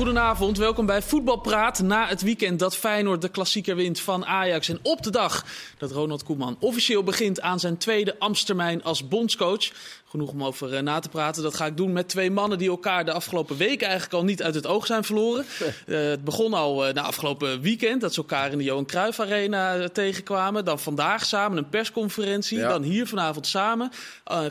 Goedenavond, 0.00 0.58
welkom 0.58 0.86
bij 0.86 1.02
Voetbalpraat. 1.02 1.82
Na 1.82 2.06
het 2.06 2.22
weekend 2.22 2.58
dat 2.58 2.76
Feyenoord 2.76 3.22
de 3.22 3.28
klassieker 3.28 3.76
wint 3.76 4.00
van 4.00 4.26
Ajax. 4.26 4.68
En 4.68 4.78
op 4.82 5.02
de 5.02 5.10
dag 5.10 5.44
dat 5.78 5.90
Ronald 5.90 6.22
Koeman 6.22 6.56
officieel 6.60 7.02
begint 7.02 7.40
aan 7.40 7.60
zijn 7.60 7.76
tweede 7.76 8.18
ambtstermijn 8.18 8.82
als 8.82 9.08
bondscoach. 9.08 9.70
Genoeg 10.08 10.30
om 10.30 10.44
over 10.44 10.74
eh, 10.74 10.82
na 10.82 10.98
te 10.98 11.08
praten. 11.08 11.42
Dat 11.42 11.54
ga 11.54 11.66
ik 11.66 11.76
doen 11.76 11.92
met 11.92 12.08
twee 12.08 12.30
mannen 12.30 12.58
die 12.58 12.68
elkaar 12.68 13.04
de 13.04 13.12
afgelopen 13.12 13.56
weken 13.56 13.86
eigenlijk 13.86 14.14
al 14.14 14.24
niet 14.24 14.42
uit 14.42 14.54
het 14.54 14.66
oog 14.66 14.86
zijn 14.86 15.04
verloren. 15.04 15.44
Uh, 15.86 15.98
het 16.10 16.24
begon 16.24 16.54
al 16.54 16.88
uh, 16.88 16.94
na 16.94 17.02
afgelopen 17.02 17.60
weekend 17.60 18.00
dat 18.00 18.14
ze 18.14 18.20
elkaar 18.20 18.52
in 18.52 18.58
de 18.58 18.64
Johan 18.64 18.86
Cruijff 18.86 19.20
Arena 19.20 19.88
tegenkwamen. 19.88 20.64
Dan 20.64 20.78
vandaag 20.78 21.24
samen 21.24 21.58
een 21.58 21.68
persconferentie. 21.68 22.58
Ja. 22.58 22.68
Dan 22.68 22.82
hier 22.82 23.06
vanavond 23.06 23.46
samen. 23.46 23.90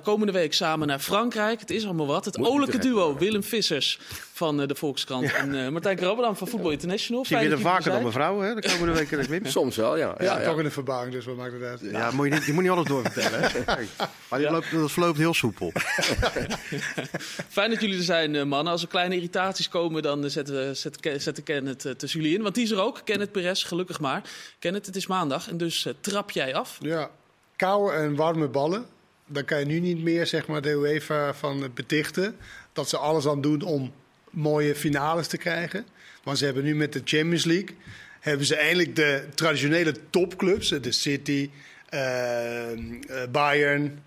komende 0.04 0.34
week 0.34 0.54
samen 0.54 0.88
naar 0.88 1.00
Frankrijk. 1.00 1.60
Het 1.60 1.72
is 1.72 1.86
allemaal 1.86 2.08
wat. 2.08 2.26
Het 2.26 2.40
olijke 2.40 2.78
duo 2.78 3.18
Willem 3.18 3.44
Vissers 3.44 4.00
van 4.40 4.58
de 4.58 4.76
Volkskrant 4.76 5.30
ja. 5.30 5.36
en 5.36 5.72
Martijn 5.72 5.96
Krabberdam 5.96 6.36
van 6.36 6.48
Voetbal 6.48 6.72
International. 6.72 7.26
Zie 7.26 7.38
je 7.38 7.50
er 7.50 7.60
vaker 7.60 7.92
dan 7.92 8.04
mevrouw 8.04 8.40
hè, 8.40 8.56
de 8.56 8.70
komende 8.70 8.94
weken? 8.94 9.52
Soms 9.52 9.76
wel, 9.76 9.98
ja. 9.98 10.16
Ja, 10.18 10.24
ja, 10.24 10.40
ja. 10.40 10.46
toch 10.46 10.58
in 10.58 10.64
de 10.64 10.72
verbouwing, 10.72 11.14
dus 11.14 11.26
wat 11.26 11.36
maakt 11.36 11.54
het 11.54 11.64
uit? 11.64 11.80
Ja, 11.82 12.12
moet 12.12 12.28
je, 12.28 12.34
niet, 12.34 12.46
je 12.46 12.54
moet 12.54 12.62
niet 12.62 12.72
alles 12.72 12.88
doorvertellen. 12.88 13.42
Hè? 13.42 13.60
maar 14.30 14.40
die 14.40 14.52
loopt, 14.52 14.72
dat 14.72 14.92
verloopt 14.92 15.18
heel 15.18 15.34
soepel. 15.34 15.72
Fijn 17.58 17.70
dat 17.70 17.82
jullie 17.82 17.98
er 17.98 18.04
zijn, 18.04 18.48
mannen. 18.48 18.72
Als 18.72 18.82
er 18.82 18.88
kleine 18.88 19.16
irritaties 19.16 19.70
komen, 19.70 20.02
dan 20.02 20.30
zetten 20.30 20.56
we 20.56 20.74
zetten, 20.74 21.22
zetten 21.22 21.44
Kenneth 21.44 21.94
tussen 21.98 22.22
jullie 22.22 22.38
in. 22.38 22.44
Want 22.44 22.56
die 22.56 22.64
is 22.64 22.72
er 22.72 22.82
ook, 22.82 23.02
Kenneth 23.04 23.32
Perez, 23.32 23.68
gelukkig 23.68 24.00
maar. 24.00 24.22
Kenneth, 24.60 24.86
het 24.86 24.96
is 24.96 25.08
maandag 25.08 25.50
en 25.50 25.58
dus 25.58 25.86
uh, 25.86 25.94
trap 26.00 26.32
jij 26.32 26.56
af. 26.56 26.78
Ja, 26.80 27.10
koude 27.56 27.94
en 27.94 28.16
warme 28.16 28.48
ballen. 28.48 28.86
Dan 29.26 29.46
kan 29.46 29.60
je 29.60 29.66
nu 29.66 29.80
niet 29.80 30.04
meer 30.04 30.28
zeg 30.28 30.48
maar, 30.48 30.62
de 30.62 30.70
UEFA 30.70 31.34
van 31.34 31.72
betichten. 31.74 32.36
Dat 32.74 32.90
ze 32.90 32.98
alles 32.98 33.28
aan 33.28 33.42
doen 33.42 33.62
om 33.62 33.94
mooie 34.30 34.76
finales 34.76 35.28
te 35.28 35.38
krijgen. 35.38 35.86
Want 36.24 36.38
ze 36.38 36.46
hebben 36.46 36.64
nu 36.64 36.76
met 36.76 36.94
de 36.94 37.02
Champions 37.04 37.46
League... 37.46 37.76
hebben 38.20 38.46
ze 38.46 38.56
eindelijk 38.56 38.96
de 38.96 39.24
traditionele 39.36 39.94
topclubs. 40.10 40.70
De 40.70 40.92
City, 40.92 41.50
uh, 41.94 42.70
Bayern 43.32 44.00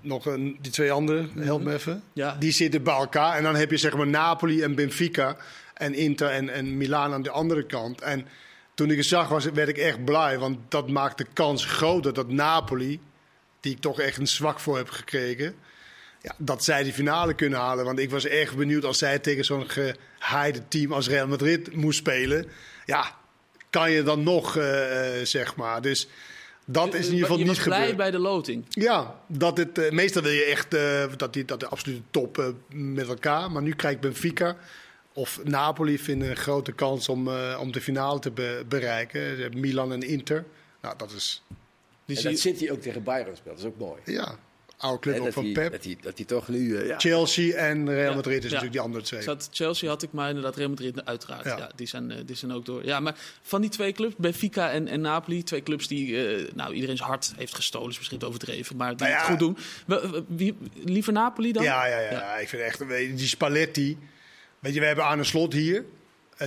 nog 0.00 0.26
een, 0.26 0.58
die 0.60 0.72
twee 0.72 0.92
andere, 0.92 1.28
help 1.38 1.62
me 1.62 1.72
even. 1.72 2.02
Ja. 2.12 2.36
Die 2.38 2.52
zitten 2.52 2.82
bij 2.82 2.94
elkaar. 2.94 3.36
En 3.36 3.42
dan 3.42 3.54
heb 3.56 3.70
je 3.70 3.76
zeg 3.76 3.96
maar 3.96 4.06
Napoli 4.06 4.62
en 4.62 4.74
Benfica 4.74 5.36
en 5.74 5.94
Inter 5.94 6.28
en, 6.28 6.48
en 6.48 6.76
Milaan 6.76 7.12
aan 7.12 7.22
de 7.22 7.30
andere 7.30 7.66
kant. 7.66 8.00
En 8.00 8.26
toen 8.74 8.90
ik 8.90 8.96
het 8.96 9.06
zag, 9.06 9.28
was, 9.28 9.44
werd 9.44 9.68
ik 9.68 9.78
echt 9.78 10.04
blij. 10.04 10.38
Want 10.38 10.58
dat 10.68 10.88
maakt 10.88 11.18
de 11.18 11.26
kans 11.32 11.64
groter 11.64 12.14
dat 12.14 12.28
Napoli, 12.28 13.00
die 13.60 13.72
ik 13.72 13.80
toch 13.80 14.00
echt 14.00 14.18
een 14.18 14.28
zwak 14.28 14.60
voor 14.60 14.76
heb 14.76 14.88
gekregen... 14.88 15.54
Ja, 16.22 16.34
dat 16.38 16.64
zij 16.64 16.82
die 16.82 16.92
finale 16.92 17.34
kunnen 17.34 17.58
halen. 17.58 17.84
Want 17.84 17.98
ik 17.98 18.10
was 18.10 18.24
echt 18.24 18.56
benieuwd 18.56 18.84
als 18.84 18.98
zij 18.98 19.18
tegen 19.18 19.44
zo'n 19.44 19.68
geheide 19.68 20.68
team 20.68 20.92
als 20.92 21.08
Real 21.08 21.26
Madrid 21.26 21.74
moest 21.74 21.98
spelen. 21.98 22.46
Ja, 22.86 23.16
kan 23.70 23.90
je 23.90 24.02
dan 24.02 24.22
nog, 24.22 24.56
uh, 24.56 24.64
zeg 25.22 25.56
maar. 25.56 25.82
Dus 25.82 26.08
dat 26.64 26.94
is 26.94 27.06
in 27.06 27.12
ieder 27.12 27.20
geval 27.20 27.38
je 27.38 27.44
niet 27.44 27.56
was 27.56 27.64
blij 27.64 27.78
gebeurd. 27.78 27.96
bij 27.96 28.10
de 28.10 28.18
loting. 28.18 28.64
Ja, 28.68 29.20
dat 29.26 29.56
het, 29.56 29.78
uh, 29.78 29.90
meestal 29.90 30.22
wil 30.22 30.32
je 30.32 30.44
echt 30.44 30.74
uh, 30.74 31.04
dat, 31.16 31.32
die, 31.32 31.44
dat 31.44 31.60
de 31.60 31.68
absolute 31.68 32.02
top 32.10 32.38
uh, 32.38 32.46
met 32.68 33.08
elkaar. 33.08 33.50
Maar 33.50 33.62
nu 33.62 33.74
krijgt 33.74 34.00
Benfica 34.00 34.56
of 35.12 35.40
Napoli 35.44 35.98
vinden 35.98 36.30
een 36.30 36.36
grote 36.36 36.72
kans 36.72 37.08
om, 37.08 37.28
om 37.58 37.72
de 37.72 37.80
finale 37.80 38.18
te 38.18 38.30
be 38.30 38.64
bereiken. 38.68 39.50
Milan 39.60 39.92
en 39.92 40.02
Inter. 40.02 40.44
Nou, 40.80 40.98
dat 40.98 41.12
is... 41.12 41.42
Die 42.04 42.16
en 42.16 42.22
dat 42.22 42.38
City 42.38 42.70
ook 42.70 42.80
tegen 42.80 43.02
Bayern 43.02 43.36
speelt, 43.36 43.56
dat 43.56 43.64
is 43.64 43.70
ook 43.70 43.78
mooi. 43.78 44.00
Ja, 44.04 44.38
oude 44.82 45.00
club 45.00 45.18
ook 45.18 45.32
van 45.32 45.44
die, 45.44 45.52
Pep. 45.52 45.72
Dat 45.72 45.84
hij 45.84 45.96
dat 46.00 46.16
die 46.16 46.26
toch 46.26 46.48
nu... 46.48 46.58
Uh, 46.58 46.86
ja. 46.86 46.98
Chelsea 46.98 47.56
en 47.56 47.88
Real 47.88 48.14
Madrid 48.14 48.36
is 48.36 48.42
ja. 48.42 48.48
natuurlijk 48.48 48.72
die 48.72 48.80
andere 48.80 49.04
twee. 49.04 49.22
Zat 49.22 49.48
Chelsea 49.52 49.88
had 49.88 50.02
ik 50.02 50.12
maar 50.12 50.28
inderdaad 50.28 50.56
Real 50.56 50.68
Madrid 50.68 51.04
uiteraard. 51.04 51.44
Ja. 51.44 51.70
die, 51.74 51.86
zijn, 51.86 52.10
uh, 52.10 52.16
die 52.26 52.36
zijn 52.36 52.52
ook 52.52 52.66
door. 52.66 52.84
Ja, 52.84 53.00
maar 53.00 53.14
van 53.42 53.60
die 53.60 53.70
twee 53.70 53.92
clubs, 53.92 54.14
Benfica 54.16 54.70
en, 54.70 54.88
en 54.88 55.00
Napoli, 55.00 55.42
twee 55.42 55.62
clubs 55.62 55.88
die 55.88 56.08
uh, 56.08 56.52
nou, 56.54 56.74
iedereen's 56.74 57.00
hart 57.00 57.32
heeft 57.36 57.54
gestolen, 57.54 57.90
is 57.90 57.98
misschien 57.98 58.22
overdreven, 58.22 58.76
maar 58.76 58.96
die 58.96 59.06
nou 59.06 59.18
het 59.18 59.26
goed 59.26 59.38
doen. 59.38 59.56
Wie, 60.28 60.56
liever 60.84 61.12
Napoli 61.12 61.52
dan? 61.52 61.62
Ja, 61.62 61.86
ja, 61.86 61.98
ja, 61.98 62.36
ik 62.36 62.48
vind 62.48 62.62
echt, 62.62 62.88
die 62.88 63.26
Spalletti. 63.26 63.98
Weet 64.58 64.74
je, 64.74 64.80
we 64.80 64.86
hebben 64.86 65.04
Arne 65.04 65.24
Slot 65.24 65.52
hier. 65.52 65.84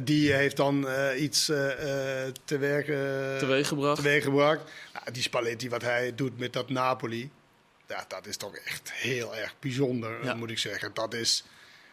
Die 0.03 0.33
heeft 0.33 0.57
dan 0.57 0.85
uh, 0.85 1.21
iets 1.21 1.49
uh, 1.49 1.57
te 2.45 2.57
werk, 2.57 2.87
uh, 2.87 3.37
teweeggebracht. 3.37 3.95
teweeggebracht. 3.95 4.61
Nou, 4.93 5.11
die 5.11 5.21
Spalletti, 5.21 5.69
wat 5.69 5.81
hij 5.81 6.15
doet 6.15 6.39
met 6.39 6.53
dat 6.53 6.69
Napoli. 6.69 7.29
Ja, 7.87 8.05
dat 8.07 8.27
is 8.27 8.37
toch 8.37 8.55
echt 8.55 8.91
heel 8.93 9.35
erg 9.35 9.55
bijzonder, 9.59 10.23
ja. 10.23 10.33
moet 10.33 10.49
ik 10.49 10.57
zeggen. 10.57 10.91
Dat 10.93 11.13
is 11.13 11.43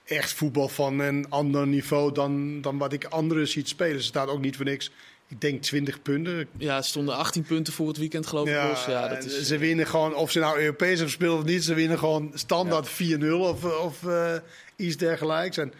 echt 0.04 0.32
voetbal 0.32 0.68
van 0.68 0.98
een 0.98 1.26
ander 1.28 1.66
niveau 1.66 2.12
dan, 2.12 2.60
dan 2.60 2.78
wat 2.78 2.92
ik 2.92 3.04
anderen 3.04 3.48
ziet 3.48 3.68
spelen. 3.68 4.00
Ze 4.00 4.06
staat 4.06 4.28
ook 4.28 4.40
niet 4.40 4.56
voor 4.56 4.64
niks. 4.64 4.90
Ik 5.28 5.40
denk 5.40 5.62
20 5.62 6.02
punten. 6.02 6.48
Ja, 6.58 6.76
het 6.76 6.84
stonden 6.84 7.16
18 7.16 7.42
punten 7.42 7.72
voor 7.72 7.88
het 7.88 7.96
weekend, 7.96 8.26
geloof 8.26 8.46
ik. 8.46 8.52
Ja, 8.52 8.76
ja, 8.86 9.08
dat 9.08 9.24
is, 9.24 9.42
ze 9.42 9.58
winnen 9.58 9.86
gewoon, 9.86 10.14
of 10.14 10.30
ze 10.30 10.38
nou 10.38 10.58
Europees 10.58 10.88
hebben 10.88 11.06
gespeeld 11.06 11.38
of 11.38 11.44
niet, 11.44 11.64
ze 11.64 11.74
winnen 11.74 11.98
gewoon 11.98 12.30
standaard 12.34 12.90
ja. 12.98 13.18
4-0 13.18 13.22
of, 13.32 13.64
of 13.64 14.02
uh, 14.02 14.36
iets 14.76 14.96
dergelijks. 14.96 15.56
En 15.56 15.72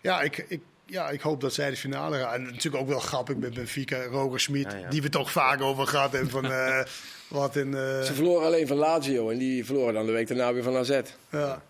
ja, 0.00 0.20
ik, 0.20 0.44
ik, 0.48 0.60
ja, 0.86 1.08
ik 1.08 1.20
hoop 1.20 1.40
dat 1.40 1.54
zij 1.54 1.70
de 1.70 1.76
finale 1.76 2.18
gaan. 2.18 2.34
En 2.34 2.42
natuurlijk 2.42 2.82
ook 2.82 2.88
wel 2.88 2.98
grappig 2.98 3.36
met 3.36 3.54
Benfica, 3.54 4.04
Roger 4.04 4.40
Smit, 4.40 4.72
ja, 4.72 4.78
ja. 4.78 4.88
die 4.88 5.02
we 5.02 5.08
toch 5.08 5.30
vaak 5.30 5.60
over 5.60 5.86
gehad 5.86 6.12
hebben. 6.12 6.30
Van, 6.30 6.44
uh, 6.44 6.82
wat 7.28 7.56
in, 7.56 7.68
uh... 7.68 8.02
Ze 8.02 8.14
verloren 8.14 8.46
alleen 8.46 8.66
van 8.66 8.76
Lazio 8.76 9.30
en 9.30 9.38
die 9.38 9.64
verloren 9.64 9.94
dan 9.94 10.06
de 10.06 10.12
week 10.12 10.28
daarna 10.28 10.52
weer 10.52 10.62
van 10.62 10.76
AZ. 10.76 11.00
Ja. 11.30 11.62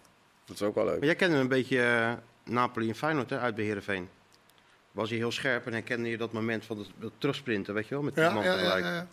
Dat 0.44 0.56
is 0.56 0.62
ook 0.62 0.75
wel 0.75 0.84
leuk. 0.84 0.97
Maar 0.99 1.06
jij 1.06 1.15
kende 1.15 1.37
een 1.37 1.49
beetje 1.49 1.77
uh, 1.78 2.12
Napoli 2.44 2.88
en 2.88 2.94
Feyenoord 2.94 3.31
hè, 3.31 3.38
uit 3.38 3.54
bij 3.54 3.65
Heerenveen. 3.65 4.09
Was 4.93 5.09
hij 5.09 5.19
heel 5.19 5.33
scherp 5.33 5.66
en 5.66 5.72
herkende 5.72 6.09
je 6.09 6.16
dat 6.16 6.33
moment 6.33 6.65
van 6.65 6.78
het, 6.78 7.10
terugsprinten, 7.19 7.75
weet 7.75 7.88
je 7.88 7.94
wel, 7.94 8.03
met 8.03 8.15
die 8.15 8.25
ja, 8.25 8.33
man 8.33 8.44
ja, 8.44 8.54
tegelijk. 8.54 9.06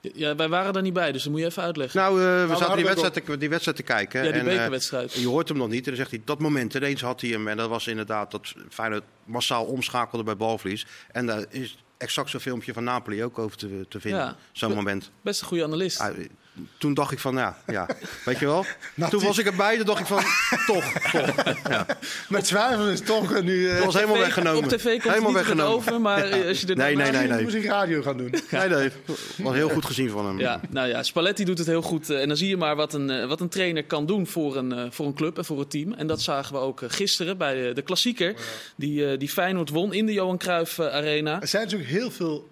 Ja, 0.00 0.36
wij 0.36 0.48
waren 0.48 0.74
er 0.74 0.82
niet 0.82 0.92
bij, 0.92 1.12
dus 1.12 1.22
dat 1.22 1.32
moet 1.32 1.40
je 1.40 1.46
even 1.46 1.62
uitleggen. 1.62 2.00
Nou, 2.00 2.20
uh, 2.20 2.40
we 2.40 2.46
nou, 2.46 2.58
zaten 2.58 2.76
die 2.76 2.84
wedstrijd, 2.84 3.24
te, 3.24 3.38
die 3.38 3.48
wedstrijd 3.48 3.76
te 3.76 3.82
kijken. 3.82 4.24
Ja, 4.24 4.30
die 4.30 4.40
en, 4.40 4.46
bekerwedstrijd. 4.46 5.14
Uh, 5.14 5.20
je 5.20 5.28
hoort 5.28 5.48
hem 5.48 5.56
nog 5.56 5.68
niet. 5.68 5.82
En 5.82 5.86
dan 5.86 5.96
zegt 5.96 6.10
hij, 6.10 6.22
dat 6.24 6.38
moment, 6.38 6.74
ineens 6.74 7.00
had 7.00 7.20
hij 7.20 7.30
hem. 7.30 7.48
En 7.48 7.56
dat 7.56 7.68
was 7.68 7.86
inderdaad 7.86 8.30
dat 8.30 8.54
Feyenoord 8.68 9.04
massaal 9.24 9.64
omschakelde 9.64 10.24
bij 10.24 10.36
balverlies. 10.36 10.86
En 11.12 11.26
daar 11.26 11.44
is 11.48 11.84
exact 11.96 12.30
zo'n 12.30 12.40
filmpje 12.40 12.72
van 12.72 12.84
Napoli 12.84 13.24
ook 13.24 13.38
over 13.38 13.56
te, 13.56 13.86
te 13.88 14.00
vinden. 14.00 14.20
Ja, 14.20 14.36
zo'n 14.52 14.74
moment. 14.74 15.10
Best 15.20 15.40
een 15.40 15.46
goede 15.46 15.64
analist. 15.64 16.00
Uh, 16.00 16.06
toen 16.78 16.94
dacht 16.94 17.12
ik 17.12 17.18
van, 17.18 17.34
ja, 17.34 17.56
ja. 17.66 17.88
weet 18.24 18.38
je 18.38 18.46
wel. 18.46 18.64
Nou, 18.94 19.10
toen 19.10 19.22
was 19.22 19.38
ik 19.38 19.46
erbij, 19.46 19.76
toen 19.76 19.86
dacht 19.86 20.00
ik 20.00 20.06
van, 20.06 20.22
toch, 20.66 20.92
toch. 21.12 21.54
Ja. 21.68 21.86
Met 22.28 22.44
twijfel 22.44 22.88
is 22.88 23.00
toch 23.00 23.42
nu... 23.42 23.54
Uh, 23.54 23.74
dat 23.74 23.84
was 23.84 23.94
helemaal 23.94 24.18
weggenomen. 24.18 24.62
Op 24.62 24.68
tv 24.68 24.90
komt 24.90 25.02
helemaal 25.02 25.30
niet 25.30 25.38
weggenomen. 25.38 25.74
over, 25.74 26.00
maar 26.00 26.38
ja. 26.38 26.48
als 26.48 26.60
je 26.60 26.66
er 26.66 26.76
nee, 26.76 26.96
nee, 26.96 27.10
nee, 27.10 27.26
nee. 27.28 27.42
moest 27.42 27.54
ik 27.54 27.64
radio 27.64 28.02
gaan 28.02 28.16
doen. 28.16 28.34
Nee, 28.50 28.68
nee. 28.68 28.90
was 29.36 29.54
heel 29.54 29.68
goed 29.68 29.84
gezien 29.84 30.10
van 30.10 30.26
hem. 30.26 30.38
Ja, 30.38 30.60
nou 30.70 30.88
ja, 30.88 31.02
Spalletti 31.02 31.44
doet 31.44 31.58
het 31.58 31.66
heel 31.66 31.82
goed. 31.82 32.10
En 32.10 32.28
dan 32.28 32.36
zie 32.36 32.48
je 32.48 32.56
maar 32.56 32.76
wat 32.76 32.94
een, 32.94 33.28
wat 33.28 33.40
een 33.40 33.48
trainer 33.48 33.84
kan 33.84 34.06
doen 34.06 34.26
voor 34.26 34.56
een, 34.56 34.92
voor 34.92 35.06
een 35.06 35.14
club 35.14 35.38
en 35.38 35.44
voor 35.44 35.60
een 35.60 35.68
team. 35.68 35.92
En 35.92 36.06
dat 36.06 36.22
zagen 36.22 36.54
we 36.54 36.60
ook 36.60 36.82
gisteren 36.86 37.38
bij 37.38 37.74
de 37.74 37.82
klassieker. 37.82 38.34
Die, 38.76 39.16
die 39.16 39.28
Feyenoord 39.28 39.70
won 39.70 39.92
in 39.92 40.06
de 40.06 40.12
Johan 40.12 40.38
Cruijff 40.38 40.80
Arena. 40.80 41.40
Er 41.40 41.48
zijn 41.48 41.62
natuurlijk 41.62 41.90
heel 41.90 42.10
veel 42.10 42.48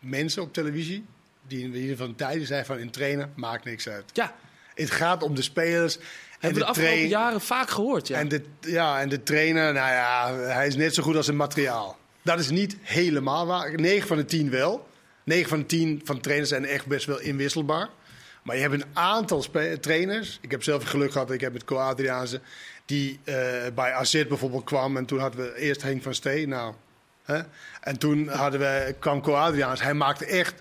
mensen 0.00 0.42
op 0.42 0.52
televisie 0.52 1.04
die 1.48 1.62
in 1.62 1.74
ieder 1.74 1.96
geval 1.96 2.14
tijden 2.14 2.46
zijn 2.46 2.64
van 2.64 2.78
een 2.78 2.90
trainer 2.90 3.28
maakt 3.36 3.64
niks 3.64 3.88
uit. 3.88 4.04
Ja. 4.12 4.34
Het 4.74 4.90
gaat 4.90 5.22
om 5.22 5.34
de 5.34 5.42
spelers. 5.42 5.98
Hebben 6.30 6.58
we 6.58 6.64
de 6.64 6.70
afgelopen 6.70 7.08
jaren 7.08 7.40
vaak 7.40 7.70
gehoord, 7.70 8.08
ja. 8.08 8.18
En 8.18 8.28
de, 8.28 8.42
ja, 8.60 9.00
en 9.00 9.08
de 9.08 9.22
trainer, 9.22 9.72
nou 9.72 9.92
ja, 9.92 10.34
hij 10.34 10.66
is 10.66 10.76
net 10.76 10.94
zo 10.94 11.02
goed 11.02 11.16
als 11.16 11.26
het 11.26 11.36
materiaal. 11.36 11.98
Dat 12.22 12.38
is 12.38 12.50
niet 12.50 12.76
helemaal 12.80 13.46
waar. 13.46 13.74
9 13.74 14.08
van 14.08 14.16
de 14.16 14.24
10 14.24 14.50
wel. 14.50 14.88
9 15.24 15.48
van 15.48 15.58
de 15.58 15.66
10 15.66 16.00
van 16.04 16.14
de 16.14 16.20
trainers 16.20 16.50
zijn 16.50 16.64
echt 16.64 16.86
best 16.86 17.06
wel 17.06 17.20
inwisselbaar. 17.20 17.88
Maar 18.42 18.56
je 18.56 18.62
hebt 18.62 18.74
een 18.74 18.84
aantal 18.92 19.44
trainers. 19.80 20.38
Ik 20.40 20.50
heb 20.50 20.62
zelf 20.62 20.84
geluk 20.84 21.12
gehad, 21.12 21.30
ik 21.30 21.40
heb 21.40 21.52
met 21.52 21.64
Co-Adriaanse... 21.64 22.40
die 22.84 23.20
uh, 23.24 23.34
bij 23.74 23.92
AZ 23.92 24.26
bijvoorbeeld 24.26 24.64
kwam. 24.64 24.96
En 24.96 25.06
toen 25.06 25.18
hadden 25.18 25.40
we 25.40 25.58
eerst 25.58 25.82
Henk 25.82 26.02
van 26.02 26.14
Stee. 26.14 26.48
Nou, 26.48 26.74
hè? 27.24 27.40
En 27.80 27.98
toen 27.98 28.28
hadden 28.28 28.60
we, 28.60 28.94
kwam 28.98 29.20
Co-Adriaans. 29.20 29.82
Hij 29.82 29.94
maakte 29.94 30.26
echt 30.26 30.54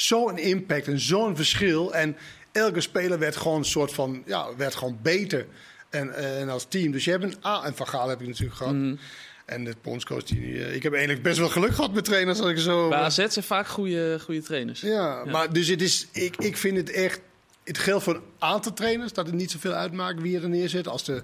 zo'n 0.00 0.38
impact 0.38 0.86
en 0.86 1.00
zo'n 1.00 1.36
verschil. 1.36 1.94
En 1.94 2.16
elke 2.52 2.80
speler 2.80 3.18
werd 3.18 3.36
gewoon 3.36 3.58
een 3.58 3.64
soort 3.64 3.92
van, 3.92 4.22
ja, 4.26 4.56
werd 4.56 4.74
gewoon 4.74 4.98
beter. 5.02 5.46
En, 5.90 6.14
en 6.14 6.48
als 6.48 6.66
team. 6.68 6.92
Dus 6.92 7.04
je 7.04 7.10
hebt 7.10 7.24
een 7.24 7.36
A. 7.44 7.64
En 7.64 7.76
Van 7.76 7.88
Gaal 7.88 8.08
heb 8.08 8.20
ik 8.20 8.26
natuurlijk 8.26 8.56
gehad. 8.56 8.72
Mm. 8.72 8.98
En 9.46 9.64
de 9.64 9.74
bondscoach, 9.82 10.22
die, 10.22 10.40
uh, 10.40 10.74
ik 10.74 10.82
heb 10.82 10.92
eigenlijk 10.92 11.22
best 11.22 11.38
wel 11.38 11.48
geluk 11.48 11.74
gehad 11.74 11.92
met 11.92 12.04
trainers. 12.04 12.40
Als 12.40 12.50
ik 12.50 12.58
zo, 12.58 12.88
Bij 12.88 12.98
AZ 12.98 13.16
zijn 13.16 13.44
vaak 13.44 13.66
goede, 13.66 14.20
goede 14.20 14.42
trainers. 14.42 14.80
Ja, 14.80 14.90
ja, 14.90 15.24
maar 15.24 15.52
dus 15.52 15.68
het 15.68 15.82
is, 15.82 16.08
ik, 16.12 16.36
ik 16.36 16.56
vind 16.56 16.76
het 16.76 16.90
echt, 16.90 17.20
het 17.64 17.78
geldt 17.78 18.04
voor 18.04 18.14
een 18.14 18.22
aantal 18.38 18.72
trainers, 18.72 19.12
dat 19.12 19.26
het 19.26 19.34
niet 19.34 19.50
zoveel 19.50 19.72
uitmaakt 19.72 20.20
wie 20.20 20.40
er 20.40 20.48
neerzet. 20.48 20.88
Als 20.88 21.04
de, 21.04 21.22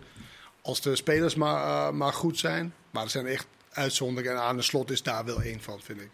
als 0.63 0.81
de 0.81 0.97
spelers 0.97 1.35
maar, 1.35 1.67
uh, 1.67 1.91
maar 1.91 2.13
goed 2.13 2.39
zijn. 2.39 2.75
Maar 2.91 3.05
er 3.05 3.11
zijn 3.11 3.27
echt 3.27 3.47
uitzonderingen. 3.71 4.37
En 4.37 4.43
aan 4.43 4.57
de 4.57 4.63
slot 4.63 4.91
is 4.91 5.03
daar 5.03 5.25
wel 5.25 5.43
één 5.43 5.63
van, 5.63 5.81
vind 5.83 6.01
ik. 6.01 6.11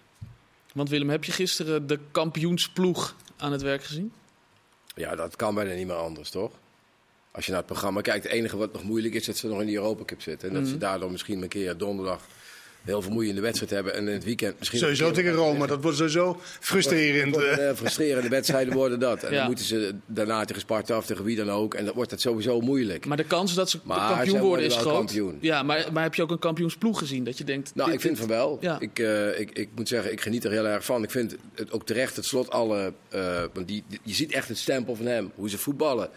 Want 0.74 0.88
Willem, 0.88 1.10
heb 1.10 1.24
je 1.24 1.32
gisteren 1.32 1.86
de 1.86 1.98
kampioensploeg 2.10 3.16
aan 3.36 3.52
het 3.52 3.62
werk 3.62 3.84
gezien? 3.84 4.12
Ja, 4.94 5.14
dat 5.16 5.36
kan 5.36 5.54
bijna 5.54 5.74
niet 5.74 5.86
meer 5.86 5.96
anders, 5.96 6.30
toch? 6.30 6.50
als 7.34 7.44
je 7.44 7.50
naar 7.50 7.60
het 7.60 7.70
programma 7.70 8.00
kijkt, 8.00 8.24
het 8.24 8.32
enige 8.32 8.56
wat 8.56 8.72
nog 8.72 8.82
moeilijk 8.82 9.14
is, 9.14 9.24
dat 9.24 9.36
ze 9.36 9.46
nog 9.48 9.60
in 9.60 9.66
de 9.66 9.72
Europa 9.72 10.04
Cup 10.04 10.22
zitten. 10.22 10.48
En 10.48 10.54
dat 10.54 10.62
Mhm. 10.62 10.72
ze 10.72 10.78
daardoor 10.78 11.10
misschien 11.10 11.42
een 11.42 11.48
keer 11.48 11.76
donderdag 11.76 12.26
heel 12.84 13.02
vermoeiende 13.02 13.40
wedstrijd 13.40 13.70
hebben. 13.70 13.94
En 13.94 14.08
in 14.08 14.14
het 14.14 14.24
weekend 14.24 14.58
misschien... 14.58 14.78
Sowieso 14.78 15.10
tegen 15.10 15.32
Rome, 15.32 15.66
dat 15.66 15.82
wordt 15.82 15.96
sowieso 15.96 16.40
frustrerend. 16.60 17.34
Dat 17.34 17.42
eh. 17.42 17.68
eh, 17.68 17.76
frustrerende 17.76 18.28
wedstrijden 18.28 18.74
worden 18.74 18.98
dat. 18.98 19.22
En 19.22 19.30
Ja. 19.32 19.36
dan 19.38 19.46
moeten 19.46 19.64
ze 19.64 19.94
daarna 20.06 20.44
tegen 20.44 20.62
Sparta 20.62 20.96
of 20.96 21.06
tegen 21.06 21.24
wie 21.24 21.36
dan 21.36 21.50
ook. 21.50 21.74
En 21.74 21.84
dan 21.84 21.94
wordt 21.94 22.10
het 22.10 22.20
sowieso 22.20 22.60
moeilijk. 22.60 23.06
Maar 23.06 23.16
de 23.16 23.24
kans 23.24 23.54
dat 23.54 23.70
ze 23.70 23.78
Maar 23.84 24.14
kampioen 24.16 24.40
worden 24.40 24.64
is 24.66 24.76
groot. 24.76 24.92
kampioen. 24.94 25.38
Ja, 25.40 25.62
maar, 25.62 25.88
maar 25.92 26.02
heb 26.02 26.14
je 26.14 26.22
ook 26.22 26.30
een 26.30 26.38
kampioensploeg 26.38 26.98
gezien? 26.98 27.24
Dat 27.24 27.38
je 27.38 27.44
denkt. 27.44 27.70
Nou, 27.74 27.86
dit- 27.86 27.94
ik 27.94 28.00
vind 28.04 28.16
dit- 28.16 28.26
van 28.26 28.36
wel. 28.36 28.58
Ja. 28.60 28.80
Ik, 28.80 28.98
eh, 28.98 29.40
ik, 29.40 29.50
ik 29.50 29.68
moet 29.74 29.88
zeggen, 29.88 30.12
ik 30.12 30.20
geniet 30.20 30.44
er 30.44 30.50
heel 30.50 30.66
erg 30.66 30.84
van. 30.84 31.02
Ik 31.02 31.10
vind 31.10 31.36
het 31.54 31.72
ook 31.72 31.86
terecht 31.86 32.16
het 32.16 32.24
slot 32.24 32.50
alle... 32.50 32.92
eh, 33.08 33.42
want 33.52 33.68
die, 33.68 33.84
die- 33.88 34.00
je 34.02 34.14
ziet 34.14 34.32
echt 34.32 34.48
het 34.48 34.58
stempel 34.58 34.96
van 34.96 35.06
hem, 35.06 35.30
hoe 35.34 35.50
ze 35.50 35.58
voetballen. 35.58 36.08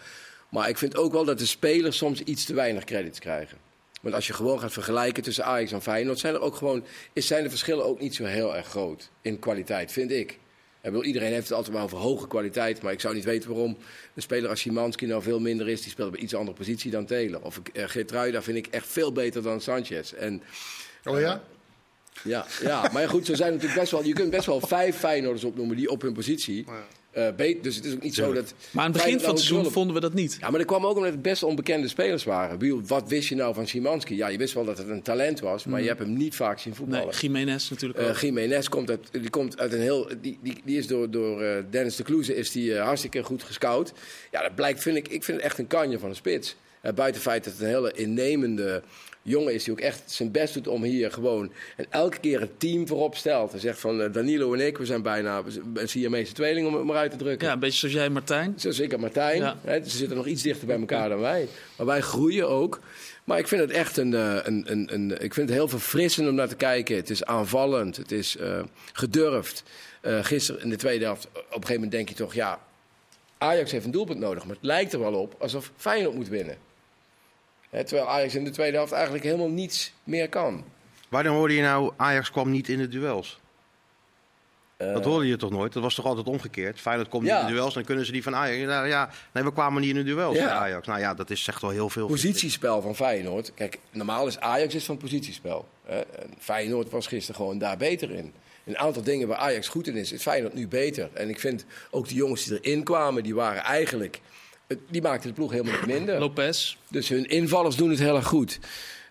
Maar 0.50 0.68
ik 0.68 0.78
vind 0.78 0.96
ook 0.96 1.12
wel 1.12 1.24
dat 1.24 1.38
de 1.38 1.46
spelers 1.46 1.96
soms 1.96 2.20
iets 2.20 2.44
te 2.44 2.54
weinig 2.54 2.84
credits 2.84 3.18
krijgen. 3.18 3.58
Want 4.06 4.18
als 4.18 4.26
je 4.26 4.32
gewoon 4.32 4.60
gaat 4.60 4.72
vergelijken 4.72 5.22
tussen 5.22 5.44
Ajax 5.44 5.72
en 5.72 5.82
Feyenoord... 5.82 6.18
zijn 6.18 6.34
er 6.34 6.40
ook 6.40 6.56
gewoon, 6.56 6.84
is, 7.12 7.26
zijn 7.26 7.42
de 7.42 7.48
verschillen 7.48 7.84
ook 7.84 8.00
niet 8.00 8.14
zo 8.14 8.24
heel 8.24 8.56
erg 8.56 8.66
groot 8.66 9.10
in 9.22 9.38
kwaliteit, 9.38 9.92
vind 9.92 10.10
ik. 10.10 10.30
Ik 10.30 10.38
bedoel, 10.82 11.04
iedereen 11.04 11.32
heeft 11.32 11.48
het 11.48 11.56
altijd 11.56 11.74
maar 11.74 11.84
over 11.84 11.98
hoge 11.98 12.26
kwaliteit. 12.26 12.82
Maar 12.82 12.92
ik 12.92 13.00
zou 13.00 13.14
niet 13.14 13.24
weten 13.24 13.50
waarom 13.50 13.76
een 14.14 14.22
speler 14.22 14.50
als 14.50 14.60
Szymanski 14.60 15.06
nou 15.06 15.22
veel 15.22 15.40
minder 15.40 15.68
is. 15.68 15.82
Die 15.82 15.90
speelt 15.90 16.10
bij 16.10 16.20
iets 16.20 16.34
andere 16.34 16.56
positie 16.56 16.90
dan 16.90 17.06
Taylor. 17.06 17.42
Of 17.42 17.60
uh, 17.72 17.88
Geertruida 17.88 18.42
vind 18.42 18.56
ik 18.56 18.66
echt 18.66 18.86
veel 18.86 19.12
beter 19.12 19.42
dan 19.42 19.60
Sanchez. 19.60 20.12
En 20.12 20.42
Oh 21.04 21.20
ja? 21.20 21.42
ja, 22.24 22.46
ja, 22.62 22.90
maar 22.92 23.08
goed, 23.08 23.26
zo 23.26 23.34
zijn 23.34 23.52
natuurlijk 23.52 23.80
best 23.80 23.92
wel, 23.92 24.04
je 24.04 24.12
kunt 24.12 24.30
best 24.30 24.46
wel 24.46 24.60
vijf 24.60 24.96
Feyenoorders 24.96 25.44
opnoemen 25.44 25.76
die 25.76 25.90
op 25.90 26.02
hun 26.02 26.12
positie. 26.12 26.64
Eh 27.16 27.34
beet, 27.36 27.62
dus 27.62 27.76
het 27.76 27.84
is 27.84 27.94
ook 27.94 28.02
niet 28.02 28.14
zo 28.14 28.32
dat. 28.32 28.54
Maar 28.70 28.84
aan 28.84 28.92
het 28.92 29.02
begin 29.02 29.20
van 29.20 29.30
het 29.30 29.40
seizoen 29.40 29.72
vonden 29.72 29.94
we 29.94 30.00
dat 30.00 30.14
niet. 30.14 30.36
Ja, 30.40 30.50
maar 30.50 30.58
dat 30.58 30.68
kwam 30.68 30.86
ook 30.86 30.96
omdat 30.96 31.10
het 31.10 31.22
best 31.22 31.42
onbekende 31.42 31.88
spelers 31.88 32.24
waren. 32.24 32.58
Biel, 32.58 32.80
Wat 32.86 33.08
wist 33.08 33.28
je 33.28 33.34
nou 33.34 33.54
van 33.54 33.66
Szymanski? 33.66 34.16
Ja, 34.16 34.28
je 34.28 34.38
wist 34.38 34.54
wel 34.54 34.64
dat 34.64 34.78
het 34.78 34.88
een 34.88 35.02
talent 35.02 35.40
was, 35.40 35.64
maar 35.64 35.80
je 35.80 35.86
hebt 35.86 35.98
hem 35.98 36.16
niet 36.16 36.34
vaak 36.34 36.58
zien 36.58 36.74
voetballen. 36.74 37.06
Nee, 37.06 37.14
Jiménez 37.14 37.70
natuurlijk 37.70 38.00
Eh 38.00 38.08
ook. 38.08 38.16
Jiménez 38.16 38.68
komt 38.68 38.90
uit, 38.90 39.08
die 39.10 39.30
komt 39.30 39.58
uit 39.58 39.72
een 39.72 39.80
heel. 39.80 40.08
Die, 40.20 40.38
die, 40.42 40.60
die 40.64 40.78
is 40.78 40.86
door, 40.86 41.10
door 41.10 41.42
eh, 41.42 41.62
Dennis 41.70 41.96
de 41.96 42.02
Kloeze 42.02 42.34
is 42.34 42.50
die, 42.50 42.76
hartstikke 42.76 43.22
goed 43.22 43.42
gescout. 43.42 43.92
Ja, 44.30 44.42
dat 44.42 44.54
blijkt, 44.54 44.82
vind 44.82 44.96
ik. 44.96 45.08
Ik 45.08 45.24
vind 45.24 45.36
het 45.36 45.46
echt 45.46 45.58
een 45.58 45.66
kanje 45.66 45.98
van 45.98 46.08
een 46.08 46.14
spits. 46.14 46.56
Eh, 46.80 46.92
buiten 46.92 47.20
het 47.20 47.30
feit 47.30 47.44
dat 47.44 47.52
het 47.52 47.62
een 47.62 47.68
hele 47.68 47.92
innemende 47.92 48.82
jongen 49.26 49.54
is 49.54 49.64
die 49.64 49.72
ook 49.72 49.80
echt 49.80 50.02
zijn 50.06 50.30
best 50.30 50.54
doet 50.54 50.68
om 50.68 50.82
hier 50.82 51.12
gewoon 51.12 51.52
en 51.76 51.86
elke 51.90 52.18
keer 52.18 52.40
het 52.40 52.60
team 52.60 52.86
voorop 52.86 53.16
stelt. 53.16 53.50
Hij 53.50 53.60
zegt 53.60 53.80
van 53.80 54.02
eh, 54.02 54.12
Danilo 54.12 54.54
en 54.54 54.66
ik, 54.66 54.78
we 54.78 54.86
zijn 54.86 55.02
bijna 55.02 55.44
we 55.44 55.50
zijn 55.50 55.88
Siamese 55.88 56.32
tweeling 56.32 56.66
om 56.66 56.74
het 56.74 56.84
maar 56.84 56.96
uit 56.96 57.10
te 57.10 57.16
drukken. 57.16 57.46
Ja, 57.46 57.52
een 57.52 57.58
beetje 57.58 57.78
zoals 57.78 57.94
jij, 57.94 58.08
Martijn. 58.08 58.54
Zo 58.56 58.70
zeker 58.70 59.00
Martijn. 59.00 59.38
Ja. 59.38 59.56
Hè, 59.64 59.84
ze 59.84 59.96
zitten 59.96 60.16
nog 60.16 60.26
iets 60.26 60.42
dichter 60.42 60.66
bij 60.66 60.78
elkaar 60.78 61.08
dan 61.08 61.20
wij. 61.20 61.48
Maar 61.76 61.86
wij 61.86 62.00
groeien 62.00 62.48
ook. 62.48 62.80
Maar 63.24 63.38
ik 63.38 63.48
vind 63.48 63.60
het 63.60 63.70
echt 63.70 63.96
een, 63.96 64.14
eh, 64.14 64.36
een, 64.42 64.64
een, 64.66 64.94
een, 64.94 65.10
ik 65.10 65.34
vind 65.34 65.48
het 65.48 65.58
heel 65.58 65.68
verfrissend 65.68 66.28
om 66.28 66.34
naar 66.34 66.48
te 66.48 66.56
kijken. 66.56 66.96
Het 66.96 67.10
is 67.10 67.24
aanvallend. 67.24 67.96
Het 67.96 68.12
is 68.12 68.36
eh, 68.36 68.62
gedurfd. 68.92 69.62
Eh, 70.00 70.24
gisteren 70.24 70.62
in 70.62 70.68
de 70.68 70.76
tweede 70.76 71.04
helft, 71.04 71.26
op 71.26 71.34
een 71.34 71.50
gegeven 71.50 71.74
moment 71.74 71.92
denk 71.92 72.08
je 72.08 72.14
toch, 72.14 72.34
ja, 72.34 72.60
Ajax 73.38 73.70
heeft 73.70 73.84
een 73.84 73.90
doelpunt 73.90 74.18
nodig. 74.18 74.44
Maar 74.44 74.54
het 74.54 74.64
lijkt 74.64 74.92
er 74.92 74.98
wel 74.98 75.14
op 75.14 75.34
alsof 75.38 75.72
Feyenoord 75.76 76.14
moet 76.14 76.28
winnen. 76.28 76.56
Terwijl 77.84 78.08
Ajax 78.08 78.34
in 78.34 78.44
de 78.44 78.50
tweede 78.50 78.76
helft 78.76 78.92
eigenlijk 78.92 79.24
helemaal 79.24 79.48
niets 79.48 79.92
meer 80.04 80.28
kan. 80.28 80.64
Waarom 81.08 81.36
hoorde 81.36 81.54
je 81.54 81.62
nou, 81.62 81.92
Ajax 81.96 82.30
kwam 82.30 82.50
niet 82.50 82.68
in 82.68 82.78
de 82.78 82.88
duels? 82.88 83.40
Eh, 84.76 84.92
Dat 84.92 85.04
hoorde 85.04 85.26
je 85.26 85.36
toch 85.36 85.50
nooit? 85.50 85.72
Dat 85.72 85.82
was 85.82 85.94
toch 85.94 86.04
altijd 86.04 86.26
omgekeerd? 86.26 86.80
Feyenoord 86.80 87.08
komt 87.08 87.26
Ja. 87.26 87.32
niet 87.32 87.42
in 87.42 87.48
de 87.48 87.54
duels, 87.58 87.74
dan 87.74 87.84
kunnen 87.84 88.06
ze 88.06 88.12
die 88.12 88.22
van 88.22 88.34
Ajax. 88.34 88.66
Nou, 88.66 88.86
ja, 88.88 89.10
nee, 89.32 89.44
we 89.44 89.52
kwamen 89.52 89.80
niet 89.80 89.90
in 89.90 89.96
de 89.96 90.02
duels 90.04 90.36
Ja. 90.36 90.50
Ajax. 90.50 90.86
Nou 90.86 91.00
ja, 91.00 91.14
dat 91.14 91.30
is 91.30 91.44
zegt 91.44 91.60
wel 91.60 91.70
heel 91.70 91.88
veel. 91.90 92.06
positiespel 92.06 92.82
van 92.82 92.94
Feyenoord. 92.96 93.54
Kijk, 93.54 93.78
normaal 93.90 94.26
is 94.26 94.38
Ajax 94.38 94.74
is 94.74 94.84
van 94.84 94.96
positiespel. 94.96 95.68
Hè. 95.84 96.00
En 96.00 96.34
Feyenoord 96.38 96.90
was 96.90 97.06
gisteren 97.06 97.36
gewoon 97.36 97.58
daar 97.58 97.76
beter 97.76 98.10
in. 98.10 98.32
Een 98.64 98.78
aantal 98.78 99.02
dingen 99.02 99.28
waar 99.28 99.38
Ajax 99.38 99.68
goed 99.68 99.86
in 99.86 99.96
is, 99.96 100.12
is 100.12 100.22
Feyenoord 100.22 100.54
nu 100.54 100.68
beter. 100.68 101.08
En 101.12 101.28
ik 101.28 101.40
vind 101.40 101.64
ook 101.90 102.08
de 102.08 102.14
jongens 102.14 102.44
die 102.44 102.60
erin 102.60 102.82
kwamen, 102.84 103.22
die 103.22 103.34
waren 103.34 103.62
eigenlijk... 103.62 104.20
Die 104.88 105.02
maakten 105.02 105.28
de 105.28 105.34
ploeg 105.34 105.50
helemaal 105.50 105.72
niet 105.72 105.86
minder. 105.86 106.18
Lopez. 106.18 106.76
Dus 106.88 107.08
hun 107.08 107.24
invallers 107.24 107.76
doen 107.76 107.90
het 107.90 107.98
heel 107.98 108.16
erg 108.16 108.26
goed. 108.26 108.58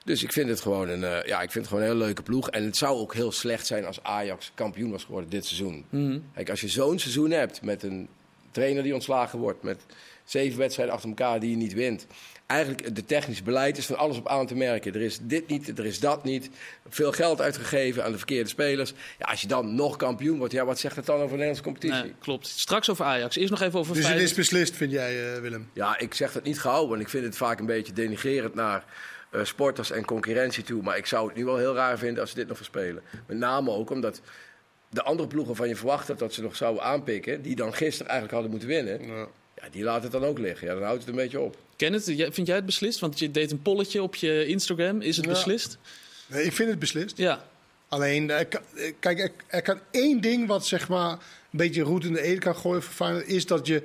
Dus 0.05 0.23
ik 0.23 0.31
vind 0.31 0.49
het 0.49 0.61
gewoon 0.61 0.89
een, 0.89 1.03
eh, 1.03 1.27
ja, 1.27 1.41
ik 1.41 1.51
vind 1.51 1.65
het 1.65 1.67
gewoon 1.67 1.83
een 1.83 1.89
hele 1.89 2.03
leuke 2.03 2.21
ploeg. 2.21 2.49
En 2.49 2.63
het 2.63 2.77
zou 2.77 2.97
ook 2.97 3.13
heel 3.13 3.31
slecht 3.31 3.65
zijn 3.65 3.85
als 3.85 4.03
Ajax 4.03 4.51
kampioen 4.55 4.91
was 4.91 5.03
geworden 5.03 5.29
dit 5.29 5.45
seizoen. 5.45 5.85
Kijk, 6.33 6.49
als 6.49 6.61
je 6.61 6.67
zo'n 6.67 6.99
seizoen 6.99 7.31
hebt 7.31 7.61
met 7.61 7.83
een 7.83 8.07
trainer 8.51 8.83
die 8.83 8.93
ontslagen 8.93 9.39
wordt, 9.39 9.63
met 9.63 9.85
zeven 10.25 10.59
wedstrijden 10.59 10.93
achter 10.95 11.09
elkaar 11.09 11.39
die 11.39 11.49
je 11.49 11.55
niet 11.55 11.73
wint. 11.73 12.07
Eigenlijk 12.47 12.85
het 12.85 13.07
technisch 13.07 13.43
beleid 13.43 13.77
is 13.77 13.85
van 13.85 13.97
alles 13.97 14.17
op 14.17 14.27
aan 14.27 14.47
te 14.47 14.55
merken. 14.55 14.93
Er 14.93 15.01
is 15.01 15.19
dit 15.21 15.47
niet, 15.47 15.79
er 15.79 15.85
is 15.85 15.99
dat 15.99 16.23
niet. 16.23 16.49
Veel 16.89 17.11
geld 17.11 17.41
uitgegeven 17.41 18.03
aan 18.03 18.11
de 18.11 18.17
verkeerde 18.17 18.49
spelers. 18.49 18.93
Ja, 19.19 19.25
als 19.25 19.41
je 19.41 19.47
dan 19.47 19.75
nog 19.75 19.95
kampioen 19.95 20.37
wordt, 20.37 20.53
ja, 20.53 20.65
wat 20.65 20.79
zegt 20.79 20.95
het 20.95 21.05
dan 21.05 21.15
over 21.15 21.27
de 21.27 21.43
Nederlandse 21.43 21.63
competitie? 21.63 22.03
Nee, 22.03 22.13
klopt. 22.19 22.47
Straks 22.47 22.89
over 22.89 23.05
Ajax. 23.05 23.35
Eerst 23.35 23.49
nog 23.51 23.61
even 23.61 23.79
over 23.79 23.95
Dus 23.95 24.07
het 24.07 24.21
is 24.21 24.33
beslist, 24.33 24.75
vind 24.75 24.91
jij, 24.91 25.33
eh, 25.33 25.41
Willem? 25.41 25.69
Ja, 25.73 25.99
ik 25.99 26.13
zeg 26.13 26.31
dat 26.31 26.43
niet 26.43 26.59
gauw, 26.59 26.87
want 26.87 27.01
ik 27.01 27.09
vind 27.09 27.25
het 27.25 27.37
vaak 27.37 27.59
een 27.59 27.65
beetje 27.65 27.93
denigerend 27.93 28.55
naar 28.55 28.85
eh, 29.31 29.43
sporters 29.43 29.91
en 29.91 30.05
concurrentie 30.05 30.63
toe. 30.63 30.81
Maar 30.81 30.97
ik 30.97 31.05
zou 31.05 31.27
het 31.27 31.35
nu 31.37 31.45
wel 31.45 31.57
heel 31.57 31.75
raar 31.75 31.97
vinden 31.97 32.21
als 32.21 32.29
ze 32.29 32.35
dit 32.35 32.47
nog 32.47 32.57
verspelen. 32.57 33.03
Met 33.27 33.37
name 33.37 33.71
ook 33.71 33.89
omdat 33.89 34.21
de 34.89 35.03
andere 35.03 35.27
ploegen 35.27 35.55
van 35.55 35.67
je 35.67 35.75
verwacht 35.75 36.07
had 36.07 36.19
dat 36.19 36.33
ze 36.33 36.41
nog 36.41 36.55
zouden 36.55 36.83
aanpikken, 36.83 37.41
die 37.41 37.55
dan 37.55 37.73
gisteren 37.73 38.11
eigenlijk 38.11 38.31
hadden 38.31 38.51
moeten 38.51 38.69
winnen, 38.69 39.07
Ja. 39.07 39.27
Ja, 39.55 39.67
die 39.71 39.83
laten 39.83 40.03
het 40.03 40.11
dan 40.11 40.23
ook 40.25 40.39
liggen. 40.39 40.67
Ja, 40.67 40.73
dan 40.73 40.83
houdt 40.83 40.99
het 40.99 41.09
een 41.09 41.15
beetje 41.15 41.39
op. 41.39 41.57
Kenneth, 41.75 42.05
jij- 42.05 42.31
vind 42.31 42.47
jij 42.47 42.55
het 42.55 42.65
beslist? 42.65 42.99
Want 42.99 43.19
je 43.19 43.31
deed 43.31 43.51
een 43.51 43.61
polletje 43.61 44.01
op 44.03 44.15
je 44.15 44.45
Instagram. 44.45 45.01
Is 45.01 45.15
het 45.17 45.25
Ja. 45.25 45.31
beslist? 45.31 45.77
Nee, 46.27 46.43
ik 46.43 46.53
vind 46.53 46.69
het 46.69 46.79
beslist. 46.79 47.17
Ja. 47.17 47.45
Alleen, 47.89 48.27
kan- 48.49 48.61
eh, 48.75 48.93
kijk, 48.99 49.19
er, 49.19 49.31
er 49.47 49.61
kan 49.61 49.79
één 49.91 50.21
ding 50.21 50.47
wat 50.47 50.65
zeg 50.65 50.87
maar 50.89 51.11
een 51.11 51.17
beetje 51.51 51.81
roet 51.81 52.03
in 52.05 52.13
de 52.13 52.21
eten 52.21 52.39
kan 52.39 52.55
gooien 52.55 52.83
voor 52.83 52.93
Feyenoord, 52.93 53.27
is 53.27 53.45
dat 53.45 53.67
je 53.67 53.83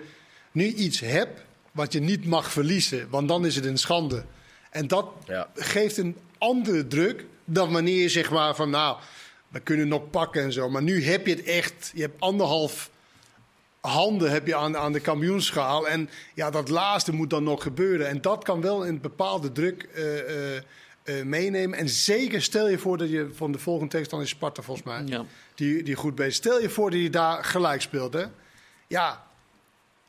nu 0.52 0.64
iets 0.66 1.00
hebt 1.00 1.40
wat 1.72 1.92
je 1.92 2.00
niet 2.00 2.24
mag 2.26 2.50
verliezen, 2.52 3.06
want 3.10 3.28
dan 3.28 3.46
is 3.46 3.56
het 3.56 3.64
een 3.64 3.78
schande. 3.78 4.24
En 4.70 4.86
dat 4.88 5.06
Ja. 5.26 5.50
geeft 5.54 5.96
een 5.96 6.16
andere 6.38 6.86
druk 6.86 7.24
dan 7.44 7.72
wanneer 7.72 8.02
je 8.02 8.08
zeg 8.08 8.30
maar 8.30 8.54
van, 8.54 8.70
nou, 8.70 8.96
we 9.48 9.60
kunnen 9.60 9.88
nog 9.88 10.10
pakken 10.10 10.42
en 10.42 10.52
zo. 10.52 10.68
Maar 10.70 10.82
nu 10.82 11.04
heb 11.04 11.26
je 11.26 11.34
het 11.34 11.44
echt, 11.44 11.90
je 11.94 12.00
hebt 12.02 12.20
anderhalf 12.20 12.90
handen 13.80 14.30
heb 14.30 14.46
je 14.46 14.56
aan, 14.56 14.76
aan 14.76 14.92
de 14.92 15.00
kampioenschaal. 15.00 15.88
En 15.88 16.10
ja, 16.34 16.50
dat 16.50 16.68
laatste 16.68 17.12
moet 17.12 17.30
dan 17.30 17.44
nog 17.44 17.62
gebeuren. 17.62 18.08
En 18.08 18.20
dat 18.20 18.44
kan 18.44 18.60
wel 18.60 18.86
een 18.86 19.00
bepaalde 19.00 19.52
druk 19.52 19.82
eh, 19.82 20.18
eh, 20.18 20.62
eh, 21.02 21.24
meenemen. 21.24 21.78
En 21.78 21.88
zeker 21.88 22.42
stel 22.42 22.68
je 22.68 22.78
voor 22.78 22.98
dat 22.98 23.10
je 23.10 23.28
van 23.32 23.52
de 23.52 23.58
volgende 23.58 23.90
tegenstander 23.90 24.28
is 24.28 24.34
Sparta 24.34 24.62
volgens 24.62 24.86
mij. 24.86 25.02
Ja. 25.04 25.24
Die, 25.54 25.82
die 25.82 25.94
goed 25.94 26.14
bezig. 26.14 26.34
Stel 26.34 26.60
je 26.60 26.70
voor 26.70 26.90
dat 26.90 27.00
je 27.00 27.10
daar 27.10 27.44
gelijk 27.44 27.80
speelt. 27.80 28.12
Hè? 28.12 28.24
Ja, 28.86 29.26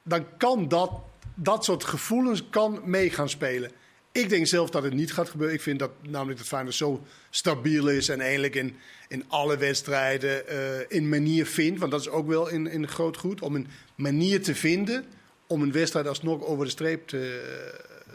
dan 0.04 0.26
kan 0.38 0.68
dat, 0.68 0.92
dat 1.36 1.66
soort 1.66 1.84
gevoelens 1.84 2.50
kan 2.50 2.82
mee 2.84 3.10
gaan 3.10 3.30
spelen. 3.30 3.72
Ik 4.12 4.30
denk 4.30 4.48
zelf 4.48 4.70
dat 4.70 4.84
het 4.84 4.94
niet 4.94 5.14
gaat 5.14 5.30
gebeuren. 5.30 5.56
Ik 5.56 5.62
vind 5.62 5.80
dat 5.80 5.92
namelijk 6.02 6.38
dat 6.38 6.48
Feyenoord 6.48 6.76
zo 6.76 7.04
stabiel 7.30 7.88
is 7.88 8.10
en 8.10 8.22
eigenlijk 8.22 8.56
in, 8.56 8.76
in 9.12 9.24
alle 9.28 9.58
wedstrijden 9.58 10.48
eh 10.48 10.58
een 10.88 11.10
manier 11.10 11.46
vindt. 11.46 11.80
Want 11.80 11.92
dat 11.92 12.02
is 12.02 12.10
ook 12.10 12.28
wel 12.28 12.50
in, 12.50 12.68
in 12.68 12.88
groot 12.88 13.18
goed. 13.18 13.42
Om 13.42 13.56
een 13.56 13.68
manier 13.96 14.44
te 14.44 14.56
vinden 14.56 15.06
om 15.48 15.62
een 15.62 15.72
wedstrijd 15.72 16.08
alsnog 16.08 16.44
over 16.44 16.66
de 16.66 16.72
streep 16.72 17.08
te, 17.08 17.42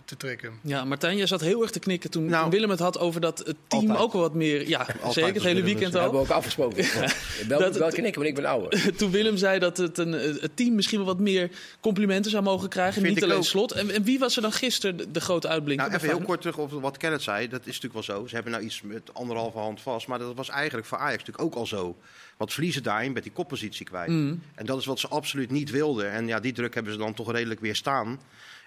te 0.06 0.16
trekken. 0.16 0.52
Ja, 0.62 0.84
Martijn, 0.84 1.16
jij 1.16 1.26
zat 1.26 1.40
heel 1.40 1.62
erg 1.62 1.70
te 1.70 1.78
knikken 1.78 2.10
toen 2.10 2.24
Nou, 2.24 2.50
Willem 2.50 2.70
het 2.70 2.78
had 2.78 2.98
over 2.98 3.20
dat 3.20 3.38
het 3.38 3.56
team 3.68 3.82
altijd. 3.82 3.98
ook 3.98 4.12
wel 4.12 4.22
wat 4.22 4.34
meer... 4.34 4.68
Ja, 4.68 4.86
zeker, 5.10 5.34
het 5.34 5.42
hele 5.42 5.62
weekend 5.62 5.92
Dat 5.92 6.02
hebben 6.02 6.18
al. 6.20 6.26
we 6.26 6.30
ook 6.32 6.36
afgesproken. 6.36 6.84
Wel, 7.48 7.58
Dat- 7.58 7.76
wel 7.76 7.88
knikken, 7.88 8.14
want 8.14 8.26
ik 8.26 8.34
ben 8.34 8.44
ouder. 8.44 8.96
Toen 8.98 9.10
Willem 9.10 9.36
zei 9.36 9.58
dat 9.58 9.76
het, 9.76 9.98
een, 9.98 10.12
het 10.12 10.50
team 10.56 10.74
misschien 10.74 10.98
wel 10.98 11.06
wat 11.06 11.18
meer 11.18 11.50
complimenten 11.80 12.30
zou 12.30 12.42
mogen 12.42 12.68
krijgen. 12.68 12.94
Vind 12.94 13.06
niet 13.06 13.16
ik 13.16 13.22
alleen 13.24 13.36
ook. 13.36 13.44
slot. 13.44 13.72
En, 13.72 13.90
en 13.90 14.02
wie 14.02 14.18
was 14.18 14.36
er 14.36 14.42
dan 14.42 14.52
gisteren 14.52 14.96
de, 14.96 15.10
de 15.10 15.20
grote 15.20 15.48
uitblinker? 15.48 15.86
Nou, 15.86 15.96
even 16.02 16.16
heel 16.16 16.24
kort 16.26 16.40
terug 16.40 16.58
op 16.58 16.70
wat 16.70 16.96
Kenneth 16.96 17.22
zei. 17.22 17.48
Dat 17.48 17.60
is 17.60 17.80
natuurlijk 17.80 18.06
wel 18.06 18.16
zo. 18.16 18.26
Ze 18.26 18.34
hebben 18.34 18.52
nou 18.52 18.64
iets 18.64 18.82
met 18.82 19.14
anderhalve 19.14 19.58
hand 19.58 19.80
vast. 19.80 20.06
Maar 20.06 20.18
dat 20.18 20.34
was 20.34 20.48
eigenlijk 20.48 20.86
voor 20.86 20.98
Ajax 20.98 21.18
natuurlijk 21.18 21.44
ook 21.44 21.54
al 21.54 21.66
zo. 21.66 21.96
Want 22.36 22.52
verliezen 22.52 22.82
daarin 22.82 23.12
met 23.12 23.22
die 23.22 23.32
koppositie 23.32 23.86
kwijt. 23.86 24.08
Mhm. 24.10 24.34
En 24.54 24.66
dat 24.66 24.78
is 24.78 24.86
wat 24.86 24.98
ze 25.00 25.08
absoluut 25.08 25.50
niet 25.50 25.70
wilden. 25.70 26.10
En 26.10 26.26
ja, 26.26 26.40
die 26.40 26.52
druk 26.52 26.74
hebben 26.74 26.92
ze 26.92 26.98
dan 26.98 27.14
toch 27.14 27.32
redelijk 27.32 27.60
weer 27.60 27.76
staan. 27.76 28.20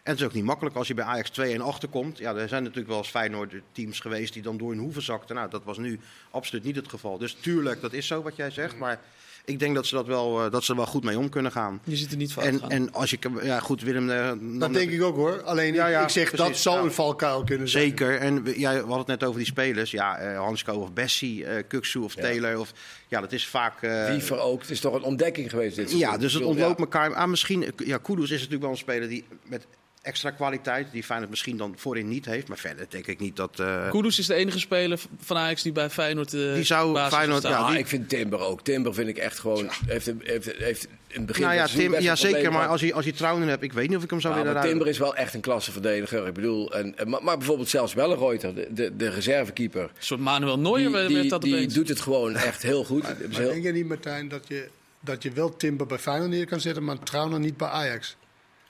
En 0.03 0.11
het 0.11 0.19
is 0.19 0.25
ook 0.25 0.33
niet 0.33 0.43
makkelijk 0.43 0.75
als 0.75 0.87
je 0.87 0.93
bij 0.93 1.05
Ajax 1.05 1.31
2-1 1.41 1.61
achterkomt. 1.61 2.17
Ja, 2.17 2.35
er 2.35 2.47
zijn 2.47 2.61
natuurlijk 2.63 2.87
wel 2.89 2.97
eens 2.97 3.07
Feyenoord 3.09 3.53
teams 3.71 3.99
geweest 3.99 4.33
die 4.33 4.41
dan 4.41 4.57
door 4.57 4.69
hun 4.69 4.79
hoeven 4.79 5.01
zakten. 5.01 5.35
Nou, 5.35 5.49
dat 5.49 5.63
was 5.63 5.77
nu 5.77 5.99
absoluut 6.31 6.63
niet 6.63 6.75
het 6.75 6.89
geval. 6.89 7.17
Dus 7.17 7.33
tuurlijk, 7.41 7.81
dat 7.81 7.93
is 7.93 8.07
zo 8.07 8.21
wat 8.21 8.35
jij 8.35 8.51
zegt. 8.51 8.77
Maar 8.77 8.99
ik 9.45 9.59
denk 9.59 9.75
dat 9.75 9.85
ze, 9.85 9.95
dat 9.95 10.05
wel, 10.07 10.45
eh, 10.45 10.51
dat 10.51 10.63
ze 10.63 10.71
er 10.71 10.77
wel 10.77 10.85
goed 10.87 11.03
mee 11.03 11.17
om 11.17 11.29
kunnen 11.29 11.51
gaan. 11.51 11.81
Je 11.83 11.95
ziet 11.95 12.11
er 12.11 12.17
niet 12.17 12.33
van 12.33 12.43
En, 12.43 12.61
en 12.69 12.93
als 12.93 13.09
je... 13.09 13.17
Ja, 13.43 13.59
goed, 13.59 13.81
Willem... 13.81 14.09
eh, 14.09 14.31
Dat 14.59 14.73
denk 14.73 14.91
ik 14.91 15.01
ook 15.01 15.15
hoor. 15.15 15.41
Alleen 15.43 15.73
Ja, 15.73 15.87
ja, 15.87 16.01
ik 16.03 16.09
zeg 16.09 16.31
dat 16.31 16.57
zou 16.57 16.77
Ja. 16.77 16.83
een 16.83 16.91
valkuil 16.91 17.43
kunnen 17.43 17.69
zijn. 17.69 17.83
Zeker. 17.83 18.17
En 18.19 18.43
we, 18.43 18.59
ja, 18.59 18.71
we 18.71 18.77
hadden 18.77 18.97
het 18.97 19.07
net 19.07 19.23
over 19.23 19.37
die 19.39 19.47
spelers. 19.49 19.91
Ja, 19.91 20.17
eh 20.17 20.37
Hansko 20.37 20.73
of 20.73 20.93
Bessie, 20.93 21.45
eh 21.45 21.63
Kuksu 21.67 21.99
of 21.99 22.15
Ja. 22.15 22.21
Taylor. 22.21 22.59
Of, 22.59 22.71
ja, 23.07 23.21
dat 23.21 23.31
is 23.31 23.47
vaak... 23.47 23.81
eh, 23.81 24.09
Wiever 24.09 24.39
ook. 24.39 24.61
Het 24.61 24.69
is 24.69 24.79
toch 24.79 24.93
een 24.93 25.03
ontdekking 25.03 25.49
geweest 25.49 25.75
dit 25.75 25.89
seizoen. 25.89 26.11
ja, 26.11 26.17
dus 26.17 26.33
het 26.33 26.43
ontloopt 26.43 26.77
ja. 26.77 26.83
elkaar. 26.83 27.13
Ah, 27.15 27.27
misschien, 27.29 27.65
ja, 27.77 27.97
Kudus 27.97 28.23
is 28.31 28.35
natuurlijk 28.37 28.61
wel 28.61 28.71
een 28.71 28.77
speler 28.77 29.09
die 29.09 29.25
met 29.45 29.67
extra 30.09 30.29
kwaliteit 30.31 30.87
die 30.91 31.03
Feyenoord 31.03 31.29
misschien 31.29 31.57
dan 31.57 31.73
voorin 31.77 32.07
niet 32.07 32.25
heeft. 32.25 32.47
Maar 32.47 32.57
verder 32.57 32.85
denk 32.89 33.07
ik 33.07 33.19
niet 33.19 33.35
dat... 33.35 33.59
eh, 33.59 33.89
Kudus 33.89 34.19
is 34.19 34.25
de 34.25 34.33
enige 34.33 34.59
speler 34.59 34.99
van 35.19 35.37
Ajax 35.37 35.61
die 35.63 35.71
bij 35.71 35.89
Feyenoord 35.89 36.33
eh 36.33 36.53
Die 36.53 36.63
zou 36.63 36.97
Feyenoord- 37.09 37.43
ja, 37.43 37.57
Ah, 37.57 37.75
ik 37.77 37.87
vind 37.87 38.09
Timber 38.09 38.39
ook. 38.39 38.61
Timber 38.63 38.93
vind 38.93 39.07
ik 39.09 39.17
echt 39.17 39.39
gewoon. 39.39 39.69
Heeft, 39.87 40.07
een- 40.07 40.21
heeft, 40.23 40.51
heeft 40.57 40.83
in 41.07 41.17
het 41.17 41.25
begin. 41.25 41.43
nou 41.43 41.55
ja, 41.55 41.67
Tim, 41.67 41.99
ja 41.99 42.15
zeker. 42.15 42.51
Maar 42.51 42.67
als 42.67 42.81
hij, 42.81 42.93
als 42.93 43.05
hij 43.05 43.13
trouwen 43.13 43.47
hebt, 43.47 43.63
ik 43.63 43.73
weet 43.73 43.87
niet 43.87 43.97
of 43.97 44.03
ik 44.03 44.09
hem 44.09 44.21
zou 44.21 44.33
Ja, 44.33 44.39
willen 44.39 44.53
maar 44.55 44.63
ruilen. 44.63 44.85
Timber 44.87 45.07
is 45.07 45.09
wel 45.11 45.23
echt 45.23 45.33
een 45.33 45.41
klasseverdediger. 45.41 46.27
Ik 46.27 46.33
bedoel, 46.33 46.73
en, 46.73 46.95
maar, 47.07 47.23
maar 47.23 47.37
bijvoorbeeld 47.37 47.69
zelfs 47.69 47.93
Wellenreuter, 47.93 48.55
de, 48.55 48.67
de, 48.73 48.95
de 48.95 49.09
reservekeeper. 49.09 49.81
Een 49.81 49.89
soort 49.99 50.19
Manuel 50.19 50.59
Neuer 50.59 51.07
Die, 51.07 51.19
die, 51.21 51.29
dat 51.29 51.41
die 51.41 51.53
opeens. 51.55 51.73
doet 51.73 51.89
het 51.89 51.99
gewoon 52.01 52.35
echt 52.49 52.61
heel 52.61 52.83
goed. 52.83 53.01
Maar 53.03 53.15
heel- 53.29 53.49
denk 53.49 53.63
je 53.63 53.71
niet, 53.71 53.87
Martijn, 53.87 54.27
dat 54.27 54.43
je, 54.47 54.67
dat 54.99 55.23
je 55.23 55.31
wel 55.31 55.55
Timber 55.55 55.85
bij 55.85 55.97
Feyenoord 55.99 56.29
neer 56.31 56.45
kan 56.45 56.59
zetten, 56.59 56.83
maar 56.83 56.99
Trauner 56.99 57.39
niet 57.39 57.57
bij 57.57 57.67
Ajax? 57.67 58.15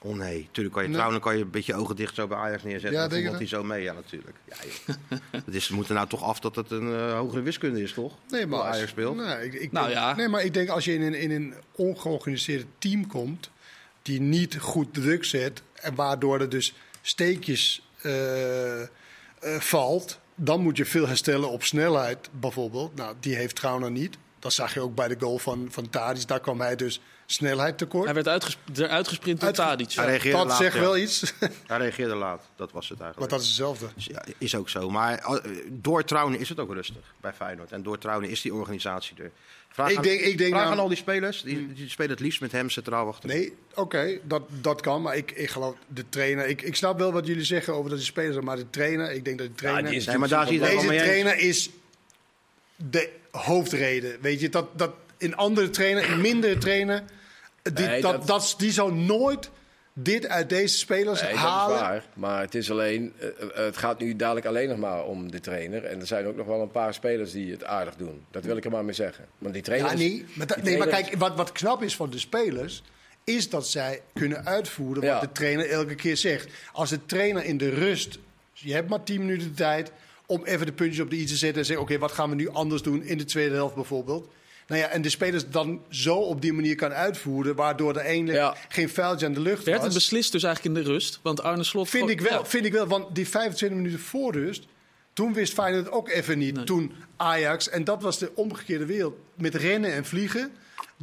Oh 0.02 0.16
nee, 0.16 0.42
natuurlijk 0.46 0.74
kan 0.74 0.82
je 0.82 0.88
Nee. 0.88 0.98
trouwen, 0.98 1.20
kan 1.20 1.36
je 1.36 1.42
een 1.42 1.50
beetje 1.50 1.74
ogen 1.74 1.96
dicht 1.96 2.14
zo 2.14 2.26
bij 2.26 2.38
Ajax 2.38 2.62
neerzetten. 2.62 3.00
Ja, 3.00 3.08
dan 3.08 3.16
voetbalt 3.18 3.38
hij 3.38 3.46
zo 3.46 3.62
mee, 3.64 3.82
ja 3.82 3.92
natuurlijk. 3.92 4.36
Ja, 4.48 4.56
joh. 4.86 4.96
het 5.44 5.54
is, 5.54 5.68
we 5.68 5.74
moeten 5.74 5.94
nou 5.94 6.08
toch 6.08 6.22
af 6.22 6.40
dat 6.40 6.56
het 6.56 6.70
een 6.70 6.94
eh, 6.94 7.16
hogere 7.18 7.42
wiskunde 7.42 7.82
is, 7.82 7.92
toch? 7.92 8.14
Nee, 8.28 8.46
maar 8.46 8.60
als- 8.60 8.76
Ajax 8.76 8.90
speelt. 8.90 9.16
Nee, 9.16 9.44
ik, 9.44 9.54
ik 9.54 9.72
Nou 9.72 9.86
denk, 9.86 9.98
ja. 9.98 10.14
nee, 10.16 10.28
maar 10.28 10.44
ik 10.44 10.54
denk 10.54 10.68
als 10.68 10.84
je 10.84 10.94
in 10.94 11.02
een, 11.02 11.14
in 11.14 11.30
een 11.30 11.54
ongeorganiseerde 11.72 12.64
team 12.78 13.06
komt, 13.06 13.50
die 14.02 14.20
niet 14.20 14.58
goed 14.58 14.94
druk 14.94 15.24
zet, 15.24 15.62
en 15.74 15.94
waardoor 15.94 16.40
er 16.40 16.48
dus 16.48 16.74
steekjes 17.02 17.88
eh, 18.02 18.80
eh, 18.82 18.88
valt, 19.58 20.18
dan 20.34 20.60
moet 20.60 20.76
je 20.76 20.84
veel 20.84 21.06
herstellen 21.06 21.50
op 21.50 21.62
snelheid 21.64 22.28
bijvoorbeeld. 22.40 22.94
Nou, 22.96 23.14
die 23.20 23.34
heeft 23.34 23.54
Trauner 23.56 23.90
niet. 23.90 24.16
Dat 24.40 24.52
zag 24.52 24.74
je 24.74 24.80
ook 24.80 24.94
bij 24.94 25.08
de 25.08 25.16
goal 25.18 25.38
van, 25.38 25.68
van 25.70 25.90
Tadic. 25.90 26.26
Daar 26.26 26.40
kwam 26.40 26.60
hij 26.60 26.76
dus 26.76 27.00
snelheid 27.26 27.78
tekort. 27.78 28.04
Hij 28.04 28.14
werd 28.14 28.28
uitges 28.28 28.58
eruit 28.74 29.08
gesprint 29.08 29.40
door 29.40 29.52
Tadic. 29.52 29.92
Hij 29.92 30.04
reageerde 30.06 30.36
dat 30.38 30.46
laat, 30.46 30.56
zegt 30.56 30.74
ja. 30.74 30.80
wel 30.80 30.96
iets, 30.96 31.32
Hij 31.66 31.78
reageerde 31.78 32.14
laat, 32.14 32.42
dat 32.56 32.72
was 32.72 32.88
het 32.88 32.98
maar 32.98 33.06
eigenlijk. 33.06 33.32
dat 33.32 33.40
is 33.40 33.46
hetzelfde. 33.46 33.86
Ja, 33.96 34.24
is 34.38 34.54
ook 34.54 34.68
zo. 34.68 34.90
Maar 34.90 35.18
eh, 35.18 35.34
door 35.68 36.04
Trouwen 36.04 36.38
is 36.38 36.48
het 36.48 36.58
ook 36.60 36.72
rustig 36.72 37.14
bij 37.20 37.32
Feyenoord. 37.32 37.72
En 37.72 37.82
door 37.82 37.98
Trouwen 37.98 38.28
is 38.28 38.40
die 38.40 38.54
organisatie 38.54 39.16
er. 39.22 39.30
Vraag, 39.68 39.90
Ik 39.90 39.96
aan, 39.96 40.02
denk- 40.02 40.20
ik 40.20 40.38
denk 40.38 40.50
vraag 40.50 40.62
nou- 40.62 40.74
aan 40.74 40.80
al 40.82 40.88
die 40.88 40.96
spelers. 40.96 41.42
Die, 41.42 41.72
die 41.72 41.88
spelen 41.88 42.10
het 42.10 42.20
liefst 42.20 42.40
met 42.40 42.52
hem 42.52 42.70
centraal 42.70 43.06
achter. 43.08 43.28
Nee, 43.28 43.52
oké, 43.74 44.18
dat, 44.24 44.42
dat 44.60 44.80
kan. 44.80 45.02
Maar 45.02 45.16
ik, 45.16 45.30
ik 45.30 45.50
geloof 45.50 45.74
de 45.86 46.08
trainer. 46.08 46.46
Ik, 46.46 46.62
ik 46.62 46.76
snap 46.76 46.98
wel 46.98 47.12
wat 47.12 47.26
jullie 47.26 47.44
zeggen 47.44 47.74
over 47.74 47.90
dat 47.90 47.98
de 47.98 48.04
spelers. 48.04 48.44
Maar 48.44 48.56
de 48.56 48.70
trainer, 48.70 49.12
ik 49.12 49.24
denk 49.24 49.38
dat 49.38 49.46
de 49.46 49.52
Ja, 49.52 49.58
trainer. 49.58 49.90
die 49.90 50.00
is 50.00 50.06
Nee, 50.06 50.18
maar 50.18 50.28
daar 50.28 50.46
zie 50.46 50.54
je 50.54 50.60
het 50.60 50.70
deze 50.70 50.80
wel 50.86 50.90
mee 50.90 50.98
eens. 51.00 51.08
trainer 51.08 51.38
is 51.38 51.70
de 52.90 53.08
hoofdreden. 53.30 54.16
Weet 54.20 54.40
je, 54.40 54.48
dat, 54.48 54.78
dat 54.78 54.90
een 55.18 55.36
andere 55.36 55.70
trainer, 55.70 56.10
een 56.10 56.20
mindere 56.20 56.58
trainer. 56.58 57.02
Die, 57.62 57.86
Nee, 57.86 58.00
dat, 58.00 58.12
dat- 58.12 58.26
dat, 58.26 58.54
die 58.58 58.72
zou 58.72 58.92
nooit 58.94 59.50
dit 59.92 60.26
uit 60.28 60.48
deze 60.48 60.78
spelers 60.78 61.20
Nee, 61.22 61.30
dat 61.30 61.38
halen. 61.40 61.74
is 61.76 61.80
waar. 61.80 62.04
Maar 62.14 62.40
het 62.40 62.54
is 62.54 62.70
alleen, 62.70 63.12
eh, 63.18 63.26
eh, 63.28 63.48
het 63.54 63.76
gaat 63.76 63.98
nu 63.98 64.16
dadelijk 64.16 64.46
alleen 64.46 64.68
nog 64.68 64.78
maar 64.78 65.04
om 65.04 65.30
de 65.30 65.40
trainer. 65.40 65.84
En 65.84 66.00
er 66.00 66.06
zijn 66.06 66.26
ook 66.26 66.36
nog 66.36 66.46
wel 66.46 66.60
een 66.60 66.70
paar 66.70 66.94
spelers 66.94 67.32
die 67.32 67.50
het 67.52 67.64
aardig 67.64 67.96
doen. 67.96 68.24
Dat 68.30 68.44
wil 68.44 68.56
ik 68.56 68.64
er 68.64 68.70
maar 68.70 68.84
mee 68.84 68.94
zeggen. 68.94 69.24
Want 69.38 69.54
die 69.54 69.62
trainer 69.62 69.90
Ja, 69.90 69.96
nee, 69.96 70.24
maar, 70.34 70.46
nee, 70.62 70.78
maar 70.78 70.86
kijk, 70.88 71.14
wat, 71.18 71.36
wat 71.36 71.52
knap 71.52 71.82
is 71.82 71.96
van 71.96 72.10
de 72.10 72.18
spelers, 72.18 72.82
is 73.24 73.48
dat 73.48 73.66
zij 73.68 74.02
kunnen 74.14 74.46
uitvoeren 74.46 75.02
wat 75.02 75.12
Ja. 75.12 75.20
de 75.20 75.32
trainer 75.32 75.70
elke 75.70 75.94
keer 75.94 76.16
zegt. 76.16 76.48
Als 76.72 76.90
de 76.90 77.06
trainer 77.06 77.44
in 77.44 77.58
de 77.58 77.68
rust, 77.70 78.18
je 78.52 78.72
hebt 78.72 78.88
maar 78.88 79.02
10 79.02 79.20
minuten 79.20 79.54
tijd 79.54 79.92
om 80.30 80.44
even 80.44 80.66
de 80.66 80.72
puntjes 80.72 81.00
op 81.04 81.10
de 81.10 81.16
i 81.16 81.24
te 81.24 81.36
zetten 81.36 81.58
en 81.60 81.66
zeggen: 81.66 81.84
Oké, 81.84 81.98
wat 81.98 82.12
gaan 82.12 82.28
we 82.28 82.34
nu 82.34 82.48
anders 82.48 82.82
doen 82.82 83.02
in 83.02 83.18
de 83.18 83.24
tweede 83.24 83.54
helft 83.54 83.74
bijvoorbeeld? 83.74 84.28
Nou 84.66 84.80
ja, 84.82 84.88
en 84.88 85.02
de 85.02 85.08
spelers 85.08 85.48
dan 85.48 85.80
zo 85.88 86.14
op 86.16 86.42
die 86.42 86.52
manier 86.52 86.74
kan 86.74 86.92
uitvoeren, 86.92 87.54
waardoor 87.54 87.96
er 87.96 88.04
eindelijk 88.04 88.38
Ja. 88.38 88.56
geen 88.68 88.88
vuiltje 88.88 89.26
aan 89.26 89.32
de 89.34 89.40
lucht 89.40 89.64
Werd 89.64 89.76
het 89.76 89.86
was. 89.86 89.94
beslist 89.94 90.32
dus 90.32 90.42
eigenlijk 90.42 90.76
in 90.76 90.82
de 90.84 90.90
rust? 90.90 91.18
Want 91.22 91.42
Arne 91.42 91.64
Slot... 91.64 91.88
Vind 91.88 92.08
ik, 92.08 92.20
wel, 92.20 92.38
ja. 92.38 92.44
vind 92.44 92.64
ik 92.64 92.72
wel, 92.72 92.86
want 92.86 93.14
die 93.14 93.28
25 93.28 93.78
minuten 93.78 94.00
voor 94.00 94.32
rust, 94.32 94.66
toen 95.12 95.32
wist 95.32 95.52
Feyenoord 95.52 95.90
ook 95.90 96.08
even 96.08 96.38
niet. 96.38 96.54
Nee. 96.54 96.64
Toen 96.64 96.92
Ajax, 97.16 97.68
en 97.68 97.84
dat 97.84 98.02
was 98.02 98.18
de 98.18 98.30
omgekeerde 98.34 98.86
wereld, 98.86 99.14
met 99.34 99.54
rennen 99.54 99.92
en 99.92 100.04
vliegen, 100.04 100.52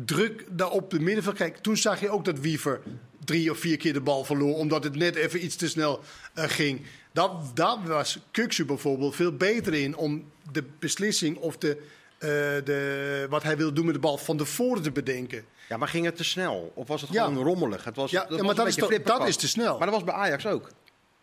druk 0.06 0.46
daar 0.50 0.72
op 0.72 0.90
de 0.90 1.00
middenveld. 1.00 1.36
Kijk, 1.36 1.58
toen 1.58 1.78
zag 1.78 2.00
je 2.00 2.10
ook 2.10 2.26
dat 2.26 2.40
Wiever 2.40 2.82
drie 3.26 3.52
of 3.52 3.58
vier 3.60 3.78
keer 3.78 3.94
de 3.94 4.02
bal 4.02 4.24
verloor, 4.24 4.56
omdat 4.56 4.84
het 4.84 4.96
net 4.96 5.16
even 5.16 5.44
iets 5.44 5.56
te 5.56 5.68
snel 5.70 6.00
eh, 6.34 6.44
ging. 6.50 6.82
Dat, 7.18 7.52
daar 7.54 7.78
was 7.88 8.20
Kuksu 8.32 8.66
bijvoorbeeld 8.66 9.16
veel 9.16 9.32
beter 9.32 9.74
in 9.74 9.96
om 9.96 10.32
de 10.52 10.64
beslissing 10.80 11.38
of 11.38 11.58
de, 11.58 11.78
eh, 12.18 12.30
de, 12.66 13.28
wat 13.30 13.44
hij 13.44 13.58
wil 13.58 13.74
doen 13.74 13.86
met 13.86 13.94
de 13.94 14.00
bal 14.00 14.18
van 14.18 14.38
tevoren 14.38 14.82
te 14.84 14.92
bedenken. 14.92 15.46
Ja, 15.70 15.78
maar 15.78 15.88
ging 15.88 16.06
het 16.06 16.16
te 16.16 16.24
snel? 16.24 16.72
Of 16.76 16.88
was 16.88 17.02
het 17.02 17.12
Ja. 17.12 17.26
gewoon 17.26 17.44
rommelig? 17.44 17.84
Het 17.84 17.96
was, 17.96 18.12
Ja, 18.12 18.26
dat 18.26 18.38
ja, 18.38 18.44
maar 18.44 18.56
dat 18.56 18.68
is 18.68 18.76
toch- 18.76 19.02
dat 19.02 19.28
is 19.28 19.36
te 19.36 19.48
snel. 19.48 19.78
Maar 19.78 19.88
dat 19.88 19.96
was 19.96 20.04
bij 20.04 20.14
Ajax 20.14 20.46
ook. 20.46 20.70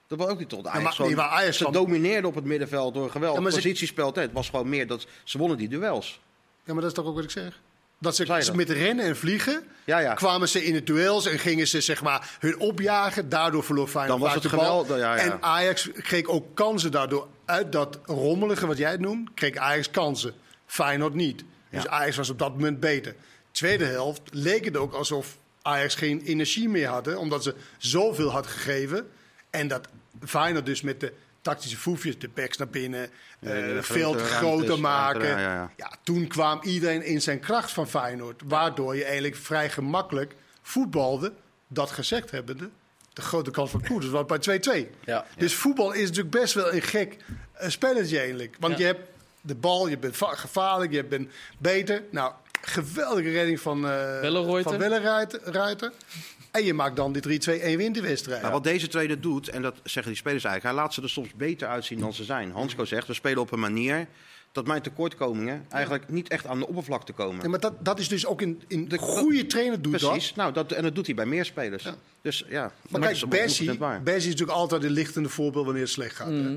Dat 0.06 0.18
was 0.18 0.28
ook 0.28 0.38
niet 0.38 0.48
tot 0.48 0.66
Ajax. 0.66 0.98
maar- 0.98 1.06
nee, 1.06 1.16
maar 1.16 1.28
Ajax 1.28 1.56
ze 1.56 2.24
op 2.24 2.34
het 2.34 2.44
middenveld 2.44 2.94
door 2.94 3.10
geweldig 3.10 3.36
Ja, 3.38 3.42
maar 3.42 3.52
ze- 3.52 3.56
positiespel. 3.56 4.10
Nee, 4.10 4.24
Het 4.24 4.32
was 4.34 4.48
gewoon 4.48 4.68
meer 4.68 4.86
dat 4.86 5.06
ze 5.24 5.38
wonnen 5.38 5.58
die 5.58 5.68
duels. 5.68 6.20
Ja, 6.64 6.72
maar 6.72 6.82
dat 6.82 6.90
is 6.90 6.96
toch 6.96 7.06
ook 7.06 7.14
wat 7.14 7.24
ik 7.24 7.30
zeg? 7.30 7.60
Dat 8.04 8.16
ze, 8.16 8.54
met 8.54 8.70
rennen 8.70 9.04
en 9.04 9.16
vliegen 9.16 9.64
Ja, 9.84 9.98
ja. 9.98 10.14
kwamen 10.14 10.48
ze 10.48 10.64
in 10.64 10.72
de 10.72 10.82
duels 10.82 11.26
en 11.26 11.38
gingen 11.38 11.66
ze 11.66 11.80
zeg 11.80 12.02
maar 12.02 12.36
hun 12.38 12.58
opjagen. 12.60 13.28
Daardoor 13.28 13.64
verloor 13.64 13.88
Feyenoord 13.88 14.20
Dan 14.20 14.28
was 14.28 14.42
het 14.42 14.88
ja. 14.98 15.16
En 15.16 15.42
Ajax 15.42 15.88
kreeg 15.92 16.26
ook 16.26 16.54
kansen 16.54 16.90
daardoor. 16.90 17.28
Uit 17.44 17.72
dat 17.72 17.98
rommelige 18.04 18.66
wat 18.66 18.78
jij 18.78 18.90
het 18.90 19.00
noemt, 19.00 19.30
kreeg 19.34 19.56
Ajax 19.56 19.90
kansen. 19.90 20.34
Feyenoord 20.66 21.14
niet. 21.14 21.44
Dus 21.70 21.82
Ja. 21.82 21.88
Ajax 21.90 22.16
was 22.16 22.30
op 22.30 22.38
dat 22.38 22.52
moment 22.52 22.80
beter. 22.80 23.14
Tweede 23.50 23.84
helft 23.84 24.20
leek 24.30 24.64
het 24.64 24.76
ook 24.76 24.92
alsof 24.94 25.36
Ajax 25.62 25.94
geen 25.94 26.20
energie 26.20 26.68
meer 26.68 26.88
had. 26.88 27.06
hè, 27.06 27.14
Omdat 27.14 27.42
ze 27.42 27.54
zoveel 27.78 28.30
had 28.30 28.46
gegeven. 28.46 29.06
En 29.50 29.68
dat 29.68 29.88
Feyenoord 30.24 30.66
dus 30.66 30.80
met 30.82 31.00
de 31.00 31.12
tactische 31.44 31.76
foefjes, 31.76 32.18
de 32.18 32.28
backs 32.28 32.56
naar 32.56 32.68
binnen, 32.68 33.10
eh, 33.40 33.50
grote 33.50 33.82
veld 33.82 34.14
ruimtes, 34.16 34.36
groter 34.36 34.80
maken. 34.80 35.26
ja, 35.26 35.38
ja, 35.38 35.52
ja. 35.54 35.70
Ja, 35.76 35.92
toen 36.02 36.26
kwam 36.26 36.60
iedereen 36.62 37.04
in 37.04 37.22
zijn 37.22 37.40
kracht 37.40 37.70
van 37.72 37.88
Feyenoord. 37.88 38.42
Waardoor 38.44 38.96
je 38.96 39.04
eigenlijk 39.04 39.36
vrij 39.36 39.70
gemakkelijk 39.70 40.34
voetbalde. 40.62 41.32
Dat 41.68 41.90
gezegd 41.90 42.30
hebbende, 42.30 42.70
de 43.12 43.22
grote 43.22 43.50
kans 43.50 43.70
van 43.70 43.82
Koerders 43.88 44.12
was 44.12 44.24
bij 44.26 44.38
2-2. 44.38 44.90
Ja. 45.04 45.26
Dus 45.36 45.54
voetbal 45.54 45.92
is 45.92 46.08
natuurlijk 46.08 46.30
best 46.34 46.54
wel 46.54 46.72
een 46.74 46.82
gek 46.82 47.16
eh, 47.52 47.68
spelletje 47.68 48.18
eigenlijk. 48.18 48.56
Want 48.60 48.72
Ja. 48.72 48.78
je 48.80 48.84
hebt 48.86 49.08
de 49.40 49.54
bal, 49.54 49.86
je 49.88 49.98
bent 49.98 50.16
va- 50.16 50.34
gevaarlijk, 50.34 50.92
je 50.92 51.04
bent 51.04 51.30
beter. 51.58 52.02
Nou, 52.10 52.32
geweldige 52.62 53.30
redding 53.30 53.60
van, 53.60 53.76
eh 53.88 54.20
Wellenreuter. 54.20 54.62
van 54.70 54.78
Wellenruiter. 54.78 55.92
En 56.54 56.64
je 56.64 56.74
maakt 56.74 56.96
dan 56.96 57.12
die 57.12 57.22
3-2-1 57.22 57.76
win 57.76 57.92
de 57.92 58.00
wedstrijd. 58.00 58.40
Nou, 58.40 58.52
wat 58.52 58.64
deze 58.64 58.88
trainer 58.88 59.20
doet, 59.20 59.48
en 59.48 59.62
dat 59.62 59.74
zeggen 59.84 60.12
die 60.12 60.20
spelers 60.20 60.44
eigenlijk, 60.44 60.74
hij 60.74 60.84
laat 60.84 60.94
ze 60.94 61.02
er 61.02 61.08
soms 61.10 61.34
beter 61.36 61.68
uitzien 61.68 61.98
dan 61.98 62.12
ze 62.12 62.24
zijn. 62.24 62.50
Hansko 62.52 62.84
zegt, 62.84 63.06
we 63.06 63.14
spelen 63.14 63.38
op 63.38 63.52
een 63.52 63.60
manier 63.60 64.06
dat 64.52 64.66
mijn 64.66 64.82
tekortkomingen 64.82 65.66
eigenlijk 65.70 66.08
niet 66.08 66.28
echt 66.28 66.46
aan 66.46 66.58
de 66.58 66.66
oppervlakte 66.66 67.12
komen. 67.12 67.42
Ja, 67.42 67.48
maar 67.48 67.60
dat, 67.60 67.84
dat 67.84 67.98
is 67.98 68.08
dus 68.08 68.26
ook 68.26 68.42
in, 68.42 68.62
in 68.68 68.88
De- 68.88 68.98
goede 68.98 69.46
trainer 69.46 69.82
doet 69.82 70.00
dat. 70.00 70.10
Precies, 70.10 70.34
nou, 70.34 70.52
dat, 70.52 70.72
en 70.72 70.82
dat 70.82 70.94
doet 70.94 71.06
hij 71.06 71.14
bij 71.14 71.26
meer 71.26 71.44
spelers. 71.44 71.82
Ja. 71.82 71.94
Dus 72.22 72.44
ja, 72.48 72.72
Maar 72.90 73.10
is 73.10 73.18
kijk, 73.18 73.30
Bessie, 73.30 73.74
100% 73.74 73.78
waar. 73.78 74.02
Bessie 74.02 74.18
is 74.32 74.38
natuurlijk 74.38 74.58
altijd 74.58 74.84
een 74.84 74.90
lichtende 74.90 75.28
voorbeeld 75.28 75.64
wanneer 75.64 75.82
het 75.82 75.92
slecht 75.92 76.16
gaat. 76.16 76.28
hè. 76.28 76.56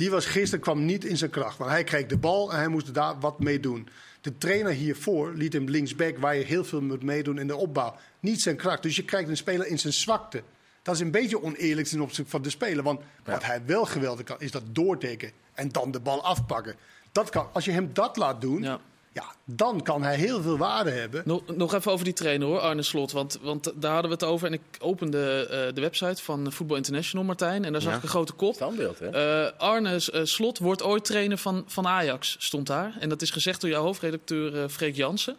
Die 0.00 0.10
was 0.10 0.26
gisteren 0.26 0.60
kwam 0.60 0.84
niet 0.84 1.04
in 1.04 1.16
zijn 1.16 1.30
kracht. 1.30 1.58
Want 1.58 1.70
hij 1.70 1.84
kreeg 1.84 2.06
de 2.06 2.18
bal 2.18 2.52
en 2.52 2.58
hij 2.58 2.68
moest 2.68 2.94
daar 2.94 3.20
wat 3.20 3.40
mee 3.40 3.60
doen. 3.60 3.88
De 4.20 4.38
trainer 4.38 4.72
hiervoor 4.72 5.32
liet 5.34 5.52
hem 5.52 5.68
linksback, 5.68 6.18
waar 6.18 6.36
je 6.36 6.44
heel 6.44 6.64
veel 6.64 6.80
moet 6.80 7.02
meedoen 7.02 7.38
in 7.38 7.46
de 7.46 7.56
opbouw. 7.56 7.96
Niet 8.20 8.40
zijn 8.40 8.56
kracht. 8.56 8.82
Dus 8.82 8.96
je 8.96 9.04
krijgt 9.04 9.28
een 9.28 9.36
speler 9.36 9.66
in 9.66 9.78
zijn 9.78 9.92
zwakte. 9.92 10.42
Dat 10.82 10.94
is 10.94 11.00
een 11.00 11.10
beetje 11.10 11.42
oneerlijk 11.42 11.86
ten 11.86 12.00
opzichte 12.00 12.30
van 12.30 12.42
de 12.42 12.50
speler. 12.50 12.84
Want 12.84 13.00
wat 13.24 13.44
hij 13.44 13.62
wel 13.66 13.84
geweldig 13.84 14.24
kan, 14.24 14.40
is 14.40 14.50
dat 14.50 14.62
doordekken 14.72 15.30
en 15.54 15.68
dan 15.68 15.90
de 15.90 16.00
bal 16.00 16.24
afpakken. 16.24 16.74
Dat 17.12 17.30
kan, 17.30 17.48
als 17.52 17.64
je 17.64 17.70
hem 17.70 17.90
dat 17.92 18.16
laat 18.16 18.40
doen, 18.40 18.62
Ja. 18.62 18.80
Ja. 19.12 19.24
dan 19.44 19.82
kan 19.82 20.02
hij 20.02 20.16
heel 20.16 20.42
veel 20.42 20.58
waarde 20.58 20.90
hebben. 20.90 21.22
Nog, 21.24 21.42
nog 21.56 21.74
even 21.74 21.92
over 21.92 22.04
die 22.04 22.14
trainer 22.14 22.46
hoor, 22.46 22.58
Arne 22.60 22.82
Slot. 22.82 23.12
Want, 23.12 23.38
want 23.42 23.72
daar 23.74 23.92
hadden 23.92 24.10
we 24.10 24.16
het 24.16 24.24
over. 24.24 24.46
En 24.46 24.52
ik 24.52 24.60
opende 24.78 25.46
eh, 25.50 25.74
de 25.74 25.80
website 25.80 26.22
van 26.22 26.52
Football 26.52 26.76
International, 26.76 27.24
Martijn. 27.24 27.64
En 27.64 27.72
daar 27.72 27.80
zag 27.80 27.90
Ja. 27.90 27.96
ik 27.96 28.02
een 28.02 28.08
grote 28.08 28.32
kop. 28.32 28.54
Standbeeld, 28.54 28.98
hè? 28.98 29.08
Eh, 29.46 29.58
Arne 29.58 29.94
eh, 30.12 30.24
Slot 30.24 30.58
wordt 30.58 30.82
ooit 30.82 31.04
trainer 31.04 31.38
van, 31.38 31.64
van 31.66 31.86
Ajax, 31.86 32.36
stond 32.38 32.66
daar. 32.66 32.96
En 33.00 33.08
dat 33.08 33.22
is 33.22 33.30
gezegd 33.30 33.60
door 33.60 33.70
jouw 33.70 33.82
hoofdredacteur 33.82 34.68
Freek 34.68 34.96
Jansen. 34.96 35.36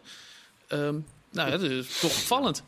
Ehm, 0.66 0.94
nou 1.30 1.50
ja, 1.50 1.56
dat 1.58 1.62
is 1.62 1.98
toch 2.00 2.10
opvallend. 2.10 2.62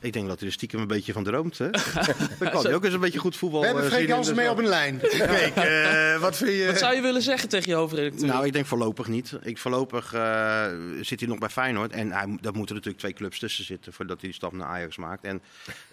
Ik 0.00 0.12
denk 0.12 0.28
dat 0.28 0.38
hij 0.38 0.48
er 0.48 0.54
stiekem 0.54 0.80
een 0.80 0.86
beetje 0.86 1.12
van 1.12 1.24
droomt. 1.24 1.58
Hè? 1.58 1.70
Dan 2.40 2.50
kan 2.50 2.62
hij 2.62 2.74
ook 2.74 2.84
eens 2.84 2.94
een 2.94 3.00
beetje 3.00 3.18
goed 3.18 3.36
voetbal 3.36 3.60
We 3.60 3.66
hebben 3.66 3.84
eh, 3.84 3.90
Freek 3.90 4.00
zien 4.00 4.10
in 4.10 4.14
Jansen 4.14 4.36
mee 4.36 4.50
op 4.50 4.58
een 4.58 4.66
lijn. 4.66 5.00
Freek, 5.04 5.54
eh, 5.54 6.20
wat 6.20 6.36
vind 6.36 6.50
je? 6.50 6.66
Wat 6.66 6.78
zou 6.78 6.94
je 6.94 7.00
willen 7.00 7.22
zeggen 7.22 7.48
tegen 7.48 7.70
je 7.70 7.76
hoofdredacteur? 7.76 8.26
Nou, 8.26 8.46
ik 8.46 8.52
denk 8.52 8.66
voorlopig 8.66 9.08
niet. 9.08 9.32
Ik 9.42 9.58
voorlopig 9.58 10.12
eh, 10.14 10.66
zit 11.00 11.20
hij 11.20 11.28
nog 11.28 11.38
bij 11.38 11.48
Feyenoord. 11.48 11.92
En 11.92 12.12
hij, 12.12 12.38
daar 12.40 12.54
moeten 12.54 12.74
natuurlijk 12.74 13.02
twee 13.02 13.12
clubs 13.12 13.38
tussen 13.38 13.64
zitten 13.64 13.92
voordat 13.92 14.20
hij 14.20 14.28
die 14.28 14.38
stap 14.38 14.52
naar 14.52 14.66
Ajax 14.66 14.96
maakt. 14.96 15.24
En 15.24 15.42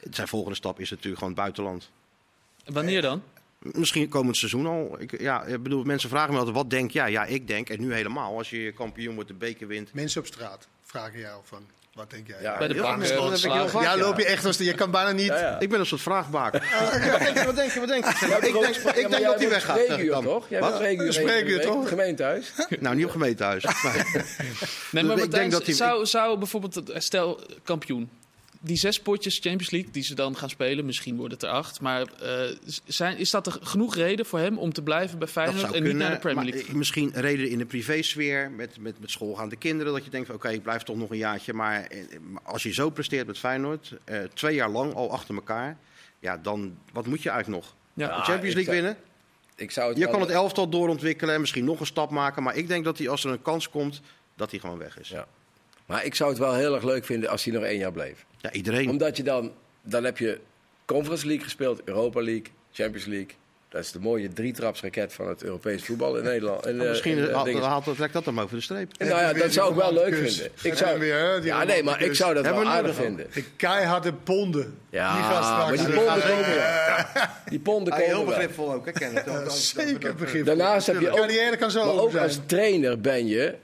zijn 0.10 0.28
volgende 0.28 0.56
stap 0.56 0.80
is 0.80 0.90
natuurlijk 0.90 1.18
gewoon 1.18 1.34
het 1.34 1.42
buitenland. 1.42 1.90
Wanneer 2.66 3.02
dan? 3.02 3.24
Misschien 3.60 4.10
komend 4.10 4.38
seizoen 4.38 4.66
al. 4.66 4.96
Ik, 5.00 5.22
ja, 5.22 5.44
ik 5.44 5.64
bedoel, 5.64 5.84
mensen 5.84 6.10
vragen 6.10 6.32
me 6.32 6.38
altijd, 6.38 6.56
wat 6.56 6.70
denk 6.70 6.92
jij? 6.92 7.12
Ja, 7.12 7.26
ik 7.26 7.48
denk, 7.48 7.70
en 7.70 7.80
nu 7.80 7.94
helemaal, 7.94 8.38
als 8.38 8.50
je 8.50 8.72
kampioen 8.72 9.14
wordt, 9.14 9.30
de 9.30 9.36
beker 9.36 9.68
wint. 9.68 9.94
Mensen 9.94 10.22
op 10.22 10.28
straat 10.28 10.68
vragen 10.82 11.20
jou 11.20 11.42
van. 11.44 11.66
Wat 11.94 12.10
denk 12.10 12.28
jij? 12.28 12.42
Ja, 12.42 12.58
Bij 12.58 12.68
de 12.68 12.82
bank, 12.82 13.04
eh, 13.04 13.82
Ja, 13.82 13.98
loop 13.98 14.18
je 14.18 14.26
echt 14.26 14.46
als 14.46 14.58
je 14.58 14.74
kan 14.74 14.92
bijna 14.92 15.12
niet. 15.12 15.28
Ja, 15.28 15.38
ja. 15.40 15.60
Ik 15.60 15.70
ben 15.70 15.80
een 15.80 15.86
soort 15.86 16.02
vraagbaak. 16.02 16.54
wat 17.12 17.20
denk 17.20 17.34
je, 17.38 17.46
wat 17.46 17.56
denk 17.56 17.72
je? 17.72 17.80
Wat 17.80 17.88
denk 17.90 18.06
je? 18.06 18.26
Ik 18.26 18.54
denk, 18.54 18.76
ik 18.76 19.10
denk 19.10 19.24
dat 19.26 19.40
hij 19.40 19.50
weggaat. 19.50 19.80
Spreekuur 19.80 20.12
dan. 20.12 20.24
toch? 20.24 20.46
Jij 20.50 20.60
Wat? 20.60 20.76
spreekuur. 20.76 21.14
Spreekuur, 21.14 21.58
de 21.58 21.64
toch? 21.66 21.88
Gemeentehuis. 21.88 22.52
Nou, 22.80 22.96
niet 22.96 23.06
op 23.06 23.12
gemeentehuis. 23.12 23.66
Nee, 24.92 25.04
maar 25.04 25.18
ik 25.18 25.32
denk 25.32 25.52
dat 25.52 25.66
hij- 25.66 25.74
zou, 25.76 26.06
zou 26.06 26.38
bijvoorbeeld, 26.38 26.82
stel 26.96 27.40
kampioen, 27.64 28.10
die 28.64 28.78
zes 28.78 29.00
potjes 29.02 29.34
Champions 29.40 29.70
League 29.72 29.92
die 29.92 30.04
ze 30.04 30.16
dan 30.16 30.38
gaan 30.38 30.50
spelen, 30.50 30.86
misschien 30.86 31.16
worden 31.16 31.34
het 31.38 31.44
er 31.48 31.54
acht, 31.54 31.82
maar 31.82 32.02
eh, 32.22 32.56
zijn, 32.86 33.18
is 33.18 33.30
dat 33.30 33.48
er 33.48 33.58
genoeg 33.62 33.96
reden 33.96 34.26
voor 34.26 34.40
hem 34.40 34.58
om 34.58 34.74
te 34.74 34.82
blijven 34.82 35.20
bij 35.20 35.28
Feyenoord 35.28 35.64
en 35.64 35.72
kunnen. 35.72 35.90
niet 35.90 35.98
naar 35.98 36.12
de 36.12 36.18
Premier 36.20 36.54
League? 36.54 36.76
misschien 36.76 37.12
reden 37.14 37.50
in 37.50 37.58
de 37.58 37.66
privésfeer 37.66 38.52
met, 38.52 38.78
met, 38.80 39.00
met 39.00 39.12
schoolgaande 39.12 39.56
kinderen. 39.56 39.94
Dat 39.94 40.04
je 40.04 40.10
denkt 40.10 40.28
van 40.28 40.36
oké, 40.36 40.50
ik 40.50 40.64
blijf 40.64 40.84
toch 40.84 40.98
nog 40.98 41.10
een 41.10 41.18
jaartje. 41.18 41.54
Maar 41.54 41.82
eh, 41.84 42.00
als 42.44 42.64
je 42.64 42.74
zo 42.74 42.90
presteert 42.90 43.28
met 43.28 43.38
Feyenoord, 43.38 43.94
eh, 44.04 44.20
twee 44.34 44.56
jaar 44.56 44.70
lang 44.70 44.94
al 44.94 45.12
achter 45.12 45.36
elkaar. 45.36 45.78
Ja, 46.20 46.38
dan 46.38 46.78
wat 46.94 47.06
moet 47.06 47.22
je 47.24 47.30
eigenlijk 47.30 47.64
nog? 47.64 47.76
Ja. 47.94 48.08
De 48.08 48.14
Ah, 48.14 48.26
Champions 48.26 48.56
League 48.56 48.74
winnen? 48.74 48.98
Ik 49.56 49.72
zou 49.72 49.88
het 49.90 49.98
Je 49.98 50.04
wel- 50.04 50.12
kan 50.14 50.22
het 50.22 50.30
elftal 50.30 50.70
doorontwikkelen 50.70 51.34
en 51.34 51.40
misschien 51.42 51.66
nog 51.66 51.80
een 51.80 51.86
stap 51.86 52.10
maken. 52.10 52.44
Maar 52.44 52.56
ik 52.56 52.68
denk 52.68 52.84
dat 52.84 52.98
hij 52.98 53.10
als 53.10 53.24
er 53.24 53.32
een 53.32 53.42
kans 53.42 53.70
komt, 53.70 54.02
dat 54.36 54.52
hij 54.52 54.60
gewoon 54.60 54.78
weg 54.78 55.00
is. 55.00 55.10
Ja. 55.10 55.28
Maar 55.92 56.06
ik 56.06 56.16
zou 56.16 56.30
het 56.30 56.40
wel 56.40 56.54
heel 56.54 56.74
erg 56.76 56.84
leuk 56.84 57.06
vinden 57.06 57.30
als 57.30 57.44
hij 57.44 57.54
nog 57.54 57.64
één 57.64 57.78
jaar 57.78 57.92
bleef. 57.92 58.26
Ja, 58.38 58.52
iedereen. 58.52 58.90
Omdat 58.90 59.18
je 59.18 59.24
dan, 59.24 59.52
dan 59.82 60.04
heb 60.04 60.18
je 60.18 60.40
Conference 60.86 61.26
League 61.26 61.44
gespeeld, 61.44 61.82
Europa 61.86 62.22
League, 62.22 62.46
Champions 62.72 63.06
League. 63.06 63.30
Dat 63.70 63.82
is 63.84 63.92
de 63.92 64.00
mooie 64.00 64.34
drietrapsraket 64.34 65.14
van 65.14 65.28
het 65.28 65.44
Europees 65.44 65.84
voetbal 65.84 66.18
in 66.18 66.24
Nederland. 66.24 66.66
En, 66.66 66.76
Nou, 66.76 66.90
misschien 66.90 67.18
eh, 67.18 67.40
en, 67.40 67.48
eh, 67.48 67.64
haalt, 67.64 67.96
trekt 67.96 68.14
dat 68.14 68.26
hem 68.26 68.40
over 68.40 68.56
de 68.56 68.62
streep. 68.62 68.92
En 68.98 69.08
nou 69.08 69.22
ja, 69.22 69.34
dat 69.34 69.54
zou 69.54 69.70
ik 69.72 69.76
wel 69.76 69.94
leuk 69.94 70.16
vinden. 70.16 70.52
Ik 70.62 70.74
zou, 70.74 71.00
weer, 71.00 71.46
ja, 71.46 71.64
nee, 71.64 71.84
maar 71.84 72.02
ik 72.02 72.16
zou 72.16 72.34
dat 72.34 72.46
Hebben 72.46 72.64
wel 72.64 72.72
we 72.72 72.78
aardig 72.78 72.96
vinden. 72.96 73.28
De 73.34 73.44
keiharde 73.56 74.14
ponden. 74.14 74.78
Ja, 74.90 75.14
die 75.14 75.24
gaat 75.24 75.44
straks 75.44 75.78
maar 75.78 75.86
die 75.86 75.96
ponden 75.96 76.22
gaan- 76.22 76.30
komen 76.30 76.56
wel. 76.56 77.26
Die 77.50 77.60
ponden 77.60 77.98
is 78.00 78.06
heel 78.06 78.26
begripvol 78.26 78.74
ook, 78.74 78.86
hè? 78.86 79.14
Dat- 79.14 79.26
dat- 79.26 79.54
Zeker 79.58 80.00
dat- 80.00 80.18
begrip. 80.18 80.46
Daarnaast 80.46 80.88
heb 80.88 80.96
je 81.00 81.06
De 81.06 81.12
ook, 81.12 81.18
carrière 81.18 81.58
kan 81.58 81.72
zo 81.72 81.86
maar 81.86 82.04
ook 82.04 82.12
zijn. 82.12 82.24
als 82.24 82.40
trainer 82.46 83.02
ben 83.02 83.28
je 83.28 83.56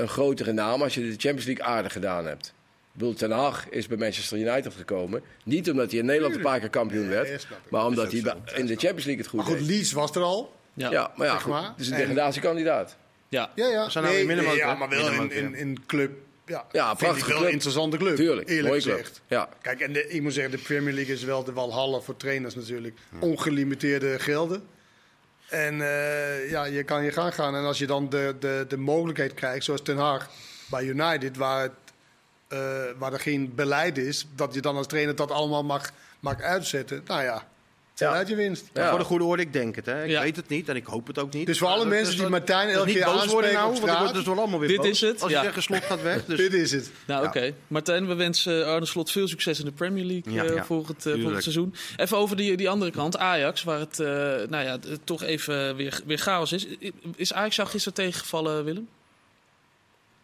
een 0.00 0.08
grotere 0.08 0.52
naam 0.52 0.82
als 0.82 0.94
je 0.94 1.00
de 1.00 1.06
Champions 1.10 1.44
League 1.44 1.64
aardig 1.64 1.92
gedaan 1.92 2.26
hebt. 2.26 2.46
Ik 2.92 2.98
bedoel, 2.98 3.14
Ten 3.14 3.30
Hag 3.30 3.68
is 3.68 3.86
bij 3.86 3.96
Manchester 3.96 4.38
United 4.38 4.74
gekomen. 4.74 5.22
Niet 5.44 5.70
omdat 5.70 5.90
hij 5.90 5.98
in 6.00 6.06
Nederland 6.06 6.34
een 6.34 6.40
paar 6.40 6.60
keer 6.60 6.70
kampioen 6.70 7.08
Nee, 7.08 7.10
werd. 7.10 7.46
Maar 7.70 7.86
omdat 7.86 8.12
hij 8.12 8.20
in 8.54 8.66
de 8.66 8.76
Champions 8.76 9.04
League 9.04 9.16
het 9.16 9.26
goed 9.26 9.38
Maar 9.38 9.48
goed, 9.48 9.58
deed. 9.58 9.66
Leeds 9.66 9.92
was 9.92 10.10
er 10.10 10.22
al. 10.22 10.54
Ja. 10.74 10.90
Ja, 10.90 11.12
maar 11.16 11.26
ja, 11.26 11.38
goed, 11.38 11.52
maar. 11.52 11.74
is 11.76 11.86
een 11.86 11.92
En- 11.92 11.98
degradatiekandidaat. 12.00 12.96
Ja. 13.28 13.50
Ja, 13.54 13.66
ja. 13.68 13.84
We 13.84 13.90
zijn 13.90 14.04
nou 14.04 14.16
in 14.16 14.26
Middenmoot, 14.26 14.56
ja, 14.56 14.74
maar 14.74 14.88
wel 14.88 15.08
in, 15.30 15.54
in, 15.54 15.78
club. 15.86 16.10
Ja, 16.46 16.64
Ja, 16.72 16.96
wel 16.98 17.14
club. 17.14 17.40
een 17.40 17.50
interessante 17.50 17.96
club. 17.96 18.16
Tuurlijk, 18.16 18.48
eerlijk 18.48 18.80
club. 18.82 18.94
gezegd. 18.96 19.20
Ja. 19.26 19.48
Kijk, 19.62 19.80
en 19.80 19.92
de, 19.92 20.08
ik 20.08 20.22
moet 20.22 20.32
zeggen, 20.32 20.52
de 20.52 20.58
Premier 20.58 20.92
League 20.94 21.14
is 21.14 21.22
wel 21.24 21.44
de 21.44 21.52
walhalla 21.52 22.00
voor 22.00 22.16
trainers 22.16 22.54
natuurlijk. 22.54 22.98
Ongelimiteerde 23.20 24.18
gelden. 24.18 24.62
En 25.50 25.80
eh, 25.80 26.50
ja, 26.50 26.64
je 26.64 26.82
kan 26.82 27.04
je 27.04 27.12
gang 27.12 27.34
gaan. 27.34 27.54
En 27.54 27.64
als 27.64 27.78
je 27.78 27.86
dan 27.86 28.08
de, 28.08 28.36
de, 28.40 28.64
de 28.68 28.76
mogelijkheid 28.76 29.34
krijgt, 29.34 29.64
zoals 29.64 29.82
Ten 29.82 29.98
Haag 29.98 30.30
bij 30.66 30.84
United, 30.84 31.36
waar, 31.36 31.62
het, 31.62 31.72
eh, 32.48 32.58
waar 32.98 33.12
er 33.12 33.20
geen 33.20 33.54
beleid 33.54 33.98
is, 33.98 34.26
dat 34.34 34.54
je 34.54 34.60
dan 34.60 34.76
als 34.76 34.86
trainer 34.86 35.16
dat 35.16 35.30
allemaal 35.30 35.64
mag, 35.64 35.90
mag 36.20 36.40
uitzetten. 36.40 37.02
Nou 37.06 37.22
ja, 37.22 37.46
Ja. 38.00 38.12
uit 38.12 38.28
je 38.28 38.34
winst. 38.34 38.64
Ja. 38.74 38.90
Voor 38.90 38.98
de 38.98 39.04
goede 39.04 39.24
orde, 39.24 39.42
ik 39.42 39.52
denk 39.52 39.76
het. 39.76 39.86
Hè. 39.86 40.04
Ik 40.04 40.10
Ja. 40.10 40.22
weet 40.22 40.36
het 40.36 40.48
niet 40.48 40.68
en 40.68 40.76
ik 40.76 40.86
hoop 40.86 41.06
het 41.06 41.18
ook 41.18 41.32
niet. 41.32 41.46
Dus 41.46 41.58
voor 41.58 41.68
alle 41.68 41.84
mensen 41.84 42.16
die 42.16 42.26
Martijn 42.28 42.68
elke 42.68 42.92
keer 42.92 43.04
boos 43.04 43.26
worden 43.26 43.50
aanspreken 43.50 43.52
nou, 43.58 43.66
op 43.66 43.72
want 43.72 43.76
ik 43.78 43.80
word 43.82 43.98
straat. 43.98 44.14
dus 44.14 44.24
wel 44.24 44.38
allemaal 44.38 44.58
weer 44.58 44.68
Dit 44.68 44.76
boos. 44.76 44.86
is 44.88 45.00
het, 45.00 45.22
Als 45.22 45.32
je 45.32 45.38
zegt, 45.42 45.62
slot 45.62 45.84
gaat 45.84 46.02
weg. 46.02 46.24
Dus 46.24 46.38
Dit 46.38 46.52
is 46.52 46.72
het. 46.72 46.90
Nou, 47.06 47.22
Ja. 47.22 47.28
oké. 47.28 47.52
Martijn, 47.66 48.06
we 48.06 48.14
wensen 48.14 48.66
Arne 48.66 48.86
Slot 48.86 49.10
veel 49.10 49.28
succes 49.28 49.58
in 49.58 49.64
de 49.64 49.72
Premier 49.72 50.04
League 50.04 50.32
Ja, 50.32 50.44
eh, 50.44 50.54
ja. 50.54 50.64
volgend, 50.64 51.06
eh, 51.06 51.14
seizoen. 51.38 51.74
Even 51.96 52.16
over 52.16 52.36
die, 52.36 52.56
die 52.56 52.68
andere 52.68 52.90
kant, 52.90 53.16
Ajax, 53.16 53.62
waar 53.62 53.78
het 53.78 54.00
eh, 54.00 54.06
nou 54.48 54.64
ja, 54.64 54.78
toch 55.04 55.22
even 55.22 55.76
weer, 55.76 56.00
weer 56.06 56.18
chaos 56.18 56.52
is. 56.52 56.66
Is 57.16 57.32
Ajax 57.32 57.56
jou 57.56 57.68
gisteren 57.68 57.94
tegengevallen, 57.94 58.64
Willem? 58.64 58.88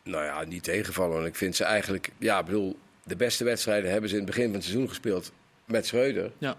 Nou 0.03 0.25
ja, 0.25 0.45
niet 0.45 0.63
tegenvallen. 0.63 1.15
Want 1.15 1.27
ik 1.27 1.35
vind 1.37 1.57
ze 1.57 1.65
eigenlijk... 1.65 2.11
Ja, 2.19 2.39
ik 2.39 2.45
bedoel, 2.45 2.77
de 3.05 3.17
beste 3.17 3.45
wedstrijden 3.45 3.91
hebben 3.91 4.09
ze 4.11 4.17
in 4.17 4.23
het 4.23 4.31
begin 4.31 4.45
van 4.47 4.55
het 4.55 4.65
seizoen 4.65 4.89
gespeeld 4.89 5.33
met 5.65 5.87
Schreuder. 5.87 6.31
Ja. 6.39 6.57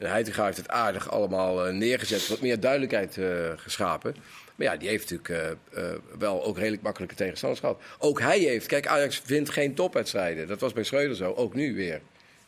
En 0.00 0.10
Heitinga 0.10 0.44
heeft 0.44 0.56
het 0.56 0.68
aardig 0.68 1.10
allemaal 1.10 1.66
eh, 1.66 1.72
neergezet. 1.72 2.28
Wat 2.28 2.40
meer 2.40 2.60
duidelijkheid 2.60 3.18
eh, 3.18 3.26
geschapen. 3.56 4.14
Maar 4.56 4.66
ja, 4.66 4.76
die 4.76 4.88
heeft 4.88 5.10
natuurlijk 5.10 5.56
eh, 5.72 5.84
eh, 5.90 5.94
wel 6.18 6.44
ook 6.44 6.58
redelijk 6.58 6.82
makkelijke 6.82 7.14
tegenstanders 7.14 7.60
gehad. 7.60 7.80
Ook 7.98 8.20
hij 8.20 8.38
heeft... 8.38 8.66
Kijk, 8.66 8.86
Ajax 8.86 9.22
vindt 9.24 9.50
geen 9.50 9.74
topwedstrijden. 9.74 10.46
Dat 10.48 10.60
was 10.60 10.72
bij 10.72 10.84
Schreuder 10.84 11.16
zo. 11.16 11.32
Ook 11.32 11.54
nu 11.54 11.74
weer. 11.74 12.00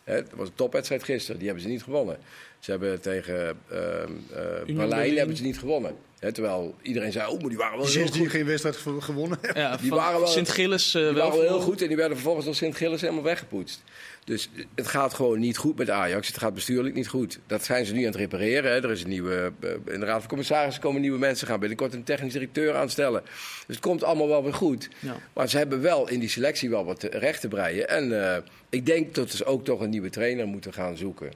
Hè, 0.04 0.14
het 0.14 0.28
was 0.34 0.48
een 0.48 0.54
topwedstrijd 0.54 1.02
gisteren. 1.04 1.36
Die 1.36 1.46
hebben 1.46 1.64
ze 1.66 1.70
niet 1.70 1.82
gewonnen. 1.82 2.18
Ze 2.58 2.70
hebben 2.70 3.00
tegen 3.00 3.34
ehm, 3.70 3.80
eh, 3.80 4.38
Berlijn 4.66 4.88
Berlin. 4.88 5.16
hebben 5.16 5.36
ze 5.36 5.42
niet 5.42 5.58
gewonnen. 5.58 5.94
Hè, 6.18 6.32
terwijl 6.32 6.74
iedereen 6.82 7.12
zei, 7.12 7.30
oh, 7.30 7.40
maar 7.40 7.48
die 7.48 7.58
waren 7.58 7.76
wel 7.76 7.86
heel 7.86 7.94
Sinds 7.94 8.12
die 8.12 8.20
goed. 8.20 8.30
geen 8.30 8.46
wedstrijd 8.46 8.76
ge- 8.76 9.00
gewonnen 9.00 9.38
hebben. 9.42 9.62
ja 9.62 9.76
Die 9.76 9.90
waren 9.90 10.18
wel- 10.20 10.28
Sint-Gilles 10.28 10.94
eh, 10.94 11.02
Die 11.02 11.12
wel 11.12 11.22
waren 11.28 11.38
wel 11.40 11.48
heel 11.48 11.60
goed 11.60 11.82
en 11.82 11.88
die 11.88 11.96
werden 11.96 12.16
vervolgens 12.16 12.44
door 12.46 12.54
Sint-Gilles 12.54 13.00
helemaal 13.00 13.22
weggepoetst. 13.22 13.82
Dus 14.24 14.50
het 14.74 14.88
gaat 14.88 15.14
gewoon 15.14 15.38
niet 15.38 15.56
goed 15.56 15.78
met 15.78 15.90
Ajax. 15.90 16.26
Het 16.26 16.38
gaat 16.38 16.54
bestuurlijk 16.54 16.94
niet 16.94 17.08
goed. 17.08 17.38
Dat 17.46 17.64
zijn 17.64 17.84
ze 17.84 17.92
nu 17.92 17.98
aan 17.98 18.06
het 18.06 18.14
repareren. 18.14 18.70
Hè. 18.70 18.82
Er 18.82 18.90
is 18.90 19.02
een 19.02 19.08
nieuwe, 19.08 19.52
eh, 19.60 19.70
in 19.94 20.00
de 20.00 20.06
Raad 20.06 20.18
van 20.18 20.28
Commissarissen 20.28 20.82
komen 20.82 21.00
nieuwe 21.00 21.18
mensen. 21.18 21.46
Gaan 21.46 21.60
binnenkort 21.60 21.92
een 21.92 22.04
technisch 22.04 22.32
directeur 22.32 22.76
aanstellen. 22.76 23.22
Dus 23.66 23.76
het 23.76 23.80
komt 23.80 24.02
allemaal 24.02 24.28
wel 24.28 24.42
weer 24.42 24.54
goed. 24.54 24.88
Ja. 24.98 25.16
Maar 25.32 25.48
ze 25.48 25.56
hebben 25.56 25.80
wel 25.80 26.08
in 26.08 26.20
die 26.20 26.28
selectie 26.28 26.70
wel 26.70 26.84
wat 26.84 27.02
recht 27.02 27.40
te 27.40 27.48
breien. 27.48 27.88
En 27.88 28.34
eh, 28.34 28.42
ik 28.70 28.86
denk 28.86 29.14
dat 29.14 29.30
ze 29.30 29.44
ook 29.44 29.64
toch 29.64 29.80
een 29.80 29.90
nieuwe 29.90 30.10
trainer 30.10 30.46
moeten 30.46 30.72
gaan 30.72 30.96
zoeken. 30.96 31.32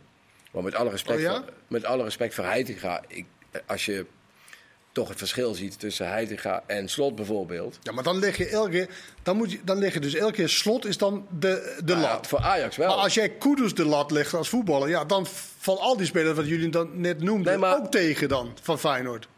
Maar 0.52 0.62
met 0.62 0.74
alle 0.74 0.90
respect, 0.90 1.18
Oh 1.18 1.24
ja? 1.24 1.34
voor, 1.34 1.52
met 1.68 1.84
alle 1.84 2.04
respect 2.04 2.34
voor 2.34 2.44
Heitinga, 2.44 3.02
ik, 3.08 3.24
als 3.66 3.84
je 3.84 4.06
toch 4.96 5.08
het 5.08 5.18
verschil 5.18 5.54
ziet 5.54 5.78
tussen 5.78 6.08
Heitinga 6.08 6.62
en 6.66 6.88
Slot 6.88 7.14
bijvoorbeeld. 7.14 7.78
Ja, 7.82 7.92
maar 7.92 8.04
dan 8.04 8.18
leg 8.18 8.36
je 8.36 8.48
elke 8.48 8.70
keer, 8.70 8.88
dan 9.22 9.36
moet 9.36 9.50
je, 9.52 9.58
dan 9.64 9.78
leg 9.78 9.92
je 9.94 10.00
dus 10.00 10.14
elke 10.14 10.32
keer 10.32 10.48
slot 10.48 10.84
is 10.86 10.98
dan 10.98 11.26
de, 11.38 11.76
de 11.84 11.92
Nou 11.92 12.00
lat. 12.06 12.26
voor 12.26 12.38
Ajax 12.38 12.76
wel. 12.76 12.88
Maar 12.88 12.96
als 12.96 13.14
jij 13.14 13.28
Kudus 13.30 13.74
de 13.74 13.84
lat 13.84 14.10
legt 14.10 14.34
als 14.34 14.48
voetballer, 14.48 14.88
ja, 14.88 15.04
dan 15.04 15.26
van 15.58 15.78
al 15.78 15.96
die 15.96 16.06
spelers 16.06 16.36
wat 16.36 16.46
jullie 16.48 16.68
dan 16.68 17.00
net 17.00 17.22
noemden, 17.22 17.52
Nee, 17.52 17.60
maar- 17.60 17.76
ook 17.76 17.90
tegen 17.90 18.28
dan 18.28 18.56
van 18.62 18.78
Feyenoord. 18.78 19.28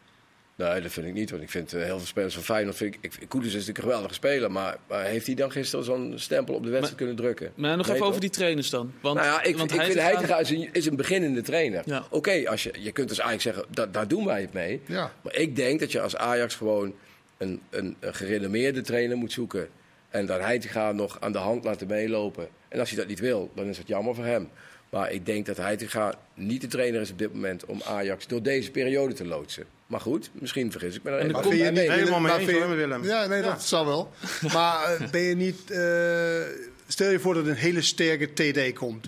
Nee, 0.59 0.81
dat 0.81 0.91
vind 0.91 1.07
ik 1.07 1.13
niet. 1.13 1.29
Want 1.29 1.41
ik 1.43 1.49
vind 1.49 1.73
eh, 1.73 1.83
heel 1.83 1.97
veel 1.97 2.07
spelers 2.07 2.33
van 2.33 2.43
Feyenoord... 2.43 2.75
Vind 2.75 2.95
ik, 2.95 2.99
ik, 3.19 3.29
Kudus 3.29 3.47
is 3.47 3.53
natuurlijk 3.53 3.77
een 3.77 3.83
geweldige 3.83 4.13
speler. 4.13 4.51
Maar, 4.51 4.77
maar 4.87 5.03
heeft 5.05 5.25
hij 5.25 5.35
dan 5.35 5.51
gisteren 5.51 5.85
zo'n 5.85 6.13
stempel 6.15 6.55
op 6.55 6.63
de 6.63 6.69
wedstrijd 6.69 6.97
kunnen 6.97 7.15
drukken? 7.15 7.51
Maar 7.55 7.77
nog 7.77 7.85
Nee, 7.85 7.95
even 7.95 8.07
over 8.07 8.21
die 8.21 8.29
trainers 8.29 8.69
dan. 8.69 8.93
Want, 9.01 9.15
Nou 9.15 9.27
ja, 9.27 9.43
ik, 9.43 9.57
want 9.57 9.73
ik 9.73 9.81
vind 9.81 9.99
Heitinga- 9.99 10.39
is 10.39 10.49
een, 10.49 10.69
is 10.71 10.85
een 10.85 10.95
beginnende 10.95 11.41
trainer. 11.41 11.81
Ja. 11.85 12.03
Oké, 12.09 12.49
als 12.49 12.63
je, 12.63 12.73
je 12.79 12.91
kunt 12.91 13.09
dus 13.09 13.19
eigenlijk 13.19 13.55
zeggen, 13.55 13.73
da, 13.75 13.85
daar 13.85 14.07
doen 14.07 14.25
wij 14.25 14.41
het 14.41 14.53
mee. 14.53 14.81
Ja. 14.85 15.11
Maar 15.21 15.35
ik 15.35 15.55
denk 15.55 15.79
dat 15.79 15.91
je 15.91 16.01
als 16.01 16.15
Ajax 16.15 16.55
gewoon 16.55 16.93
een, 17.37 17.61
een, 17.69 17.95
een 17.99 18.13
gerenommeerde 18.15 18.81
trainer 18.81 19.17
moet 19.17 19.31
zoeken. 19.31 19.67
En 20.09 20.25
dat 20.25 20.39
Heitinga 20.39 20.91
nog 20.91 21.17
aan 21.19 21.31
de 21.31 21.37
hand 21.37 21.63
laten 21.63 21.87
meelopen. 21.87 22.47
En 22.67 22.79
als 22.79 22.89
hij 22.89 22.97
dat 22.99 23.07
niet 23.07 23.19
wil, 23.19 23.51
dan 23.55 23.65
is 23.65 23.77
het 23.77 23.87
jammer 23.87 24.15
voor 24.15 24.25
hem. 24.25 24.49
Maar 24.89 25.11
ik 25.11 25.25
denk 25.25 25.45
dat 25.45 25.57
Heitinga 25.57 26.13
niet 26.33 26.61
de 26.61 26.67
trainer 26.67 27.01
is 27.01 27.11
op 27.11 27.17
dit 27.17 27.33
moment 27.33 27.65
om 27.65 27.81
Ajax 27.85 28.27
door 28.27 28.41
deze 28.41 28.71
periode 28.71 29.13
te 29.13 29.25
loodsen. 29.25 29.65
Maar 29.89 30.01
goed, 30.01 30.29
misschien 30.33 30.71
vergis 30.71 30.95
ik 30.95 31.03
me 31.03 31.09
er 31.09 31.31
Maar 31.31 31.43
vind 31.43 31.55
je 31.55 31.63
niet, 31.63 31.79
Helemaal 31.79 32.19
mee 32.19 32.37
eens, 32.37 32.75
Willem. 32.75 33.03
Ja, 33.03 33.25
nee, 33.25 33.41
dat 33.41 33.63
zal 33.63 33.85
wel. 33.85 34.11
Maar 34.53 34.83
eh, 34.83 35.09
ben 35.09 35.21
je 35.21 35.35
niet, 35.35 35.71
eh, 35.71 36.57
stel 36.87 37.11
je 37.11 37.19
voor 37.19 37.33
dat 37.33 37.45
een 37.45 37.55
hele 37.55 37.81
sterke 37.81 38.33
TD 38.33 38.73
komt. 38.73 39.07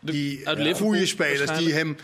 Die 0.00 0.38
Liverpool 0.38 0.74
goede 0.74 1.06
spelers 1.06 1.58
die 1.58 1.72
hem 1.72 1.96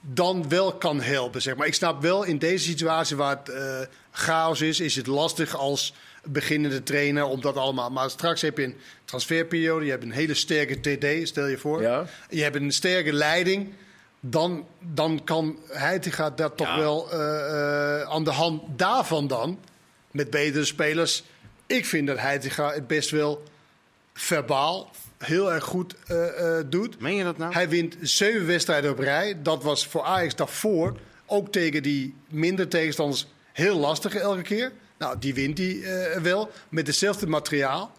dan 0.00 0.48
wel 0.48 0.72
kan 0.72 1.00
helpen. 1.00 1.42
Zeg 1.42 1.56
maar. 1.56 1.66
Ik 1.66 1.74
snap 1.74 2.02
wel, 2.02 2.22
in 2.22 2.38
deze 2.38 2.64
situatie 2.64 3.16
waar 3.16 3.36
het 3.36 3.48
eh, 3.48 3.80
chaos 4.10 4.60
is, 4.60 4.80
is 4.80 4.96
het 4.96 5.06
lastig 5.06 5.56
als 5.56 5.94
beginnende 6.24 6.82
trainer 6.82 7.24
om 7.24 7.40
dat 7.40 7.56
allemaal. 7.56 7.90
Maar 7.90 8.10
straks 8.10 8.40
heb 8.40 8.58
je 8.58 8.64
een 8.64 8.76
transferperiode, 9.04 9.84
je 9.84 9.90
hebt 9.90 10.04
een 10.04 10.10
hele 10.10 10.34
sterke 10.34 10.80
TD, 10.80 11.28
stel 11.28 11.46
je 11.46 11.58
voor. 11.58 11.82
Ja. 11.82 12.06
Je 12.30 12.42
hebt 12.42 12.56
een 12.56 12.72
sterke 12.72 13.12
leiding. 13.12 13.72
Dan, 14.20 14.66
dan 14.78 15.24
kan 15.24 15.58
Heitinga 15.68 16.30
dat 16.30 16.56
toch 16.56 16.66
Ja. 16.66 16.78
wel 16.78 17.10
eh, 17.12 18.00
eh, 18.00 18.08
aan 18.08 18.24
de 18.24 18.30
hand 18.30 18.62
daarvan 18.78 19.26
dan, 19.26 19.58
met 20.10 20.30
betere 20.30 20.64
spelers. 20.64 21.24
Ik 21.66 21.86
vind 21.86 22.06
dat 22.06 22.18
Heitinga 22.18 22.72
het 22.72 22.86
best 22.86 23.10
wel 23.10 23.42
verbaal 24.14 24.90
heel 25.18 25.52
erg 25.52 25.64
goed 25.64 25.94
eh, 26.06 26.58
doet. 26.66 27.00
Meen 27.00 27.16
je 27.16 27.24
dat 27.24 27.38
nou? 27.38 27.52
Hij 27.52 27.68
wint 27.68 27.96
zeven 28.00 28.46
wedstrijden 28.46 28.90
op 28.90 28.98
rij. 28.98 29.42
Dat 29.42 29.62
was 29.62 29.86
voor 29.86 30.02
Ajax 30.02 30.34
daarvoor 30.34 30.96
ook 31.26 31.52
tegen 31.52 31.82
die 31.82 32.14
minder 32.28 32.68
tegenstanders 32.68 33.26
heel 33.52 33.78
lastig 33.78 34.14
elke 34.14 34.42
keer. 34.42 34.72
Nou, 34.98 35.18
die 35.18 35.34
wint 35.34 35.58
hij 35.58 35.82
wel 36.22 36.50
met 36.68 36.86
hetzelfde 36.86 37.26
materiaal. 37.26 37.92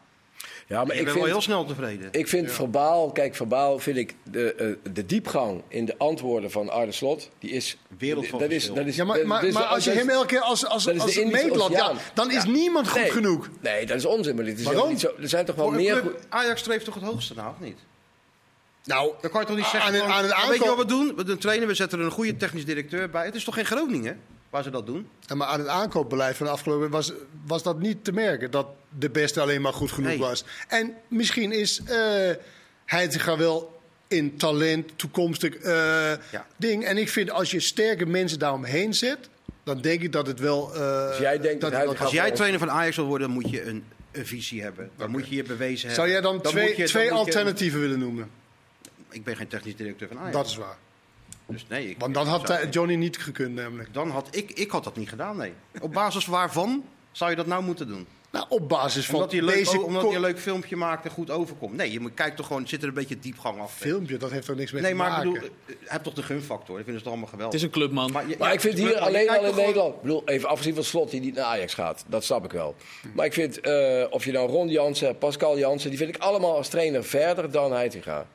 Ja, 0.71 0.83
maar 0.83 0.93
je 0.95 0.99
ik 0.99 1.05
bent 1.05 1.09
vind, 1.11 1.23
wel 1.25 1.33
heel 1.33 1.41
snel 1.41 1.65
tevreden. 1.65 2.07
ik 2.11 2.27
vind 2.27 2.51
verbaal, 2.51 3.11
kijk, 3.11 3.35
verbaal 3.35 3.79
vind 3.79 3.97
ik 3.97 4.15
de, 4.23 4.53
eh, 4.53 4.93
de 4.93 5.05
diepgang 5.05 5.61
in 5.67 5.85
de 5.85 5.97
antwoorden 5.97 6.51
van 6.51 6.69
Arne 6.69 6.91
Slot, 6.91 7.29
die 7.39 7.51
is... 7.51 7.77
Wereld 7.97 8.27
van 8.27 8.39
dat 8.39 8.49
is, 8.51 8.73
dat 8.73 8.85
is, 8.85 8.95
Ja, 8.95 9.03
maar, 9.03 9.17
dat 9.17 9.25
maar, 9.25 9.43
is- 9.45 9.53
maar 9.53 9.63
als 9.63 9.83
je 9.83 9.91
hem 9.91 10.09
elke 10.09 10.27
keer 10.27 10.39
als, 10.39 10.65
als, 10.65 10.87
als 10.99 11.15
meetlat, 11.23 11.71
ja, 11.71 11.93
dan 12.13 12.31
is 12.31 12.43
Ja. 12.43 12.49
niemand 12.49 12.89
goed 12.89 13.01
Nee. 13.01 13.11
genoeg. 13.11 13.49
Nee, 13.61 13.85
dat 13.85 13.97
is 13.97 14.05
onzin, 14.05 14.35
maar 14.35 14.45
dit 14.45 14.59
is 14.59 14.65
Waarom? 14.65 14.89
niet 14.89 14.99
zo. 14.99 15.11
Er 15.21 15.29
zijn 15.29 15.45
toch 15.45 15.55
wel 15.55 15.65
Voor 15.65 15.73
een 15.73 15.81
meer... 15.83 15.99
club- 16.01 16.19
Ajax 16.29 16.59
streeft 16.59 16.85
toch 16.85 16.93
het 16.95 17.03
hoogste 17.03 17.33
na, 17.35 17.49
of 17.49 17.59
niet? 17.59 17.77
Nou, 18.83 19.11
Dan 19.21 19.31
kan 19.31 19.41
je 19.41 19.47
toch 19.47 19.55
niet 19.55 19.65
zeggen... 19.65 19.81
aan, 19.93 19.93
gewoon, 19.99 20.11
aan 20.11 20.27
"Nou, 20.27 20.49
Weet 20.49 20.59
je 20.63 20.67
wat 20.67 20.77
we 20.77 20.85
doen? 20.85 21.13
We 21.15 21.23
doen 21.23 21.37
trainen, 21.37 21.67
we 21.67 21.73
zetten 21.73 21.99
er 21.99 22.05
een 22.05 22.11
goede 22.11 22.37
technisch 22.37 22.65
directeur 22.65 23.09
bij. 23.09 23.25
Het 23.25 23.35
is 23.35 23.43
toch 23.43 23.53
geen 23.55 23.65
Groningen 23.65 24.19
waar 24.51 24.63
ze 24.63 24.69
dat 24.69 24.85
doen? 24.85 25.07
Maar 25.35 25.47
aan 25.47 25.59
het 25.59 25.67
aankoopbeleid 25.67 26.35
van 26.37 26.45
de 26.45 26.51
afgelopen 26.51 26.89
was, 26.89 27.11
was 27.45 27.63
dat 27.63 27.79
niet 27.79 28.03
te 28.03 28.11
merken. 28.11 28.51
Dat 28.51 28.67
de 28.97 29.09
beste 29.09 29.41
alleen 29.41 29.61
maar 29.61 29.73
goed 29.73 29.91
genoeg 29.91 30.09
Nee. 30.09 30.19
was. 30.19 30.43
En 30.67 30.93
misschien 31.07 31.51
is 31.51 31.81
eh 31.83 32.29
Heitinga 32.85 33.37
wel 33.37 33.81
in 34.07 34.37
talent, 34.37 34.91
toekomstig 34.95 35.55
eh, 35.55 35.73
Ja. 36.31 36.45
ding. 36.57 36.85
En 36.85 36.97
ik 36.97 37.09
vind 37.09 37.31
als 37.31 37.51
je 37.51 37.59
sterke 37.59 38.05
mensen 38.05 38.39
daaromheen 38.39 38.93
zet, 38.93 39.29
dan 39.63 39.81
denk 39.81 40.01
ik 40.01 40.11
dat 40.11 40.27
het 40.27 40.39
wel. 40.39 40.75
eh, 40.75 41.07
Dus 41.07 41.17
jij 41.17 41.39
denkt 41.39 41.61
dat 41.61 41.97
Als 41.99 42.11
jij 42.11 42.31
trainer 42.31 42.59
van 42.59 42.71
Ajax 42.71 42.95
wil 42.95 43.05
worden, 43.05 43.27
dan 43.27 43.35
moet 43.41 43.49
je 43.49 43.63
een, 43.65 43.83
een 44.11 44.25
visie 44.25 44.61
hebben. 44.61 44.89
Dan 44.97 45.09
moet 45.09 45.27
je 45.27 45.35
je 45.35 45.43
bewezen 45.43 45.87
hebben. 45.87 45.95
Zou 45.95 46.09
jij 46.09 46.21
dan, 46.21 46.41
twee, 46.41 46.69
je- 46.69 46.75
dan 46.75 46.85
twee 46.85 47.05
je- 47.05 47.11
alternatieven 47.11 47.79
willen 47.79 47.99
noemen? 47.99 48.29
Ik 49.09 49.23
ben 49.23 49.35
geen 49.35 49.47
technisch 49.47 49.75
directeur 49.75 50.07
van 50.07 50.17
Ajax. 50.19 50.33
Dat 50.35 50.45
is 50.45 50.55
waar. 50.55 50.77
Dus 51.51 51.65
nee, 51.69 51.89
ik, 51.89 51.99
Want 51.99 52.13
dan 52.13 52.27
had 52.27 52.47
zou- 52.47 52.59
eh, 52.59 52.71
Johnny 52.71 52.95
niet 52.95 53.17
gekund, 53.17 53.55
namelijk. 53.55 53.93
dan 53.93 54.09
had 54.09 54.27
ik, 54.31 54.51
ik 54.51 54.71
had 54.71 54.83
dat 54.83 54.95
niet 54.95 55.09
gedaan, 55.09 55.37
nee. 55.37 55.53
Op 55.81 55.93
basis 55.93 56.25
waarvan 56.25 56.83
zou 57.11 57.29
je 57.29 57.35
dat 57.35 57.45
nou 57.47 57.63
moeten 57.63 57.87
doen? 57.87 58.07
Nou, 58.31 58.45
op 58.49 58.69
basis 58.69 59.05
van 59.05 59.15
Omdat 59.15 59.31
hij 59.31 59.39
een 59.39 59.45
leuk, 59.45 59.55
deze 59.55 59.81
omdat 59.81 60.03
hij 60.03 60.15
een 60.15 60.21
leuk 60.21 60.39
filmpje 60.39 60.75
maakt 60.75 61.05
en 61.05 61.11
goed 61.11 61.29
overkomt. 61.29 61.75
Nee, 61.75 61.91
je 61.91 61.99
moet- 61.99 62.13
kijkt 62.13 62.35
toch 62.37 62.47
gewoon, 62.47 62.67
zit 62.67 62.81
er 62.81 62.87
een 62.87 62.93
beetje 62.93 63.19
diepgang 63.19 63.59
af. 63.59 63.73
filmpje, 63.73 64.17
dat 64.17 64.31
heeft 64.31 64.47
er 64.47 64.55
niks 64.55 64.71
mee 64.71 64.81
Nee, 64.81 64.91
te 64.91 64.97
maar 64.97 65.07
ik 65.07 65.13
maken. 65.15 65.31
bedoel, 65.33 65.49
eh, 65.67 65.75
heb 65.85 66.03
toch 66.03 66.13
de 66.13 66.23
gunfactor. 66.23 66.75
Vinden 66.75 66.93
ze 66.93 66.99
toch 67.01 67.11
allemaal 67.11 67.27
geweldig. 67.29 67.53
Het 67.53 67.61
is 67.61 67.67
een 67.67 67.73
clubman. 67.73 68.05
je- 68.07 68.35
Maar 68.39 68.47
ja, 68.47 68.53
ik 68.53 68.61
vind 68.61 68.73
het 68.73 68.83
hier 68.83 68.91
maar 68.91 69.01
je 69.01 69.07
alleen 69.17 69.29
al 69.29 69.35
in 69.35 69.49
gewoon- 69.49 69.65
Nederland. 69.65 69.95
Ik 69.95 70.01
bedoel, 70.01 70.21
even 70.25 70.49
afgezien 70.49 70.73
van 70.75 70.83
slot 70.83 71.11
die 71.11 71.19
niet 71.19 71.35
naar 71.35 71.45
Ajax 71.45 71.73
gaat. 71.73 72.03
Dat 72.07 72.23
snap 72.23 72.45
ik 72.45 72.51
wel. 72.51 72.75
Maar 73.13 73.25
ik 73.25 73.33
vind, 73.33 73.59
eh, 73.59 74.03
of 74.09 74.25
je 74.25 74.31
nou 74.31 74.49
Ron 74.49 74.67
Jansen, 74.69 75.07
hebt, 75.07 75.19
Pascal 75.19 75.57
Jansen, 75.57 75.89
die 75.89 75.99
vind 75.99 76.15
ik 76.15 76.21
allemaal 76.21 76.55
als 76.55 76.67
trainer 76.67 77.03
verder 77.03 77.51
dan 77.51 77.71
Heitinga. 77.71 78.25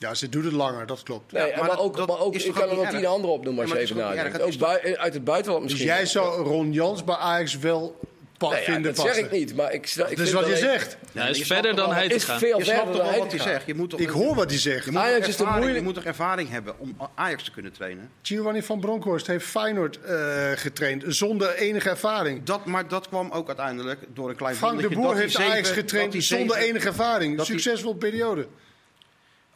Ja, 0.00 0.14
ze 0.14 0.28
doet 0.28 0.44
het 0.44 0.52
langer, 0.52 0.86
dat 0.86 1.02
klopt. 1.02 1.32
Nee, 1.32 1.42
Ja, 1.46 1.48
maar, 1.48 1.58
maar 1.58 1.68
dat- 1.68 1.78
ook, 1.78 1.96
dat 1.96 2.08
maar 2.08 2.18
ook 2.18 2.34
is 2.34 2.44
ik 2.44 2.52
kan 2.52 2.62
ook 2.62 2.70
er 2.70 2.76
nog 2.76 2.88
tien 2.88 3.06
andere 3.06 3.32
opnoemen 3.32 3.62
als 3.62 3.70
Ja, 3.72 3.76
je 3.78 3.82
even 3.82 3.96
nadenkt. 3.96 4.40
Ook 4.40 4.56
bui- 4.58 4.96
uit 4.96 5.14
het 5.14 5.24
buitenland 5.24 5.62
Dus 5.62 5.72
misschien. 5.72 5.92
jij 5.92 6.06
zou 6.06 6.42
Ron 6.42 6.72
Jans 6.72 7.04
bij 7.04 7.14
Ajax 7.16 7.58
wel 7.58 7.98
pa- 8.38 8.48
Nee, 8.50 8.58
ja, 8.58 8.64
vinden 8.72 8.94
dat 8.94 9.04
zeg 9.06 9.16
ik 9.16 9.30
niet, 9.30 9.56
maar 9.56 9.72
ik, 9.72 9.74
ik 9.74 9.82
Dus 9.82 9.92
vind 9.94 10.18
wat 10.18 10.28
je 10.28 10.36
alleen- 10.36 10.56
zegt. 10.56 10.96
Ja, 11.12 11.20
hij 11.20 11.30
is 11.30 11.38
je 11.38 11.44
verder 11.44 11.76
dan 11.76 11.88
is 11.90 11.94
Heitinga. 11.94 12.38
veel 12.38 12.58
Je 12.58 12.64
verder 12.64 12.74
snapt 12.74 12.86
dan 12.86 12.96
toch 13.02 13.10
wel 13.10 13.18
wat 13.20 13.30
hij 13.32 13.40
zegt. 13.40 13.66
Je 13.66 13.74
moet 13.74 13.90
toch, 13.90 14.00
Ik 14.00 14.08
hoor 14.08 14.34
wat 14.34 14.50
hij 14.50 14.58
zegt. 14.58 14.84
je 14.84 14.90
moet 14.90 15.00
Ajax 15.00 15.36
toch 15.36 15.46
is 15.48 15.52
moeilijk- 15.54 15.76
Je 15.78 15.82
moet 15.82 15.94
toch 15.94 16.04
ervaring 16.04 16.50
hebben 16.50 16.74
om 16.78 16.96
Ajax 17.14 17.44
te 17.44 17.50
kunnen 17.50 17.72
trainen? 17.72 18.10
Giovanni 18.22 18.62
van 18.62 18.80
Bronckhorst 18.80 19.26
heeft 19.26 19.46
Feyenoord 19.46 20.00
eh, 20.02 20.50
getraind 20.54 21.04
zonder 21.06 21.54
enige 21.54 21.88
ervaring. 21.88 22.42
Dat, 22.44 22.64
maar 22.64 22.88
dat 22.88 23.08
kwam 23.08 23.30
ook 23.30 23.46
uiteindelijk 23.46 24.00
door 24.14 24.28
een 24.30 24.36
klein 24.36 24.54
Frank 24.56 24.80
de 24.80 24.88
Boer 24.88 25.16
heeft 25.16 25.36
hij 25.36 25.46
Ajax 25.50 25.70
getraind 25.70 26.12
hij 26.12 26.22
zonder 26.22 26.56
enige 26.56 26.86
ervaring. 26.88 27.36
hij- 27.36 27.44
Succesvol 27.44 27.94
periode. 27.94 28.46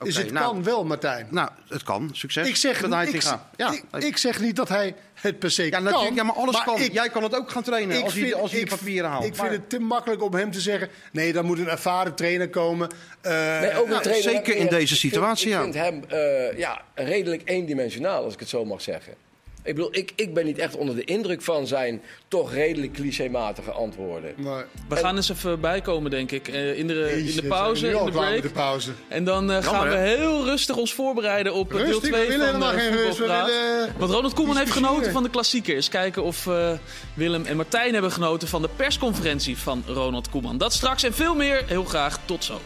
Dus 0.05 0.17
het 0.17 0.33
nou, 0.33 0.47
kan 0.53 0.63
wel, 0.65 0.85
Martijn. 0.85 1.27
Nou, 1.31 1.49
het 1.69 1.83
kan. 1.83 2.11
Succes. 2.13 2.49
Ik 2.49 2.57
zeg, 2.57 2.89
met 2.89 3.15
ik, 3.15 3.23
ja, 3.57 3.73
ik, 3.73 4.05
ik 4.05 4.17
zeg 4.17 4.41
niet 4.41 4.57
dat 4.57 4.69
hij 4.69 4.95
het 5.15 5.39
per 5.39 5.51
se 5.51 5.65
ja, 5.65 5.71
kan. 5.71 5.83
natuurlijk. 5.83 6.15
Ja, 6.15 6.23
maar 6.23 6.35
alles 6.35 6.63
kan. 6.63 6.81
ik- 6.81 6.93
Jij 6.93 7.09
kan 7.09 7.23
het 7.23 7.37
ook 7.37 7.51
gaan 7.51 7.63
trainen 7.63 7.97
ik 7.97 8.05
als, 8.05 8.15
je, 8.15 8.21
vind- 8.21 8.35
als 8.35 8.51
je 8.51 8.57
je 8.57 8.63
ik- 8.63 8.69
papieren 8.69 9.11
haalt. 9.11 9.25
Ik 9.25 9.37
vind 9.37 9.51
het 9.51 9.69
te 9.71 9.79
makkelijk 9.79 10.23
om 10.23 10.35
hem 10.35 10.51
te 10.51 10.61
zeggen... 10.61 10.89
nee, 11.13 11.33
dan 11.33 11.45
moet 11.45 11.59
een 11.59 11.69
ervaren 11.69 12.15
trainer 12.15 12.49
komen. 12.51 12.89
Eh, 13.21 13.61
Nee, 13.61 13.75
ook 13.77 13.85
een 13.85 13.91
Nou, 13.91 14.03
trainer- 14.03 14.31
zeker 14.31 14.57
in 14.57 14.67
deze 14.69 14.81
ik 14.95 15.01
vind- 15.01 15.13
situatie, 15.13 15.51
Ik 15.53 15.59
vind 15.61 15.75
hem 15.75 16.05
eh, 16.09 16.59
ja, 16.59 16.83
redelijk 16.95 17.43
eendimensionaal, 17.45 18.25
als 18.25 18.33
ik 18.35 18.41
het 18.41 18.49
zo 18.49 18.65
mag 18.65 18.83
zeggen. 18.83 19.15
Ik 19.65 19.75
bedoel, 19.75 19.95
ik, 19.97 20.13
ik 20.17 20.35
ben 20.35 20.45
niet 20.45 20.59
echt 20.59 20.77
onder 20.77 20.95
de 20.97 21.05
indruk 21.05 21.43
van 21.43 21.67
zijn 21.67 22.03
toch 22.29 22.53
redelijk 22.53 22.93
clichématige 22.93 23.71
antwoorden. 23.71 24.35
maar, 24.37 24.67
We 24.89 24.97
gaan 24.97 25.17
eens 25.17 25.29
even 25.31 25.61
bijkomen, 25.61 26.11
denk 26.11 26.31
ik. 26.31 26.49
eh, 26.49 26.79
in, 26.79 26.87
de, 26.87 27.23
in 27.27 27.35
de 27.37 27.43
pauze, 27.43 27.87
nu 27.87 27.97
in 27.97 28.05
de 28.05 28.11
break. 28.11 28.43
de 28.43 28.49
pauze. 28.51 28.91
En 29.09 29.25
dan 29.25 29.51
eh, 29.53 29.65
gaan 29.65 29.89
we 29.89 29.97
heel 29.97 30.45
rustig 30.45 30.77
ons 30.77 30.93
voorbereiden 30.95 31.55
op 31.55 31.71
eh, 31.73 31.77
deel 31.77 31.87
Rustig, 31.87 32.09
2 32.09 32.27
we 32.27 32.33
van 32.33 32.45
helemaal 32.47 32.73
eh, 32.73 32.79
geen 32.79 32.91
rust. 32.91 33.07
We 33.09 33.15
Voetbalpraat. 33.15 33.47
willen... 33.47 33.93
Want 33.99 34.11
Ronald 34.13 34.35
Koeman 34.35 34.57
heeft 34.57 34.71
genoten 34.73 35.13
van 35.13 35.23
de 35.23 35.31
klassieker. 35.31 35.75
Eens 35.75 35.89
kijken 35.89 36.23
of 36.23 36.47
eh, 36.47 36.73
Willem 37.15 37.45
en 37.45 37.57
Martijn 37.57 37.93
hebben 37.93 38.13
genoten 38.13 38.49
van 38.49 38.63
de 38.63 38.69
persconferentie 38.77 39.59
van 39.59 39.83
Ronald 39.87 40.31
Koeman. 40.31 40.59
Dat 40.59 40.73
straks 40.73 41.03
en 41.03 41.15
veel 41.15 41.35
meer. 41.35 41.63
Heel 41.67 41.85
graag. 41.85 42.19
Tot 42.25 42.45
zo. 42.45 42.61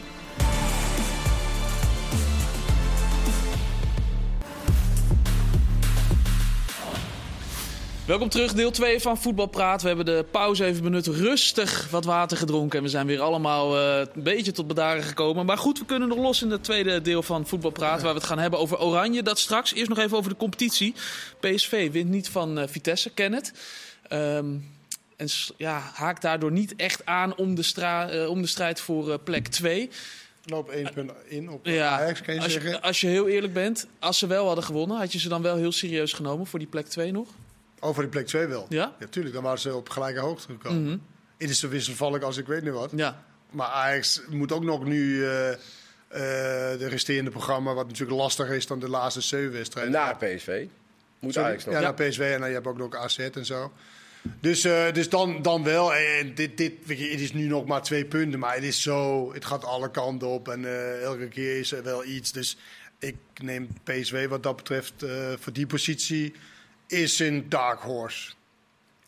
Welkom 8.07 8.29
terug, 8.29 8.53
deel 8.55 8.71
2 8.71 9.01
van 9.01 9.19
Voetbalpraat. 9.19 9.83
We 9.83 9.89
hebben 9.89 10.07
de 10.07 10.25
pauze 10.31 10.65
even 10.65 10.83
benut, 10.83 11.07
rustig 11.07 11.91
wat 11.91 12.05
water 12.05 12.37
gedronken. 12.37 12.79
En 12.79 12.85
we 12.85 12.91
zijn 12.91 13.07
weer 13.07 13.21
allemaal 13.21 13.77
eh, 13.79 13.99
een 14.15 14.23
beetje 14.23 14.53
tot 14.53 14.67
bedaren 14.67 15.03
gekomen. 15.03 15.47
Maar 15.47 15.59
goed, 15.59 15.79
we 15.79 15.85
kunnen 15.85 16.09
nog 16.09 16.19
los 16.19 16.43
in 16.43 16.51
het 16.51 16.65
tweede 16.65 17.01
deel 17.03 17.23
van 17.23 17.47
Voetbalpraat. 17.47 18.03
Waar 18.03 18.13
we 18.13 18.19
het 18.19 18.29
gaan 18.29 18.39
hebben 18.39 18.59
over 18.59 18.81
Oranje. 18.81 19.23
Dat 19.23 19.39
straks. 19.39 19.75
Eerst 19.75 19.89
nog 19.89 19.99
even 19.99 20.17
over 20.17 20.31
de 20.31 20.37
competitie. 20.37 20.95
PSV 21.41 21.91
wint 21.93 22.11
niet 22.11 22.29
van 22.29 22.59
eh, 22.59 22.69
Vitesse, 22.69 23.11
ken 23.11 23.33
het. 23.33 23.53
Ehm, 24.09 24.47
en 25.17 25.29
ja, 25.57 25.91
haakt 25.95 26.23
daardoor 26.23 26.53
niet 26.53 26.77
echt 26.77 27.07
aan 27.07 27.37
om 27.37 27.55
de, 27.55 27.63
stra- 27.63 28.09
eh, 28.11 28.29
om 28.29 28.43
de 28.43 28.49
strijd 28.49 28.81
voor 28.81 29.19
plek 29.19 29.47
2. 29.49 29.91
loop 30.45 30.69
één 30.71 30.91
punt 30.95 31.13
in 31.29 31.51
op 31.51 31.67
Ja, 31.67 31.89
Ajax, 32.01 32.23
kan 32.23 32.35
je 32.35 32.41
als, 32.41 32.53
zeggen. 32.53 32.71
je, 32.71 32.83
als 32.83 33.01
je 33.01 33.07
heel 33.07 33.29
eerlijk 33.29 33.53
bent, 33.53 33.87
als 33.99 34.19
ze 34.19 34.27
wel 34.27 34.47
hadden 34.47 34.65
gewonnen, 34.65 34.97
had 34.99 35.13
je 35.13 35.19
ze 35.19 35.29
dan 35.29 35.43
wel 35.43 35.57
heel 35.57 35.73
serieus 35.73 36.13
genomen 36.13 36.47
voor 36.47 36.59
die 36.59 36.69
plek 36.69 36.87
2 36.87 37.13
nog? 37.13 37.29
Over 37.87 38.03
die 38.03 38.11
plek 38.11 38.27
2 38.27 38.47
wel. 38.47 38.67
Ja? 38.69 38.95
Ja, 38.99 39.07
tuurlijk. 39.11 39.35
Dan 39.35 39.43
waren 39.43 39.59
ze 39.59 39.75
op 39.75 39.89
gelijke 39.89 40.21
hoogte 40.21 40.47
gekomen. 40.47 40.83
Mhm. 40.83 40.99
Het 41.37 41.51
is 41.51 41.59
zo 41.59 41.69
wisselvallig 41.69 42.23
als 42.23 42.37
ik 42.37 42.47
weet 42.47 42.63
niet 42.63 42.73
wat. 42.73 42.93
Ja, 42.95 43.25
Maar 43.51 43.67
Ajax 43.67 44.23
moet 44.29 44.53
ook 44.53 44.65
nog 44.65 44.85
nu 44.85 45.25
eh, 45.25 45.53
eh, 45.53 45.59
de 46.79 46.87
resterende 46.89 47.31
programma... 47.31 47.75
wat 47.75 47.87
natuurlijk 47.87 48.19
lastiger 48.19 48.55
is 48.55 48.67
dan 48.67 48.79
de 48.79 48.89
laatste 48.89 49.21
zeven 49.21 49.53
wedstrijden. 49.53 49.93
Na 49.93 50.15
PSV 50.15 50.67
moet 51.19 51.33
Sorry? 51.33 51.49
Ajax 51.49 51.65
nog. 51.65 51.75
Ja, 51.75 51.81
naar 51.81 51.95
PSV 51.95 52.19
en 52.19 52.41
dan, 52.41 52.49
je 52.49 52.55
hebt 52.55 52.67
ook 52.67 52.79
nog 52.79 52.95
AZ 52.95 53.19
en 53.19 53.47
zo. 53.47 53.73
Dus, 54.41 54.65
eh, 54.65 54.93
dus 54.93 55.09
dan, 55.09 55.43
dan 55.43 55.65
wel. 55.65 55.95
En 55.95 56.35
dit, 56.35 56.57
dit, 56.57 56.73
weet 56.85 56.99
je, 56.99 57.11
het 57.11 57.21
is 57.21 57.33
nu 57.33 57.47
nog 57.47 57.67
maar 57.67 57.83
twee 57.83 58.05
punten, 58.05 58.39
maar 58.39 58.55
het 58.55 58.65
is 58.65 58.83
zo. 58.83 59.33
Het 59.33 59.45
gaat 59.45 59.65
alle 59.65 59.91
kanten 59.91 60.29
op 60.29 60.49
en 60.49 60.65
eh, 60.65 61.03
elke 61.03 61.29
keer 61.29 61.59
is 61.59 61.73
er 61.73 61.83
wel 61.83 62.05
iets. 62.05 62.33
Dus 62.33 62.57
ik 62.99 63.17
neem 63.43 63.69
PSV 63.85 64.29
wat 64.29 64.43
dat 64.43 64.57
betreft 64.57 65.03
eh, 65.03 65.33
voor 65.39 65.53
die 65.53 65.67
positie 65.67 66.35
is 66.87 67.19
een 67.19 67.49
dark 67.49 67.81
horse. 67.81 68.33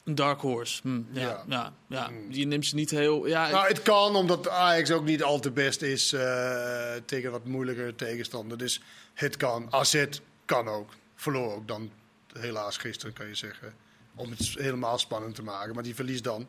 een 0.04 0.14
dark 0.14 0.40
horse. 0.40 0.82
Hm, 0.82 1.00
ja, 1.10 1.20
Ja. 1.20 1.44
ja. 1.46 1.72
Ja, 1.86 2.10
Je 2.28 2.46
neemt 2.46 2.66
ze 2.66 2.74
niet 2.74 2.90
heel... 2.90 3.26
Ja, 3.26 3.50
Nou, 3.50 3.68
het 3.68 3.82
kan 3.82 4.16
omdat 4.16 4.48
Ajax 4.48 4.90
ook 4.90 5.04
niet 5.04 5.22
al 5.22 5.40
te 5.40 5.50
best 5.50 5.82
is 5.82 6.12
eh, 6.12 6.92
tegen 7.04 7.30
wat 7.30 7.44
moeilijker 7.44 7.94
tegenstander. 7.94 8.58
Dus 8.58 8.80
het 9.14 9.36
kan. 9.36 9.66
AZ 9.70 10.04
kan 10.44 10.68
ook. 10.68 10.90
Verloor 11.14 11.54
ook 11.54 11.68
dan 11.68 11.90
helaas 12.32 12.76
gisteren, 12.76 13.14
kan 13.14 13.26
je 13.26 13.34
zeggen. 13.34 13.74
Om 14.14 14.30
het 14.30 14.54
helemaal 14.58 14.98
spannend 14.98 15.34
te 15.34 15.42
maken. 15.42 15.74
Maar 15.74 15.82
die 15.82 15.94
verliest 15.94 16.24
dan 16.24 16.46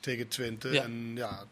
tegen 0.00 0.28
Twente. 0.28 0.68
Ja. 0.68 0.82
En 0.82 1.12
ja, 1.14 1.44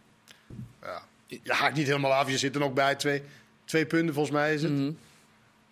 ja, 0.83 1.03
je 1.27 1.53
haakt 1.53 1.77
niet 1.77 1.87
helemaal 1.87 2.15
af. 2.15 2.31
Je 2.31 2.39
zit 2.39 2.55
er 2.55 2.61
nog 2.61 2.73
bij. 2.73 2.95
Twee, 2.95 3.23
twee 3.65 3.87
punten 3.87 4.15
volgens 4.15 4.35
mij 4.35 4.55
is 4.55 4.63
het. 4.63 4.73
mhm. 4.73 4.93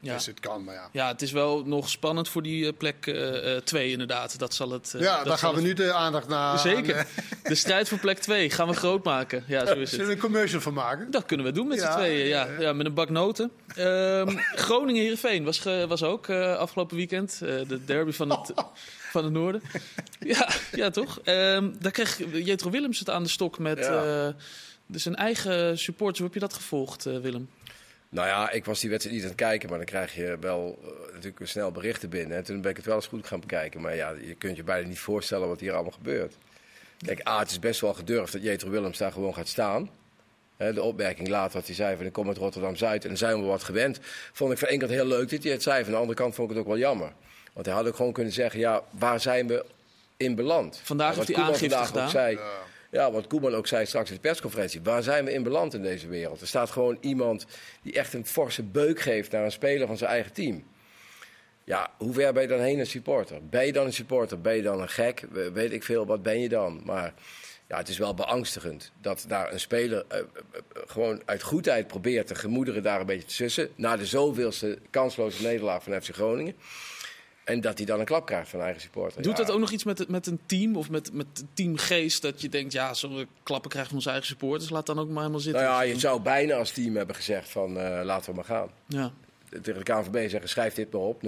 Ja. 0.01 0.15
Dus 0.15 0.27
het 0.27 0.41
kan, 0.41 0.65
maar 0.65 0.75
ja. 0.75 0.89
ja, 0.93 1.09
het 1.09 1.23
is 1.23 1.33
wel 1.33 1.63
nog 1.65 1.89
spannend 1.91 2.29
voor 2.29 2.43
die 2.43 2.67
eh, 2.67 2.73
plek 2.79 3.17
2 3.65 3.91
inderdaad. 3.91 4.39
Dat 4.39 4.55
zal 4.55 4.71
het... 4.71 4.95
eh, 4.95 5.01
Ja, 5.01 5.25
daar 5.25 5.39
gaan 5.39 5.55
we 5.55 5.61
nu 5.61 5.73
de 5.73 5.93
aandacht 5.93 6.29
naar. 6.29 6.59
Zeker. 6.59 6.99
aan, 6.99 7.07
De 7.43 7.55
strijd 7.55 7.89
voor 7.89 7.99
plek 7.99 8.19
2 8.19 8.51
gaan 8.51 8.69
we 8.69 8.75
groot 8.85 9.05
maken. 9.05 9.45
Ja, 9.47 9.67
zo 9.67 9.73
eh, 9.73 9.81
is 9.81 9.91
Zullen 9.91 10.05
het. 10.07 10.15
we 10.15 10.21
een 10.23 10.31
commercial 10.31 10.61
van 10.61 10.73
maken? 10.75 11.11
Dat 11.11 11.27
kunnen 11.27 11.47
we 11.47 11.53
doen 11.53 11.67
met 11.69 11.79
Ja, 11.79 11.93
z'n 11.93 11.99
tweeën. 11.99 12.27
Ja. 12.27 12.49
ja. 12.59 12.73
Met 12.73 12.87
een 12.87 12.95
bak 12.95 13.11
noten. 13.11 13.51
Ehm, 13.77 14.37
Groningen-Heerenveen 14.67 15.45
was, 15.45 15.63
was 15.89 16.03
ook 16.03 16.29
eh, 16.29 16.57
afgelopen 16.57 16.97
weekend. 16.97 17.39
eh, 17.43 17.69
de 17.69 17.85
derby 17.85 18.13
van 18.13 18.31
het, 18.31 18.53
van 19.13 19.25
het 19.25 19.33
noorden. 19.33 19.63
Ja, 20.21 20.49
ja 20.73 20.91
toch? 20.91 21.21
Ehm, 21.25 21.71
daar 21.81 21.93
kreeg 21.93 22.21
Jetro 22.45 22.71
Willems 22.71 22.99
het 22.99 23.11
aan 23.11 23.23
de 23.23 23.29
stok 23.29 23.59
met 23.59 23.79
eh, 23.79 24.29
dus 24.87 25.03
zijn 25.03 25.17
eigen 25.17 25.79
supporters. 25.79 26.19
Hoe 26.19 26.27
heb 26.27 26.35
je 26.35 26.47
dat 26.47 26.55
gevolgd, 26.55 27.07
eh, 27.07 27.19
Willem? 27.19 27.49
Nou 28.09 28.27
ja, 28.29 28.51
ik 28.51 28.64
was 28.64 28.81
die 28.81 28.90
wedstrijd 28.90 29.16
niet 29.16 29.25
aan 29.27 29.33
het 29.33 29.40
kijken, 29.40 29.69
maar 29.69 29.79
dan 29.79 29.87
krijg 29.87 30.14
je 30.14 30.37
wel 30.40 30.79
eh, 30.83 31.12
natuurlijk 31.14 31.49
snel 31.49 31.73
berichten 31.73 32.09
binnen. 32.09 32.37
En 32.37 32.45
toen 32.45 32.61
ben 32.61 32.71
ik 32.71 32.77
het 32.77 32.87
wel 32.87 32.95
eens 32.95 33.07
goed 33.07 33.27
gaan 33.27 33.40
bekijken. 33.40 33.81
Maar 33.81 33.97
ja, 33.97 34.11
je 34.11 34.35
kunt 34.35 34.57
je 34.57 34.62
bijna 34.62 34.88
niet 34.88 34.99
voorstellen 34.99 35.49
wat 35.49 35.61
hier 35.61 35.73
allemaal 35.73 35.92
gebeurt. 35.92 36.37
Kijk, 37.05 37.29
A, 37.29 37.38
het 37.38 37.51
is 37.51 37.59
best 37.59 37.81
wel 37.81 37.95
gedurfd 37.95 38.33
dat 38.33 38.42
Jetro 38.42 38.71
Willems 38.71 38.99
daar 38.99 39.12
gewoon 39.12 39.35
gaat 39.35 39.49
staan. 39.49 39.90
Hè, 40.57 40.73
de 40.73 40.83
opmerking 40.83 41.29
later 41.29 41.57
wat 41.59 41.66
hij 41.66 41.75
zei 41.75 41.97
van 41.97 42.07
ik 42.07 42.12
kom 42.12 42.29
uit 42.29 42.37
Rotterdam-Zuid 42.37 43.03
en 43.03 43.09
dan 43.09 43.19
zijn 43.19 43.40
we 43.40 43.47
wat 43.47 43.62
gewend. 43.62 43.99
Vond 44.33 44.53
ik 44.53 44.59
van 44.59 44.69
één 44.69 44.79
kant 44.79 44.90
heel 44.90 45.07
leuk 45.07 45.31
dat 45.31 45.42
hij 45.42 45.53
het 45.53 45.62
zei. 45.62 45.83
Van 45.83 45.92
de 45.92 45.99
andere 45.99 46.19
kant 46.19 46.35
vond 46.35 46.51
ik 46.51 46.57
het 46.57 46.64
ook 46.64 46.71
wel 46.73 46.81
jammer. 46.81 47.12
Want 47.53 47.66
hij 47.66 47.75
had 47.75 47.87
ook 47.87 47.97
gewoon 47.97 48.12
kunnen 48.12 48.33
zeggen, 48.33 48.61
ja, 48.61 48.83
waar 48.90 49.21
zijn 49.21 49.47
we 49.47 49.64
in 50.16 50.35
beland? 50.35 50.81
Vandaag 50.83 51.14
heeft 51.14 51.29
hij 51.29 51.37
aangifte 51.37 51.59
vandaag 51.69 51.81
ook 51.81 51.87
gedaan. 51.87 52.11
zei, 52.11 52.35
Ja, 52.37 52.51
wat 52.97 53.27
Koeman 53.27 53.55
ook 53.55 53.67
zei 53.67 53.87
straks 53.87 54.09
in 54.09 54.15
de 54.15 54.21
persconferentie. 54.21 54.81
Waar 54.83 55.03
zijn 55.03 55.25
we 55.25 55.33
in 55.33 55.43
beland 55.43 55.75
in 55.75 55.83
deze 55.83 56.09
wereld? 56.09 56.41
Er 56.41 56.47
staat 56.47 56.71
gewoon 56.71 56.99
iemand 57.01 57.47
die 57.83 57.93
echt 57.93 58.13
een 58.15 58.27
forse 58.27 58.63
beuk 58.63 59.01
geeft 59.01 59.33
naar 59.33 59.45
een 59.45 59.53
speler 59.53 59.87
van 59.87 59.97
zijn 59.97 60.11
eigen 60.11 60.33
team. 60.33 60.65
Ja, 61.65 61.91
hoe 61.99 62.13
ver 62.15 62.33
ben 62.33 62.43
je 62.43 62.49
dan 62.49 62.61
heen 62.61 62.79
een 62.79 62.87
supporter? 62.87 63.47
Ben 63.49 63.67
je 63.67 63.73
dan 63.73 63.87
een 63.87 63.93
supporter? 63.93 64.41
Ben 64.41 64.57
je 64.57 64.63
dan 64.63 64.81
een 64.81 64.89
gek? 64.89 65.25
We- 65.31 65.53
Weet 65.53 65.73
ik 65.73 65.83
veel, 65.85 66.07
wat 66.07 66.23
ben 66.23 66.41
je 66.41 66.49
dan? 66.49 66.81
Maar 66.85 67.15
ja, 67.69 67.77
het 67.77 67.89
is 67.89 67.99
wel 67.99 68.15
beangstigend 68.15 68.93
dat 69.01 69.25
daar 69.29 69.53
een 69.53 69.61
speler 69.61 70.05
eh, 70.09 70.19
eh, 70.19 70.25
eh, 70.53 70.61
gewoon 70.87 71.23
uit 71.25 71.43
goedheid 71.43 71.87
probeert 71.87 72.29
de 72.29 72.35
gemoederen 72.35 72.83
daar 72.83 73.01
een 73.01 73.07
beetje 73.07 73.29
te 73.29 73.35
sussen. 73.35 73.69
Na 73.75 73.97
de 73.97 74.07
zoveelste 74.07 74.79
kansloze 74.91 75.43
nederlaag 75.43 75.83
van 75.83 76.03
FC 76.03 76.15
Groningen. 76.15 76.55
En 77.47 77.61
dat 77.61 77.77
hij 77.77 77.87
dan 77.87 77.99
een 78.01 78.05
klap 78.07 78.27
krijgt 78.27 78.49
van 78.49 78.61
eigen 78.61 78.81
supporter. 78.81 79.23
Doet 79.23 79.37
Ja. 79.39 79.45
dat 79.45 79.55
ook 79.55 79.61
nog 79.61 79.71
iets 79.71 79.85
met, 79.85 80.09
met 80.09 80.27
een 80.27 80.41
team 80.47 80.77
of 80.77 80.91
met, 80.91 81.13
met 81.13 81.27
teamgeest? 81.55 82.23
Dat 82.23 82.41
je 82.41 82.49
denkt, 82.49 82.73
ja, 82.73 82.95
zullen 82.95 83.17
we 83.17 83.27
klappen 83.43 83.71
krijgen 83.71 83.89
van 83.91 83.99
onze 83.99 84.11
eigen 84.11 84.29
supporters? 84.29 84.71
Laat 84.71 84.87
dan 84.87 84.99
ook 84.99 85.09
maar 85.09 85.19
helemaal 85.19 85.41
zitten. 85.41 85.63
Nou 85.63 85.75
ja, 85.75 85.81
je 85.93 85.99
zou 85.99 86.21
bijna 86.21 86.55
als 86.55 86.71
team 86.71 86.97
hebben 86.97 87.17
gezegd 87.17 87.49
van 87.49 87.79
eh, 87.79 88.01
laten 88.05 88.31
we 88.31 88.37
maar 88.37 88.45
gaan. 88.45 88.71
Ja. 88.87 89.13
Tegen 89.63 89.85
de 89.85 89.93
KNVB 89.93 90.31
zeggen 90.31 90.49
schrijf 90.49 90.75
dit 90.75 90.93
maar 90.93 91.03
op, 91.03 91.23
0-2. 91.23 91.27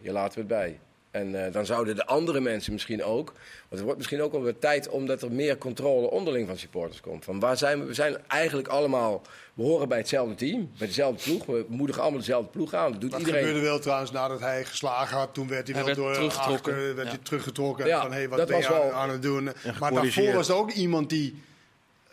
Je 0.00 0.12
laten 0.12 0.34
we 0.34 0.38
het 0.38 0.48
bij. 0.48 0.78
En 1.16 1.44
eh, 1.46 1.52
dan 1.52 1.66
zouden 1.66 1.96
de 1.96 2.06
andere 2.06 2.40
mensen 2.40 2.72
misschien 2.72 3.04
ook. 3.04 3.26
Want 3.32 3.68
het 3.68 3.80
wordt 3.80 3.96
misschien 3.96 4.22
ook 4.22 4.32
wel 4.32 4.42
weer 4.42 4.58
tijd 4.58 4.88
omdat 4.88 5.22
er 5.22 5.32
meer 5.32 5.58
controle 5.58 6.10
onderling 6.10 6.46
van 6.46 6.58
supporters 6.58 7.00
komt. 7.00 7.24
Van 7.24 7.40
waar 7.40 7.56
zijn 7.56 7.80
we? 7.80 7.84
We 7.86 7.94
zijn 7.94 8.16
eigenlijk 8.28 8.68
allemaal. 8.68 9.22
We 9.54 9.62
horen 9.62 9.88
bij 9.88 9.98
hetzelfde 9.98 10.34
team, 10.34 10.70
bij 10.78 10.86
dezelfde 10.86 11.22
ploeg. 11.22 11.46
We 11.46 11.64
moedigen 11.68 12.02
allemaal 12.02 12.20
dezelfde 12.20 12.50
ploeg 12.50 12.74
aan. 12.74 12.92
Dat 12.92 13.00
doet 13.00 13.10
Dat 13.10 13.20
iedereen. 13.20 13.44
gebeurde 13.44 13.66
wel 13.66 13.78
trouwens 13.78 14.10
nadat 14.10 14.40
hij 14.40 14.64
geslagen 14.64 15.16
had. 15.16 15.34
Toen 15.34 15.48
werd 15.48 15.66
hij, 15.66 15.76
Hij 15.76 15.84
wel 15.84 15.94
werd 16.04 16.06
door 16.06 16.14
teruggetrokken. 16.30 16.74
Werd 16.94 16.96
Ja. 17.08 17.12
hij 17.14 17.18
teruggetrokken. 17.22 17.86
Ja, 17.86 18.00
van, 18.02 18.12
hey, 18.12 18.28
wat 18.28 18.38
dat 18.38 18.48
ben 18.48 18.56
je 18.56 18.62
was 18.62 18.72
aan, 18.72 18.80
wel- 18.82 18.92
aan 18.92 19.10
het 19.10 19.22
doen? 19.22 19.44
Maar 19.80 19.92
daarvoor 19.92 20.32
was 20.32 20.48
er 20.48 20.54
ook 20.54 20.70
iemand 20.72 21.10
die... 21.10 21.42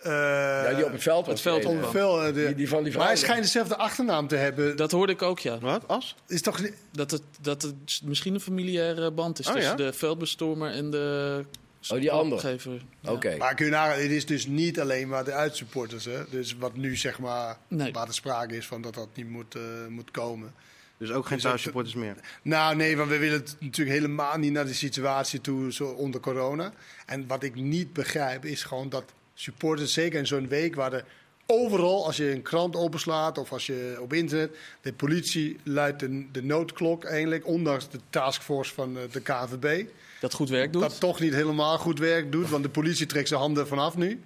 eh, 0.04 0.12
ja, 0.12 0.74
die 0.74 0.86
op 0.86 0.92
het 0.92 1.02
veld 1.02 1.26
was. 1.26 1.34
het 1.34 1.42
veld 1.42 1.66
op 1.66 1.82
het 1.82 1.90
veld, 1.90 2.20
eh, 2.20 2.26
de- 2.26 2.34
Die- 2.46 2.56
die 2.56 2.70
van 2.70 2.84
die 2.84 2.98
maar 2.98 3.08
hij 3.08 3.16
schijnt 3.16 3.42
dezelfde 3.44 3.76
achternaam 3.78 4.28
te 4.28 4.36
hebben. 4.36 4.76
Dat 4.78 4.92
hoorde 4.92 5.14
ik 5.14 5.22
ook, 5.22 5.40
ja. 5.40 5.60
Wat? 5.60 5.88
As? 5.88 6.16
is 6.28 6.42
toch, 6.42 6.62
Dat 6.92 7.12
het, 7.12 7.22
dat 7.42 7.62
het 7.62 8.02
misschien 8.04 8.34
een 8.34 8.40
familiaire 8.40 9.12
band 9.12 9.40
is 9.40 9.48
Oh, 9.48 9.54
tussen 9.54 9.72
ja? 9.72 9.78
de 9.78 9.94
veldbestormer 9.94 10.72
en 10.72 10.90
de 10.90 11.46
Oh, 11.90 12.00
die 12.00 12.12
andere. 12.12 12.58
Ja. 13.02 13.12
Oké. 13.12 13.36
Maar 13.38 13.56
kun 13.56 13.66
je 13.66 13.72
nagaan, 13.72 14.00
het 14.02 14.12
is 14.12 14.26
dus 14.26 14.46
niet 14.48 14.80
alleen 14.80 15.08
maar 15.08 15.24
de 15.24 15.32
uitsupporters. 15.34 16.06
Hè? 16.06 16.24
Dus 16.30 16.56
wat 16.58 16.76
nu 16.76 16.96
zeg 16.96 17.20
maar, 17.20 17.58
Nee. 17.68 17.92
waar 17.92 18.06
de 18.06 18.12
sprake 18.14 18.56
is 18.58 18.66
van 18.68 18.82
dat 18.82 18.94
dat 18.94 19.08
niet 19.14 19.30
moet, 19.30 19.56
eh, 19.56 19.62
moet 19.90 20.12
komen. 20.12 20.54
Dus 20.98 21.12
ook 21.12 21.26
geen 21.26 21.38
Dus 21.38 21.46
thuissupporters 21.46 21.96
meer. 21.96 22.16
Nou 22.42 22.76
nee, 22.76 22.98
want 22.98 23.10
we 23.10 23.18
willen 23.18 23.40
het 23.40 23.56
natuurlijk 23.60 23.98
helemaal 23.98 24.38
niet 24.38 24.52
naar 24.52 24.66
de 24.66 24.74
situatie 24.74 25.42
toe 25.42 25.74
zo 25.74 25.86
onder 25.86 26.20
corona. 26.22 26.74
En 27.06 27.28
wat 27.28 27.44
ik 27.44 27.56
niet 27.56 27.94
begrijp 27.94 28.46
is 28.46 28.64
gewoon 28.64 28.90
dat 28.90 29.04
supporters, 29.34 29.94
zeker 29.94 30.20
in 30.20 30.28
zo'n 30.28 30.48
week 30.48 30.76
waar 30.76 30.94
er 30.94 31.06
overal, 31.46 32.06
als 32.06 32.18
je 32.18 32.32
een 32.32 32.42
krant 32.42 32.76
openslaat 32.76 33.38
of 33.38 33.52
als 33.52 33.66
je 33.66 33.98
op 34.00 34.14
internet, 34.14 34.58
de 34.82 34.94
politie 34.94 35.58
luidt 35.64 36.00
de, 36.00 36.26
de 36.32 36.44
noodklok 36.44 37.04
eigenlijk, 37.04 37.48
ondanks 37.48 37.90
de 37.90 38.00
taskforce 38.10 38.74
van 38.74 38.98
eh, 38.98 39.04
de 39.12 39.22
KVB. 39.22 39.86
Dat 40.20 40.34
goed 40.34 40.50
werk 40.50 40.74
doet. 40.74 40.82
Dat 40.82 41.00
toch 41.00 41.20
niet 41.20 41.34
helemaal 41.34 41.78
goed 41.78 42.00
werk 42.00 42.32
doet, 42.32 42.50
want 42.50 42.64
de 42.64 42.70
politie 42.70 43.06
trekt 43.06 43.28
zijn 43.28 43.40
handen 43.40 43.68
vanaf 43.68 43.96
nu. 43.96 44.22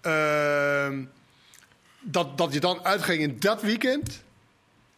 Ehm, 0.00 1.04
dat, 2.00 2.38
dat 2.38 2.52
je 2.52 2.60
dan 2.60 2.84
uitging 2.84 3.22
in 3.22 3.36
dat 3.38 3.62
weekend. 3.62 4.22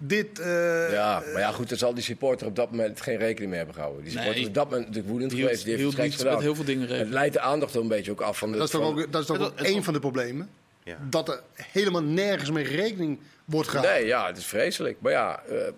Dit. 0.07 0.39
eh, 0.39 0.93
Ja, 0.93 1.23
maar 1.33 1.41
ja, 1.41 1.51
goed, 1.53 1.69
dan 1.69 1.79
zal 1.79 1.95
die 1.95 2.03
supporter 2.03 2.47
op 2.47 2.57
dat 2.57 2.71
moment 2.71 3.01
geen 3.01 3.17
rekening 3.17 3.47
mee 3.49 3.57
hebben 3.57 3.75
gehouden. 3.75 4.03
Die 4.03 4.11
supporter 4.11 4.35
Nee. 4.35 4.43
is 4.43 4.49
op 4.49 4.55
dat 4.55 4.65
moment 4.65 4.83
natuurlijk 4.83 5.11
woedend 5.11 5.31
Die 5.31 5.41
geweest. 5.41 5.65
hield, 5.65 5.77
Die 5.79 5.85
heeft 5.85 5.97
hield 5.99 6.13
het 6.13 6.21
gedaan. 6.27 6.41
heel 6.43 6.55
veel 6.55 6.65
dingen 6.65 6.89
Het 6.89 7.09
leidt 7.09 7.33
de 7.35 7.41
aandacht 7.41 7.75
er 7.75 7.81
een 7.81 7.89
beetje 7.89 8.11
ook 8.11 8.21
af 8.21 8.39
van 8.39 8.51
de. 8.53 8.57
Dat 8.57 8.67
is 8.67 8.73
toch 8.73 8.83
van- 8.83 8.91
ook, 9.03 9.13
dat 9.13 9.21
is 9.21 9.27
toch 9.27 9.39
Het- 9.39 9.47
ook 9.47 9.61
één 9.61 9.83
van 9.85 9.93
de 9.93 10.01
problemen? 10.01 10.49
Ja. 10.85 10.97
Dat 11.11 11.29
er 11.29 11.41
helemaal 11.55 12.03
nergens 12.03 12.51
mee 12.51 12.65
rekening 12.65 13.19
wordt 13.45 13.69
gehouden. 13.69 13.97
Nee, 13.97 14.07
ja, 14.07 14.27
het 14.27 14.37
is 14.37 14.45
vreselijk. 14.47 14.97
Maar 15.01 15.13
ja, 15.13 15.43
eh, 15.49 15.67
eh, 15.67 15.73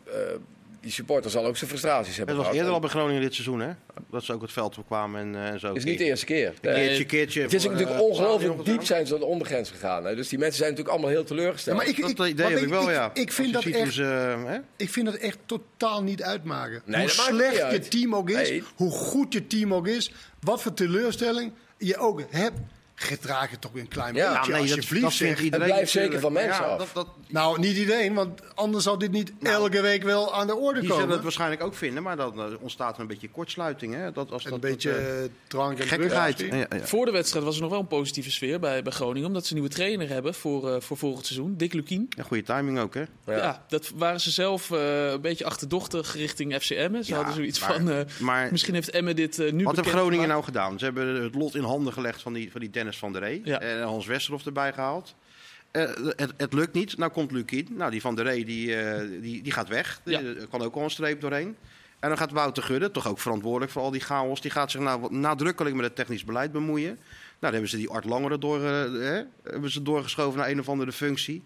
die 0.87 0.95
supporter 0.95 1.31
zal 1.31 1.47
ook 1.47 1.57
zijn 1.57 1.71
frustraties 1.71 2.17
hebben 2.17 2.35
Het 2.35 2.45
was 2.45 2.45
gehad. 2.45 2.55
eerder 2.55 2.73
al 2.73 2.81
bij 2.81 2.91
Groningen 2.91 3.23
dit 3.23 3.35
seizoen, 3.35 3.61
hè? 3.61 3.71
Dat 4.11 4.25
ze 4.25 4.33
ook 4.33 4.43
het 4.43 4.53
veld 4.53 4.79
opkwamen 4.79 5.21
en, 5.21 5.35
eh, 5.35 5.49
en 5.49 5.61
zo. 5.61 5.69
Het 5.69 5.77
is 5.77 5.85
niet 5.85 5.99
de 5.99 6.05
eerste 6.05 6.27
keer. 6.27 6.47
Een 6.49 6.75
keertje, 6.75 7.05
keertje. 7.05 7.43
Het 7.43 7.53
is 7.55 7.63
voor, 7.63 7.71
natuurlijk 7.73 7.99
eh, 7.99 8.05
ongelooflijk 8.05 8.65
diep 8.65 8.85
zijn 8.85 9.07
ze 9.07 9.19
de 9.19 9.25
ondergrens 9.25 9.71
gegaan. 9.71 10.05
Hè. 10.05 10.15
Dus 10.15 10.29
die 10.29 10.39
mensen 10.39 10.59
zijn 10.59 10.71
natuurlijk 10.71 10.97
allemaal 10.97 11.15
heel 11.15 11.25
Ja, 11.25 11.35
teleurgesteld. 11.35 11.77
maar 11.77 11.87
ik, 11.87 12.01
Dat 12.01 12.11
ik, 12.11 12.19
idee 12.19 12.35
maar 12.35 12.51
heb 12.51 12.63
ik 12.63 12.69
wel, 12.69 12.91
ja. 12.91 13.11
Ik 13.15 13.33
vind, 13.33 13.53
dat 13.53 13.65
echt, 13.65 13.97
hè? 13.97 14.59
ik 14.77 14.91
vind 14.91 15.07
dat 15.07 15.15
echt 15.15 15.39
totaal 15.47 16.03
niet 16.03 16.23
uitmaken. 16.23 16.83
Nee, 16.85 17.01
hoe 17.01 17.11
slecht 17.11 17.57
je 17.57 17.63
uit. 17.65 17.91
team 17.91 18.15
ook 18.15 18.31
is, 18.31 18.49
Nee. 18.49 18.63
hoe 18.77 18.91
goed 18.91 19.33
je 19.33 19.47
team 19.47 19.75
ook 19.75 19.87
is, 19.87 20.13
wat 20.41 20.63
voor 20.63 20.75
teleurstelling 20.75 21.53
je 21.79 21.97
ook 21.97 22.23
hebt. 22.31 22.59
Gedraag 22.99 23.51
je 23.51 23.59
toch 23.59 23.71
een 23.75 23.89
klein 23.89 24.15
Ja, 24.15 24.33
beetje, 24.33 24.53
nee, 24.53 24.61
dat, 24.67 24.77
alsjeblieft. 24.77 25.03
dat 25.05 25.15
vindt 25.15 25.41
iedereen. 25.41 25.67
blijft 25.67 25.91
zeker 25.91 26.21
van 26.21 26.33
mensen 26.33 26.65
ja, 26.65 26.69
af. 26.71 26.79
Dat, 26.79 26.89
dat, 26.95 27.09
Nou, 27.29 27.59
niet 27.61 27.77
iedereen, 27.77 28.15
want 28.15 28.41
anders 28.55 28.85
zou 28.85 28.99
dit 28.99 29.11
niet 29.11 29.33
Nou, 29.41 29.55
elke 29.55 29.81
week 29.81 30.03
wel 30.03 30.35
aan 30.35 30.47
de 30.47 30.57
orde 30.57 30.73
die 30.81 30.83
zullen 30.83 30.97
komen. 30.97 31.15
het 31.15 31.23
waarschijnlijk 31.23 31.63
ook 31.63 31.75
vinden, 31.75 32.03
maar 32.03 32.17
dan 32.17 32.39
eh, 32.41 32.45
ontstaat 32.61 32.95
er 32.95 33.01
een 33.01 33.07
beetje 33.07 33.29
kortsluiting. 33.31 33.95
Hè? 33.95 34.13
Dat, 34.13 34.31
als 34.33 34.45
een 34.45 34.51
dat, 34.51 34.61
beetje 34.61 34.91
dat, 34.91 34.99
eh, 34.99 35.25
eh, 35.25 35.31
drank 35.49 35.79
en 35.79 35.87
Ja, 36.59 36.67
ja. 36.77 36.87
Voor 36.87 37.05
de 37.05 37.11
wedstrijd 37.11 37.45
was 37.45 37.55
er 37.57 37.61
nog 37.63 37.71
wel 37.71 37.81
een 37.81 37.87
positieve 37.87 38.31
sfeer 38.31 38.61
bij, 38.61 38.83
bij 38.83 38.93
Groningen. 38.93 39.27
Omdat 39.29 39.47
ze 39.47 39.55
een 39.55 39.59
nieuwe 39.61 39.75
trainer 39.75 40.09
hebben 40.09 40.35
voor, 40.35 40.71
eh, 40.75 40.81
voor 40.81 40.97
volgend 40.97 41.27
seizoen. 41.27 41.57
Dick 41.57 41.73
Lukien. 41.73 42.07
Ja, 42.17 42.23
goede 42.23 42.43
timing 42.43 42.79
ook, 42.79 42.95
hè? 42.95 43.03
Ja. 43.27 43.65
dat 43.69 43.91
waren 43.95 44.21
ze 44.21 44.31
zelf 44.31 44.71
eh, 44.71 45.11
een 45.11 45.21
beetje 45.21 45.45
achterdochtig 45.45 46.15
richting 46.15 46.55
FCM. 46.55 47.03
Ze 47.03 47.11
Ja, 47.11 47.17
hadden 47.17 47.35
zoiets 47.35 47.61
maar- 47.61 47.73
van, 47.73 47.91
eh, 47.91 47.99
Maar 48.19 48.49
misschien 48.51 48.75
heeft 48.75 48.91
Emme 48.91 49.15
dit 49.15 49.39
nu 49.39 49.65
wat 49.65 49.75
bekend 49.75 49.95
Groningen 49.95 50.11
gemaakt. 50.13 50.29
nou 50.29 50.45
gedaan? 50.45 50.79
Ze 50.79 50.85
hebben 50.85 51.23
het 51.23 51.35
lot 51.35 51.55
in 51.55 51.63
handen 51.63 51.93
gelegd 51.93 52.23
van 52.23 52.33
die, 52.33 52.51
van 52.53 52.61
die 52.61 52.71
Dennis 52.87 52.99
van 52.99 53.13
der 53.13 53.23
Ree. 53.23 53.41
Ja. 53.45 53.61
En 53.61 53.83
Hans 53.83 54.07
Westerhof 54.07 54.47
erbij 54.47 54.73
gehaald. 54.73 55.15
Eh, 55.71 55.91
het, 56.17 56.33
het 56.37 56.53
lukt 56.53 56.73
niet. 56.73 56.97
Nou 56.97 57.13
komt 57.13 57.31
Lukien. 57.31 57.69
Nou, 57.71 57.91
die 57.91 58.01
van 58.01 58.15
der 58.15 58.25
Ree 58.25 58.45
die, 58.45 58.77
eh, 58.77 59.21
die, 59.21 59.43
die 59.43 59.53
gaat 59.53 59.69
weg. 59.69 60.01
Ja. 60.05 60.21
Er 60.21 60.47
kan 60.51 60.63
ook 60.63 60.75
al 60.75 60.83
een 60.83 60.91
streep 60.91 61.21
doorheen. 61.21 61.57
En 61.99 62.09
dan 62.09 62.19
gaat 62.19 62.31
Wouter 62.31 62.63
Gudde, 62.63 62.91
toch 62.91 63.09
ook 63.09 63.19
verantwoordelijk 63.19 63.73
voor 63.73 63.83
al 63.83 63.91
die 63.91 64.01
chaos. 64.01 64.41
Die 64.41 64.51
gaat 64.51 64.71
zich 64.71 64.81
nou 64.81 65.01
wat 65.01 65.11
nadrukkelijk 65.11 65.75
met 65.75 65.85
het 65.85 65.95
technisch 65.95 66.25
beleid 66.25 66.53
bemoeien. 66.53 66.95
Nou, 66.95 66.99
dan 67.41 67.53
hebben 67.53 67.71
ze 67.71 67.77
die 67.77 67.91
Art 67.91 68.05
Langere 68.05 68.39
door, 68.39 68.65
eh, 68.65 68.71
hè, 68.93 69.23
hebben 69.43 69.71
ze 69.71 69.83
doorgeschoven 69.83 70.39
naar 70.39 70.49
een 70.49 70.61
of 70.61 70.69
andere 70.69 70.93
functie. 70.93 71.43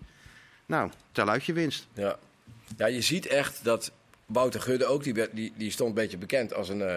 Nou, 0.67 0.91
tel 1.13 1.29
uit 1.29 1.45
je 1.45 1.53
winst. 1.53 1.87
Ja. 1.95 2.19
ja, 2.77 2.87
je 2.87 3.01
ziet 3.01 3.27
echt 3.27 3.65
dat 3.65 3.93
Wouter 4.27 4.61
Gudde 4.61 4.85
ook, 4.85 5.05
die, 5.05 5.29
die, 5.33 5.53
die 5.57 5.71
stond 5.71 5.89
een 5.89 5.95
beetje 5.95 6.19
bekend 6.19 6.55
als 6.55 6.69
een, 6.69 6.83
eh, 6.83 6.97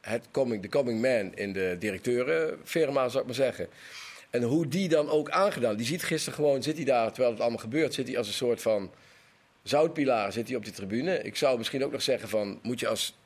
het 0.00 0.28
coming, 0.30 0.62
de 0.62 0.68
coming 0.68 1.00
man 1.00 1.34
in 1.34 1.52
de 1.52 1.76
directeurenfirma, 1.78 3.08
zou 3.08 3.20
ik 3.20 3.26
maar 3.26 3.34
zeggen. 3.34 3.68
En 4.30 4.42
hoe 4.42 4.68
die 4.68 4.88
dan 4.88 5.08
ook 5.08 5.30
aangedaan. 5.30 5.76
Die 5.76 5.86
ziet 5.86 6.02
gisteren 6.02 6.34
gewoon, 6.34 6.62
zit 6.62 6.76
hij 6.76 6.84
daar, 6.84 7.08
terwijl 7.08 7.30
het 7.30 7.40
allemaal 7.40 7.58
gebeurt, 7.58 7.94
zit 7.94 8.08
hij 8.08 8.18
als 8.18 8.26
een 8.26 8.32
soort 8.32 8.62
van 8.62 8.90
zoutpilaar 9.62 10.32
zit 10.32 10.48
hij 10.48 10.56
op 10.56 10.64
die 10.64 10.72
tribune. 10.72 11.22
Ik 11.22 11.36
zou 11.36 11.58
misschien 11.58 11.84
ook 11.84 11.92
nog 11.92 12.02
zeggen 12.02 12.28
van, 12.28 12.58
moet 12.62 12.80
je 12.80 12.88
als 12.88 13.16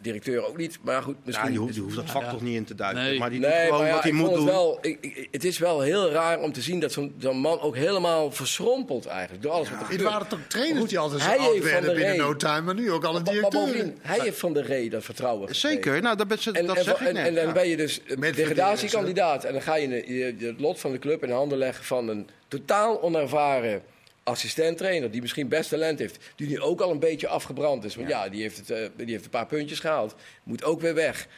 directeur 0.00 0.46
ook 0.46 0.56
niet, 0.56 0.78
maar 0.82 1.02
goed, 1.02 1.14
Ja, 1.14 1.20
misschien... 1.24 1.48
die, 1.50 1.58
hoeft, 1.58 1.72
die 1.72 1.82
hoeft 1.82 1.94
dat 1.96 2.10
vak 2.10 2.22
ja. 2.22 2.30
toch 2.30 2.40
niet 2.42 2.54
in 2.56 2.64
te 2.64 2.74
duiken. 2.74 3.02
Nee. 3.02 3.18
Maar 3.18 3.30
die 3.30 3.40
doet 3.40 3.50
gewoon 3.50 3.78
maar 3.78 3.86
ja, 3.88 3.94
wat 3.94 4.02
hij 4.02 4.12
moet 4.12 4.28
doen. 4.28 4.36
het 4.36 4.44
wel. 4.44 4.78
Ik, 4.80 4.98
ik- 5.00 5.28
het 5.30 5.44
is 5.44 5.58
wel 5.58 5.80
heel 5.80 6.10
raar 6.10 6.40
om 6.40 6.52
te 6.52 6.60
zien 6.62 6.80
dat 6.80 6.92
zo'n 6.92 7.14
zo'n 7.18 7.36
man 7.38 7.60
ook 7.60 7.76
helemaal 7.76 8.30
verschrompelt 8.30 9.06
eigenlijk 9.06 9.42
door 9.42 9.52
alles 9.52 9.70
wat 9.70 9.78
er 9.78 9.84
Het 9.84 9.92
gebeurt. 9.94 10.10
waren 10.12 10.28
toch 10.28 10.38
trainers 10.48 10.88
die 10.88 10.98
altijd 10.98 11.20
zo 11.22 11.28
hij 11.28 11.38
oud 11.38 11.52
heeft 11.52 11.62
Van 11.62 11.70
werden 11.72 11.94
binnen 11.94 12.16
no 12.16 12.36
time, 12.36 12.60
maar 12.60 12.74
nu 12.74 12.92
ook 12.92 13.02
Maar, 13.02 13.12
maar 13.12 13.24
directeuren. 13.24 13.68
bovendien, 13.70 13.98
hij 14.02 14.20
heeft 14.20 14.38
van 14.38 14.52
de 14.52 14.62
Rey 14.62 14.88
dat 14.88 15.04
vertrouwen 15.04 15.48
gegeven. 15.48 15.70
Zeker, 15.70 16.02
nou, 16.02 16.16
dat, 16.16 16.28
dat, 16.28 16.44
En, 16.46 16.66
dat 16.66 16.76
en, 16.76 16.84
zeg 16.84 17.00
ik 17.00 17.06
en, 17.06 17.14
net. 17.14 17.26
en 17.26 17.34
dan 17.34 17.46
ja. 17.46 17.52
ben 17.52 17.68
je 17.68 17.76
dus 17.76 18.00
eh, 18.04 18.16
Met 18.16 18.36
degradatiekandidaat. 18.36 19.44
En 19.44 19.52
dan 19.52 19.62
ga 19.62 19.76
je, 19.76 19.88
je, 19.88 20.34
je 20.38 20.46
het 20.46 20.60
lot 20.60 20.80
van 20.80 20.92
de 20.92 20.98
club 20.98 21.22
in 21.24 21.30
handen 21.30 21.58
leggen 21.58 21.84
van 21.84 22.08
een 22.08 22.28
totaal 22.48 23.02
onervaren 23.02 23.82
assistent-trainer. 24.28 25.10
Die 25.10 25.20
misschien 25.20 25.48
best 25.48 25.70
talent 25.70 25.98
heeft. 25.98 26.32
Die 26.36 26.48
nu 26.48 26.60
ook 26.60 26.80
al 26.80 26.90
een 26.90 26.98
beetje 26.98 27.28
afgebrand 27.28 27.84
is. 27.84 27.94
Want 27.94 28.08
ja, 28.08 28.28
die, 28.28 28.42
heeft 28.42 28.56
het, 28.56 28.70
eh, 28.70 28.88
die 28.96 29.10
heeft 29.10 29.24
een 29.24 29.30
paar 29.30 29.46
puntjes 29.46 29.80
gehaald. 29.80 30.14
Moet 30.42 30.64
ook 30.64 30.80
weer 30.80 30.94
weg. 30.94 31.28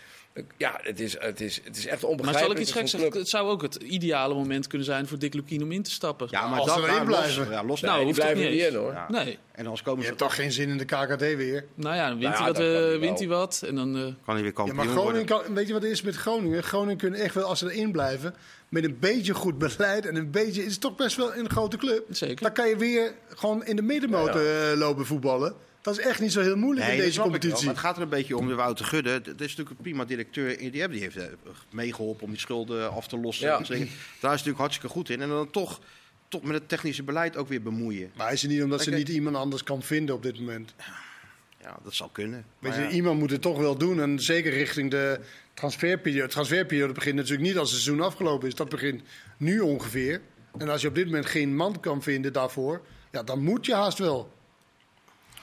Ja, 0.56 0.78
het 0.82 1.00
is, 1.00 1.20
het 1.20 1.40
is, 1.40 1.60
het 1.64 1.76
is 1.76 1.86
echt 1.86 2.02
Maar 2.02 2.10
onbegrijpelijk. 2.10 2.46
zal 2.46 2.50
ik 2.50 2.58
iets 2.58 2.72
geks 2.72 2.90
zeggen? 2.90 3.20
Het 3.20 3.28
zou 3.28 3.48
ook 3.48 3.62
het 3.62 3.74
ideale 3.74 4.34
moment 4.34 4.66
kunnen 4.66 4.86
zijn 4.86 5.06
voor 5.06 5.18
Dick 5.18 5.34
Lukien 5.34 5.62
om 5.62 5.72
in 5.72 5.82
te 5.82 5.90
stappen. 5.90 6.26
Ja, 6.30 6.48
maar 6.48 6.58
Als 6.58 6.68
dat 6.68 6.78
ze 6.84 6.90
erin 6.90 7.04
blijven. 7.04 7.38
Los, 7.42 7.48
ja, 7.50 7.64
los 7.64 7.80
Nou, 7.80 7.96
Nee, 7.96 8.04
die 8.04 8.14
hoeft 8.14 8.20
toch 8.26 8.30
blijven 8.32 8.56
niet 8.56 8.66
in 8.72 8.74
hoor. 8.74 8.92
Ja. 8.92 9.06
Nee. 9.10 9.38
En 9.52 9.64
anders 9.64 9.82
komen 9.82 9.98
Je 9.98 10.04
ze, 10.04 10.08
hebt 10.10 10.22
toch 10.22 10.34
geen 10.34 10.52
zin 10.52 10.68
in 10.68 10.78
de 10.78 10.84
KKD 10.84 11.20
weer? 11.20 11.64
Nou 11.74 11.96
ja, 11.96 12.08
dan 12.08 12.18
wint, 12.18 12.32
Nou 12.38 12.54
ja, 12.54 12.60
hij, 12.60 12.72
wat, 12.82 12.92
eh, 12.92 13.00
wint 13.00 13.18
hij 13.18 13.28
wat. 13.28 13.62
En 13.66 13.74
dan, 13.74 13.96
eh, 13.96 14.02
kan 14.02 14.14
hij 14.24 14.34
weer 14.34 14.44
Ja, 14.44 14.50
kampioen 14.52 14.76
maar 14.76 14.86
Groningen 14.86 15.26
worden. 15.26 15.44
kan, 15.44 15.54
weet 15.54 15.66
je 15.66 15.72
wat 15.72 15.82
het 15.82 15.90
is 15.90 16.02
met 16.02 16.16
Groningen? 16.16 16.62
Groningen 16.62 16.96
kunnen 16.96 17.20
echt 17.20 17.34
wel, 17.34 17.44
als 17.44 17.58
ze 17.58 17.72
erin 17.72 17.92
blijven, 17.92 18.34
met 18.68 18.84
een 18.84 18.96
beetje 19.00 19.34
goed 19.34 19.58
beleid 19.58 20.06
en 20.06 20.16
een 20.16 20.30
beetje, 20.30 20.60
het 20.60 20.70
is 20.70 20.78
toch 20.78 20.96
best 20.96 21.16
wel 21.16 21.34
een 21.34 21.50
grote 21.50 21.76
club. 21.76 22.04
Zeker. 22.10 22.42
Dan 22.42 22.52
kan 22.52 22.68
je 22.68 22.76
weer 22.76 23.12
gewoon 23.28 23.64
in 23.64 23.76
de 23.76 23.82
middenmotor 23.82 24.46
eh, 24.46 24.78
lopen 24.78 25.06
voetballen. 25.06 25.54
Dat 25.82 25.98
is 25.98 26.04
echt 26.04 26.20
niet 26.20 26.32
zo 26.32 26.40
heel 26.40 26.56
moeilijk 26.56 26.86
Nee, 26.86 26.96
in 26.96 27.02
deze 27.02 27.20
competitie. 27.20 27.68
het 27.68 27.78
gaat 27.78 27.96
er 27.96 28.02
een 28.02 28.08
beetje 28.08 28.36
om 28.36 28.48
de 28.48 28.54
Wouter 28.54 28.84
Gudde. 28.84 29.20
Dat 29.20 29.40
is 29.40 29.40
natuurlijk 29.40 29.70
een 29.70 29.76
prima 29.76 30.04
directeur. 30.04 30.70
Die, 30.70 30.82
heeft 30.82 31.16
eh, 31.16 31.24
meegeholpen 31.70 32.24
om 32.24 32.30
die 32.30 32.40
schulden 32.40 32.92
af 32.92 33.08
te 33.08 33.18
lossen. 33.18 33.46
Ja. 33.46 33.58
Daar 33.58 33.78
is 33.78 33.86
natuurlijk 34.20 34.58
hartstikke 34.58 34.88
goed 34.88 35.10
in. 35.10 35.20
En 35.20 35.28
dan 35.28 35.50
toch, 35.50 35.80
toch 36.28 36.42
met 36.42 36.54
het 36.54 36.68
technische 36.68 37.02
beleid 37.02 37.36
ook 37.36 37.48
weer 37.48 37.62
bemoeien. 37.62 38.10
Maar 38.16 38.32
is 38.32 38.42
het 38.42 38.50
niet 38.50 38.62
omdat 38.62 38.82
ze 38.82 38.90
niet 38.90 39.08
iemand 39.08 39.36
anders 39.36 39.62
kan 39.62 39.82
vinden 39.82 40.14
op 40.14 40.22
dit 40.22 40.38
moment? 40.38 40.74
Ja, 41.62 41.78
dat 41.84 41.94
zou 41.94 42.10
kunnen. 42.12 42.44
Weet 42.58 42.70
Maar 42.70 42.80
je, 42.80 42.86
ja. 42.86 42.92
iemand 42.92 43.18
moet 43.18 43.30
het 43.30 43.42
toch 43.42 43.58
wel 43.58 43.76
doen. 43.76 44.00
En 44.00 44.20
zeker 44.20 44.52
richting 44.52 44.90
de 44.90 45.20
transferperiode. 45.54 46.26
De 46.26 46.32
transferperiode 46.32 46.92
begint 46.92 47.14
natuurlijk 47.14 47.42
niet 47.48 47.58
als 47.58 47.72
het 47.72 47.80
seizoen 47.80 48.06
afgelopen 48.06 48.48
is. 48.48 48.54
Dat 48.54 48.68
begint 48.68 49.02
nu 49.36 49.60
ongeveer. 49.60 50.20
En 50.58 50.68
als 50.68 50.80
je 50.80 50.88
op 50.88 50.94
dit 50.94 51.04
moment 51.04 51.26
geen 51.26 51.56
man 51.56 51.80
kan 51.80 52.02
vinden 52.02 52.32
daarvoor, 52.32 52.82
ja, 53.12 53.22
dan 53.22 53.42
moet 53.42 53.66
je 53.66 53.74
haast 53.74 53.98
wel. 53.98 54.32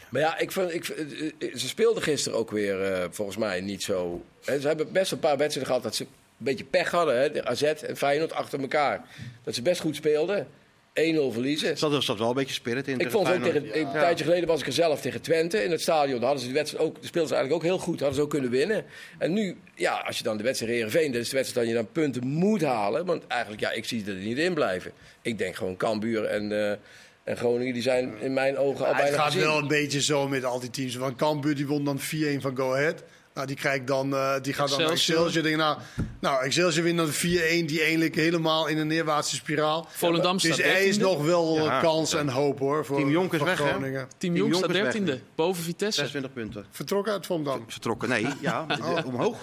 Maar 0.09 0.21
ja, 0.21 0.37
ik 0.37 0.51
vond, 0.51 0.73
ik, 0.73 0.87
eh, 0.87 1.25
eh, 1.39 1.55
ze 1.55 1.67
speelden 1.67 2.03
gisteren 2.03 2.37
ook 2.37 2.51
weer 2.51 2.83
eh, 2.83 3.05
volgens 3.09 3.37
mij 3.37 3.61
niet 3.61 3.83
zo. 3.83 4.23
Hè, 4.45 4.59
ze 4.59 4.67
hebben 4.67 4.91
best 4.91 5.11
een 5.11 5.19
paar 5.19 5.37
wedstrijden 5.37 5.65
gehad 5.65 5.83
dat 5.83 5.95
ze 5.95 6.03
een 6.03 6.09
beetje 6.37 6.63
pech 6.63 6.91
hadden. 6.91 7.19
Hè, 7.19 7.31
de 7.31 7.45
AZ 7.45 7.61
en 7.61 7.97
Feyenoord 7.97 8.33
achter 8.33 8.59
elkaar. 8.59 9.05
Dat 9.43 9.55
ze 9.55 9.61
best 9.61 9.81
goed 9.81 9.95
speelden. 9.95 10.47
1-0 10.93 11.31
verliezen. 11.31 11.69
Er 11.69 11.77
zat, 11.77 12.03
zat 12.03 12.17
wel 12.17 12.29
een 12.29 12.35
beetje 12.35 12.53
spirit 12.53 12.87
in. 12.87 12.99
Ik 12.99 13.11
vond 13.11 13.29
ook 13.29 13.43
tegen, 13.43 13.79
een 13.79 13.91
tijdje 13.91 14.23
geleden 14.23 14.47
was 14.47 14.59
ik 14.59 14.67
er 14.67 14.73
zelf 14.73 15.01
tegen 15.01 15.21
Twente 15.21 15.63
in 15.63 15.71
het 15.71 15.81
stadion. 15.81 16.15
Daar 16.15 16.29
hadden 16.29 16.39
ze 16.39 16.45
die 16.45 16.55
wedstrijd 16.55 16.85
ook, 16.85 17.01
de 17.01 17.07
speelden 17.07 17.29
ze 17.29 17.35
eigenlijk 17.35 17.63
ook 17.63 17.69
heel 17.69 17.79
goed. 17.79 17.99
Hadden 17.99 18.17
ze 18.17 18.21
ook 18.21 18.29
kunnen 18.29 18.49
winnen. 18.49 18.85
En 19.17 19.33
nu, 19.33 19.57
ja, 19.75 19.97
als 19.97 20.17
je 20.17 20.23
dan 20.23 20.37
de 20.37 20.43
wedstrijd 20.43 20.73
Heerenveen, 20.73 21.11
dat 21.11 21.21
is 21.21 21.29
de 21.29 21.35
wedstrijd 21.35 21.67
dat 21.67 21.75
je 21.75 21.81
dan 21.81 21.91
punten 21.91 22.27
moet 22.27 22.61
halen. 22.61 23.05
Want 23.05 23.27
eigenlijk, 23.27 23.61
ja, 23.61 23.71
ik 23.71 23.85
zie 23.85 24.03
dat 24.03 24.15
er 24.15 24.21
niet 24.21 24.37
in 24.37 24.53
blijven. 24.53 24.91
Ik 25.21 25.37
denk 25.37 25.55
gewoon 25.55 25.77
Cambuur 25.77 26.25
en, 26.25 26.79
en 27.27 27.37
Groningen, 27.37 27.73
die 27.73 27.81
zijn 27.81 28.13
in 28.19 28.33
mijn 28.33 28.57
ogen 28.57 28.85
al 28.85 28.91
Ja, 28.91 28.95
het 28.97 29.01
bijna 29.03 29.17
gaat 29.17 29.31
gezien. 29.31 29.47
wel 29.47 29.57
een 29.57 29.67
beetje 29.67 30.01
zo 30.01 30.27
met 30.27 30.43
al 30.45 30.59
die 30.59 30.69
teams. 30.69 30.97
Van 30.97 31.15
Cambuur 31.15 31.55
die 31.55 31.67
won 31.67 31.85
dan 31.85 31.99
4-1 31.99 32.03
van 32.41 32.57
Go 32.57 32.73
Ahead. 32.73 33.03
Nou, 33.33 33.47
die, 33.49 33.55
krijgt 33.55 33.87
dan, 33.87 34.13
eh, 34.15 34.33
die 34.41 34.53
gaat 34.53 34.69
dan 34.69 34.79
naar 34.81 34.89
Excelsior. 34.91 35.43
Denk, 35.43 35.55
nou, 35.55 35.77
nou, 36.19 36.43
Excelsior 36.43 36.83
wint 36.83 36.97
dan 36.97 37.07
4-1. 37.11 37.65
Die 37.65 37.81
eigenlijk 37.81 38.15
helemaal 38.15 38.67
in 38.67 38.77
een 38.77 38.87
neerwaartse 38.87 39.35
spiraal. 39.35 39.87
Volendam 39.89 40.37
Dus 40.37 40.43
staat 40.53 40.59
er 40.59 40.65
is 40.81 40.95
13e. 40.97 41.01
nog 41.01 41.25
wel 41.25 41.63
Ja. 41.65 41.79
kans 41.81 42.13
en 42.13 42.29
hoop 42.29 42.59
hoor. 42.59 42.85
Voor, 42.85 42.97
Team 42.97 43.09
Jonk 43.09 43.33
is 43.33 43.41
weg, 43.41 43.57
hè? 43.59 43.65
Groningen. 43.65 44.07
Team 44.17 44.17
Team 44.17 44.35
Jong 44.35 44.55
staat 44.55 44.75
Jonk 44.75 44.91
13e, 44.93 44.99
nu. 45.13 45.21
boven 45.35 45.63
Vitesse. 45.63 45.99
26 45.99 46.33
punten. 46.33 46.65
Vertrokken 46.71 47.13
uit 47.13 47.25
Volendam. 47.25 47.63
Vertrokken. 47.67 48.09
Nee, 48.09 48.27
ja, 48.41 48.65
Oh. 48.83 49.05
omhoog. 49.05 49.37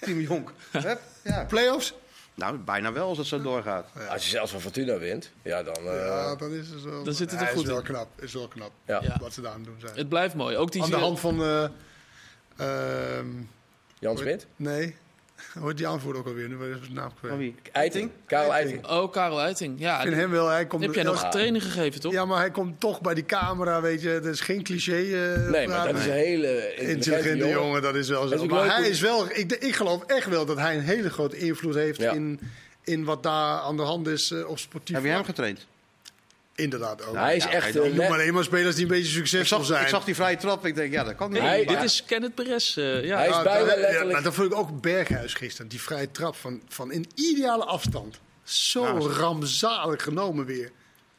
Team 0.00 0.20
Jonk. 0.20 0.52
Ja. 1.22 1.44
Playoffs? 1.48 1.94
Nou, 2.40 2.56
bijna 2.58 2.92
wel 2.92 3.08
als 3.08 3.18
het 3.18 3.26
zo 3.26 3.42
doorgaat. 3.42 3.86
Als 4.10 4.24
je 4.24 4.30
zelfs 4.30 4.50
van 4.52 4.60
Fortuna 4.60 4.98
wint, 4.98 5.30
ja, 5.42 5.62
dan... 5.62 5.76
eh, 5.76 5.94
Ja, 6.06 6.36
dan 6.36 6.52
is 6.52 6.68
het 6.68 6.82
wel. 6.82 7.04
Dan 7.04 7.14
zit 7.14 7.30
het 7.30 7.40
er 7.40 7.46
Ja, 7.46 7.52
goed 7.52 7.62
is 7.62 7.68
wel 7.68 7.78
in. 7.78 7.84
knap. 7.84 8.08
Is 8.22 8.32
wel 8.32 8.48
knap. 8.48 8.70
ja. 8.86 9.16
Wat 9.20 9.32
ze 9.32 9.40
daar 9.40 9.52
aan 9.52 9.62
doen 9.62 9.76
zijn. 9.80 9.96
Het 9.96 10.08
blijft 10.08 10.34
mooi. 10.34 10.56
Ook 10.56 10.72
die 10.72 10.82
Aan 10.82 10.90
de 10.90 10.96
hand 10.96 11.20
van. 11.20 11.42
eh, 11.42 11.64
ehm, 12.56 13.26
Jan 13.98 14.16
Smit? 14.18 14.46
nee. 14.56 14.96
Heet 15.64 15.76
die 15.76 15.86
aanvoerder 15.88 16.20
ook 16.22 16.28
alweer? 16.28 16.48
Nu 16.48 16.56
zijn 16.82 16.92
naam 16.94 17.10
kwijt. 17.18 17.32
Van 17.34 17.38
wie? 17.38 17.54
Eiting? 17.72 18.10
Karel 18.26 18.52
Eiting. 18.52 18.86
Oh, 18.88 19.12
Karel 19.12 19.40
Eiting. 19.40 19.74
Ja, 19.80 19.96
Ik 19.96 20.02
vind 20.02 20.14
hem 20.14 20.30
wel. 20.30 20.48
Hij 20.48 20.66
komt 20.66 20.82
heb 20.82 20.94
jij 20.94 21.02
nog 21.04 21.28
training 21.28 21.62
gegeven, 21.64 22.00
toch? 22.00 22.12
Ja, 22.12 22.24
maar 22.24 22.38
hij 22.38 22.50
komt 22.50 22.80
toch 22.80 23.00
bij 23.00 23.14
die 23.14 23.24
camera, 23.26 23.80
weet 23.80 24.02
je. 24.02 24.20
Dat 24.22 24.32
is 24.32 24.40
geen 24.40 24.62
cliché. 24.62 24.92
eh, 24.96 25.48
Nee, 25.50 25.68
maar 25.68 25.86
dat 25.86 25.96
is 25.96 26.04
een 26.06 26.12
hele 26.12 26.74
Intelligente 26.76 27.48
jongen. 27.48 27.82
dat 27.82 27.94
is 27.94 28.08
wel 28.08 28.26
zo. 28.28 28.34
is 28.34 28.42
maar 28.50 28.76
hij 28.76 28.88
is 28.88 29.00
wel, 29.00 29.26
ik, 29.30 29.52
ik 29.52 29.74
geloof 29.74 30.02
echt 30.06 30.26
wel 30.28 30.44
dat 30.46 30.56
hij 30.56 30.74
een 30.76 30.82
hele 30.82 31.10
grote 31.10 31.36
invloed 31.38 31.74
heeft 31.74 32.00
Ja. 32.00 32.12
in, 32.12 32.40
in 32.84 33.04
wat 33.04 33.22
daar 33.22 33.58
aan 33.60 33.76
de 33.76 33.82
hand 33.82 34.06
is 34.06 34.30
eh, 34.30 34.48
op 34.48 34.58
sportief 34.58 34.94
Heb 34.94 35.04
je 35.04 35.10
hem 35.10 35.24
getraind? 35.24 35.66
Inderdaad 36.62 37.06
ook. 37.06 37.14
Hij 37.14 37.36
is 37.36 37.44
Ja, 37.44 37.50
echt... 37.50 37.62
hij 37.74 37.82
eh, 37.82 37.88
Noem 37.88 37.96
net- 37.96 38.08
maar 38.08 38.18
alleen 38.18 38.34
maar 38.34 38.44
spelers 38.44 38.74
die 38.74 38.84
een 38.84 38.90
beetje 38.90 39.06
Ik 39.08 39.12
succesvol 39.26 39.58
zag, 39.58 39.66
zijn. 39.66 39.82
ik 39.82 39.88
zag 39.88 40.04
die 40.04 40.14
vrije 40.14 40.36
trap. 40.36 40.66
Ik 40.66 40.74
denk, 40.74 40.92
ja, 40.92 41.04
dat 41.04 41.14
kan 41.14 41.32
niet. 41.32 41.40
Hij- 41.42 41.64
Dit 41.64 41.82
is 41.82 42.04
Kenneth 42.06 42.34
Perez. 42.34 42.76
eh, 42.76 43.04
ja. 43.04 43.16
Hij 43.16 43.28
is 43.28 43.34
Ja, 43.34 43.42
bijna 43.42 43.64
dat- 43.64 43.74
ja, 43.74 43.80
letterlijk- 43.80 44.12
maar 44.12 44.22
dat 44.22 44.34
vond 44.34 44.52
ik 44.52 44.58
ook 44.58 44.80
Berghuis 44.80 45.34
gisteren. 45.34 45.68
Die 45.70 45.80
vrije 45.82 46.10
trap 46.10 46.36
van, 46.36 46.62
van 46.68 46.92
in 46.92 47.06
ideale 47.14 47.64
afstand. 47.64 48.20
Zo 48.44 48.84
rampzalig 49.18 50.02
genomen 50.02 50.44
weer. 50.46 50.70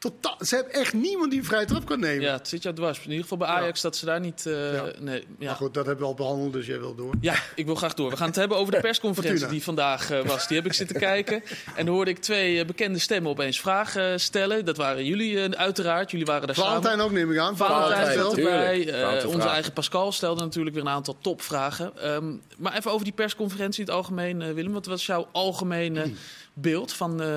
Totaal, 0.02 0.36
ze 0.40 0.54
hebben 0.54 0.72
echt 0.74 0.92
niemand 0.92 1.30
die 1.30 1.40
een 1.40 1.46
vrije 1.46 1.64
trap 1.66 1.84
kan 1.86 2.00
nemen. 2.00 2.22
ja, 2.22 2.32
het 2.32 2.48
zit 2.48 2.62
jou 2.62 2.74
dwars. 2.74 2.98
In 2.98 3.04
ieder 3.04 3.22
geval 3.22 3.38
bij 3.38 3.46
Ajax 3.48 3.80
dat 3.80 3.96
ze 3.96 4.04
daar 4.04 4.20
niet... 4.20 4.46
eh, 4.46 4.74
Ja. 4.74 4.84
Nee, 4.98 5.24
ja. 5.38 5.46
Maar 5.46 5.54
goed, 5.56 5.74
dat 5.74 5.86
hebben 5.86 6.02
we 6.04 6.10
al 6.10 6.16
behandeld, 6.16 6.52
dus 6.52 6.66
jij 6.66 6.78
wil 6.78 6.94
door. 6.94 7.14
Ja, 7.20 7.34
ik 7.54 7.66
wil 7.66 7.74
graag 7.74 7.94
door. 7.94 8.10
We 8.10 8.16
gaan 8.16 8.26
het 8.26 8.36
hebben 8.36 8.56
over 8.56 8.72
de 8.72 8.80
persconferentie 8.88 9.46
die 9.46 9.62
vandaag 9.62 10.10
eh, 10.10 10.20
was. 10.24 10.46
Die 10.48 10.56
heb 10.56 10.66
ik 10.66 10.72
zitten 10.72 10.98
kijken. 10.98 11.42
En 11.76 11.86
dan 11.86 11.94
hoorde 11.94 12.10
ik 12.10 12.18
twee 12.18 12.60
eh, 12.60 12.66
bekende 12.66 12.98
stemmen 12.98 13.30
opeens 13.30 13.60
vragen 13.60 14.20
stellen. 14.20 14.64
Dat 14.64 14.76
waren 14.76 15.04
jullie 15.04 15.56
uiteraard. 15.56 16.10
Jullie 16.10 16.26
waren 16.26 16.46
daar 16.46 16.56
Valentijn 16.56 16.84
samen. 16.92 17.04
ook, 17.04 17.12
neem 17.12 17.32
ik 17.32 17.38
aan. 17.38 17.56
Valentijn 17.56 18.00
Valentijn, 18.00 18.18
zat 18.18 18.36
erbij. 18.36 19.18
Eh, 19.22 19.28
onze 19.28 19.48
eigen 19.48 19.72
Pascal 19.72 20.12
stelde 20.12 20.40
natuurlijk 20.42 20.74
weer 20.74 20.84
een 20.84 20.90
aantal 20.90 21.16
topvragen. 21.20 21.96
Ehm, 21.98 22.34
maar 22.58 22.76
even 22.76 22.90
over 22.90 23.04
die 23.04 23.14
persconferentie 23.14 23.80
in 23.80 23.86
het 23.86 23.94
algemeen, 23.96 24.42
eh, 24.42 24.52
Willem. 24.52 24.72
Wat 24.72 24.86
was 24.86 25.06
jouw 25.06 25.28
algemene 25.32 26.10
beeld 26.54 26.92
van, 26.92 27.22
eh, 27.22 27.28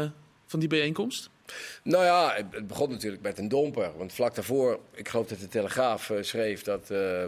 van 0.48 0.60
die 0.60 0.70
bijeenkomst? 0.70 1.30
Nou 1.84 2.04
ja, 2.04 2.34
het- 2.36 2.68
begon 2.68 2.90
natuurlijk 2.90 3.22
met 3.24 3.38
een 3.38 3.48
domper. 3.50 3.92
Want 3.98 4.14
vlak 4.14 4.36
daarvoor, 4.36 4.80
ik 4.94 5.08
geloof 5.10 5.28
dat 5.28 5.40
de 5.40 5.48
Telegraaf 5.48 6.10
eh, 6.10 6.18
schreef 6.22 6.64
dat, 6.64 6.90
eh 6.92 7.24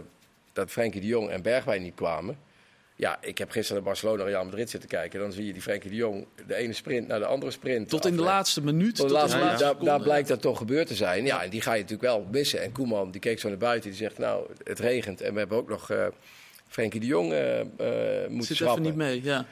dat 0.52 0.70
Frenkie 0.70 1.00
de 1.00 1.06
Jong 1.06 1.30
en 1.30 1.42
Bergwijn 1.42 1.82
niet 1.82 1.94
kwamen. 1.94 2.38
Ja, 2.96 3.18
ik 3.20 3.38
heb 3.38 3.50
gisteren 3.50 3.82
naar 3.82 3.92
Barcelona 3.92 4.24
Real 4.24 4.44
Madrid 4.44 4.70
zitten 4.70 4.88
kijken. 4.88 5.20
Dan 5.20 5.32
zie 5.32 5.46
je 5.46 5.52
die 5.52 5.62
Frenkie 5.62 5.90
de 5.90 5.96
Jong 5.96 6.26
de 6.46 6.54
ene 6.54 6.72
sprint 6.72 7.08
naar 7.08 7.18
de 7.18 7.24
andere 7.26 7.50
sprint. 7.52 7.88
Tot 7.88 8.06
in 8.06 8.16
de 8.16 8.22
laatste 8.22 8.62
minuut. 8.62 8.94
Tot 8.96 9.06
de 9.08 9.12
laatste, 9.14 9.38
de 9.38 9.44
laatste 9.44 9.76
daar, 9.84 10.00
blijkt 10.00 10.28
dat 10.28 10.40
toch 10.40 10.58
gebeurd 10.58 10.86
te 10.86 10.94
zijn. 10.94 11.24
Ja, 11.24 11.42
en 11.42 11.50
die 11.50 11.60
ga 11.60 11.72
je 11.72 11.80
natuurlijk 11.82 12.08
wel 12.08 12.26
missen. 12.30 12.62
En 12.62 12.72
Koeman 12.72 13.10
die 13.10 13.20
keek 13.20 13.38
zo 13.38 13.48
naar 13.48 13.58
buiten. 13.58 13.90
Die 13.90 13.98
zegt, 13.98 14.18
nou, 14.18 14.46
het 14.64 14.78
regent. 14.78 15.20
En 15.20 15.32
we 15.32 15.38
hebben 15.38 15.58
ook 15.58 15.68
nog 15.68 15.90
eh 15.90 16.06
Frenkie 16.68 17.00
de 17.00 17.06
Jong 17.06 17.32
eh 17.32 17.60
moeten 18.28 18.42
Zit 18.42 18.56
schrappen. 18.56 18.84
even 18.84 18.96
niet 18.98 19.06
mee, 19.06 19.22
ja. 19.22 19.44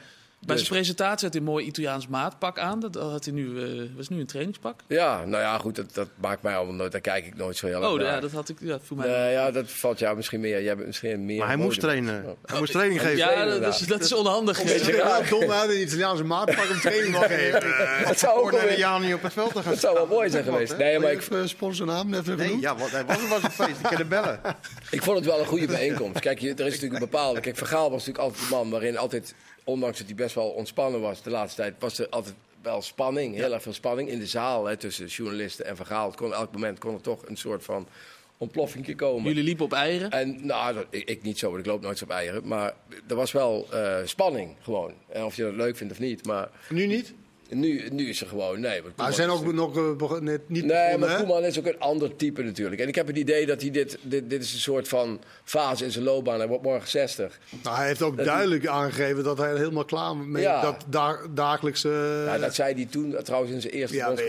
Bij 0.45 0.55
Dus- 0.55 0.65
zijn 0.65 0.77
presentatie 0.79 1.23
had 1.25 1.33
hij 1.35 1.41
een 1.45 1.49
mooi 1.51 1.65
Italiaans 1.65 2.07
maatpak 2.07 2.59
aan. 2.59 2.79
Dat 2.79 2.95
had 2.95 3.25
hij 3.25 3.33
nu, 3.33 3.63
eh, 3.63 3.89
was 3.95 4.09
nu 4.09 4.19
een 4.19 4.25
trainingspak. 4.25 4.79
Ja, 4.87 5.25
nou 5.25 5.43
ja, 5.43 5.57
goed, 5.57 5.75
dat, 5.75 5.93
dat 5.93 6.07
maakt 6.15 6.41
mij 6.41 6.55
allemaal 6.55 6.73
nooit. 6.75 6.91
Daar 6.91 7.01
kijk 7.01 7.25
ik 7.25 7.35
nooit 7.35 7.57
zo 7.57 7.67
heel 7.67 7.81
erg 7.81 7.89
Oh, 7.91 7.97
naar. 7.99 8.05
ja, 8.13 8.19
dat 8.19 8.31
had 8.31 8.49
ik. 8.49 8.57
Ja, 8.59 8.79
voor 8.83 8.97
mij. 8.97 9.07
Nee, 9.07 9.31
ja, 9.31 9.51
dat 9.51 9.71
valt 9.71 9.99
jou 9.99 10.15
misschien 10.15 10.39
meer. 10.39 10.63
Jij 10.63 10.75
bent 10.75 10.87
misschien 10.87 11.25
meer. 11.25 11.37
Maar 11.37 11.47
hij 11.47 11.55
moest 11.55 11.79
trainen. 11.79 12.35
Hij 12.45 12.59
moest 12.59 12.71
training 12.71 13.01
geven. 13.01 13.17
ja, 13.17 13.45
dat 13.45 13.73
is, 13.73 13.87
dat 13.87 14.01
is 14.01 14.13
onhandig. 14.13 14.61
Is 14.63 14.81
wel 14.85 15.21
dom 15.29 15.51
uit 15.51 15.69
een 15.69 15.81
Italiaanse 15.81 16.23
maatpak 16.23 16.69
om 16.69 16.79
training 16.79 17.15
te 17.17 17.27
geven. 17.27 17.61
Eh, 17.77 18.07
Dat 18.07 18.19
zou 18.19 18.33
ook 18.35 18.41
Voor 18.41 18.51
wel 18.51 18.59
naar 18.59 18.69
de 18.69 18.75
weer- 18.75 18.85
Jani 18.85 19.13
op 19.13 19.21
het 19.21 19.33
veld 19.33 19.53
te 19.53 19.61
gaan 19.61 19.71
dat 19.71 19.79
zou 19.79 19.93
wel 19.93 20.05
mooi 20.07 20.29
zijn 20.29 20.43
geweest. 20.43 20.77
Nee, 20.77 20.99
maar 20.99 21.11
ik, 21.11 21.19
Even 21.19 21.49
sponsornaam 21.49 22.13
even 22.13 22.37
Nee, 22.37 22.45
genoemd. 22.45 22.61
ja, 22.63 22.75
wat, 22.75 22.91
hij 22.91 23.05
was, 23.05 23.27
was 23.27 23.43
een 23.43 23.51
feest. 23.51 23.69
Ik 23.79 23.83
kan 23.89 23.97
hem 23.97 24.07
bellen. 24.07 24.39
ik 24.91 25.01
vond 25.03 25.17
het 25.17 25.25
wel 25.25 25.39
een 25.39 25.45
goede 25.45 25.65
bijeenkomst. 25.67 26.19
Kijk, 26.19 26.39
je- 26.39 26.49
er 26.53 26.65
is 26.65 26.73
natuurlijk 26.73 26.93
een 26.93 27.09
bepaalde. 27.09 27.39
Kijk, 27.39 27.57
Vergaal 27.57 27.89
was 27.91 28.05
natuurlijk 28.05 28.23
altijd 28.23 28.49
de 28.49 28.55
man 28.55 28.69
waarin 28.69 28.97
altijd, 28.97 29.33
ondanks 29.67 29.97
dat 29.97 30.07
hij 30.07 30.15
best 30.15 30.35
wel 30.35 30.49
ontspannen 30.49 31.01
was 31.01 31.21
de 31.23 31.29
laatste 31.29 31.61
tijd, 31.61 31.75
was 31.79 31.99
er 31.99 32.09
altijd 32.09 32.35
wel 32.61 32.81
spanning. 32.81 33.35
Heel 33.35 33.53
erg 33.53 33.61
veel 33.61 33.73
spanning 33.73 34.09
in 34.09 34.19
de 34.19 34.25
zaal 34.27 34.65
hè, 34.65 34.77
tussen 34.77 35.05
journalisten 35.05 35.65
en 35.65 35.75
Vergaal. 35.75 36.07
Het 36.07 36.15
kon, 36.15 36.33
elk 36.33 36.51
moment 36.51 36.79
kon 36.79 36.93
er 36.93 37.01
toch 37.01 37.27
een 37.27 37.37
soort 37.37 37.63
van 37.63 37.87
ontploffing 38.37 38.95
komen. 38.95 39.23
Jullie 39.27 39.43
liepen 39.43 39.65
op 39.65 39.73
eieren. 39.73 40.11
En 40.11 40.45
nou, 40.45 40.73
dat- 40.73 40.85
ik, 40.89 41.09
ik 41.09 41.21
niet 41.23 41.39
zo, 41.39 41.47
want 41.47 41.59
ik 41.59 41.65
loop 41.65 41.81
nooit 41.81 42.01
op 42.01 42.09
eieren. 42.09 42.47
Maar 42.47 42.73
er 43.07 43.15
was 43.15 43.31
wel 43.31 43.67
eh, 43.71 43.97
spanning 44.05 44.55
gewoon. 44.61 44.93
En 45.09 45.23
of 45.23 45.35
je 45.35 45.43
dat 45.43 45.53
leuk 45.53 45.77
vindt 45.77 45.93
of 45.93 45.99
niet. 45.99 46.25
Maar 46.25 46.49
Nu 46.69 46.85
niet? 46.85 47.13
Nu, 47.49 47.87
nu 47.91 48.09
is 48.09 48.21
er 48.21 48.27
gewoon. 48.27 48.59
Nee, 48.59 48.81
want 48.81 48.95
Maar 48.95 49.07
ze 49.09 49.13
zijn 49.13 49.29
is- 49.29 49.35
ook 49.35 49.53
nog 49.53 49.77
eh, 49.77 49.95
beg- 49.95 50.19
net 50.19 50.49
niet 50.49 50.65
Nee, 50.65 50.83
begonnen, 50.85 51.09
maar? 51.09 51.17
Koeman 51.17 51.43
is 51.43 51.59
ook 51.59 51.65
een 51.65 51.79
ander 51.79 52.15
type 52.15 52.41
natuurlijk. 52.43 52.81
En 52.81 52.87
ik 52.87 52.95
heb 52.95 53.07
het 53.07 53.17
idee 53.17 53.45
dat 53.45 53.61
hij 53.61 53.71
dit, 53.71 53.97
dit, 54.01 54.29
dit 54.29 54.43
is 54.43 54.53
een 54.53 54.59
soort 54.59 54.87
van 54.87 55.19
fase 55.43 55.83
in 55.85 55.91
zijn 55.91 56.03
loopbaan. 56.03 56.37
Hij 56.37 56.47
wordt 56.47 56.63
morgen 56.63 56.89
60. 56.89 57.39
Nou, 57.63 57.75
hij 57.77 57.87
heeft 57.87 58.01
ook 58.01 58.17
Dat- 58.17 58.25
duidelijk 58.25 58.67
aangegeven 58.67 59.23
dat 59.23 59.37
hij 59.37 59.49
er 59.49 59.57
helemaal 59.57 59.85
klaar 59.85 60.17
mee 60.17 60.41
Ja. 60.43 60.61
dat 60.61 60.85
da 60.89 61.17
dagelijkse... 61.33 62.23
Ja, 62.25 62.37
dat 62.37 62.55
zei 62.55 62.73
hij 62.73 62.87
toen 62.91 63.15
eh, 63.15 63.21
trouwens 63.23 63.53
in 63.53 63.61
zijn 63.61 63.73
eerste 63.73 63.95
Ja, 63.95 64.07
ook. 64.07 64.15
dat 64.15 64.25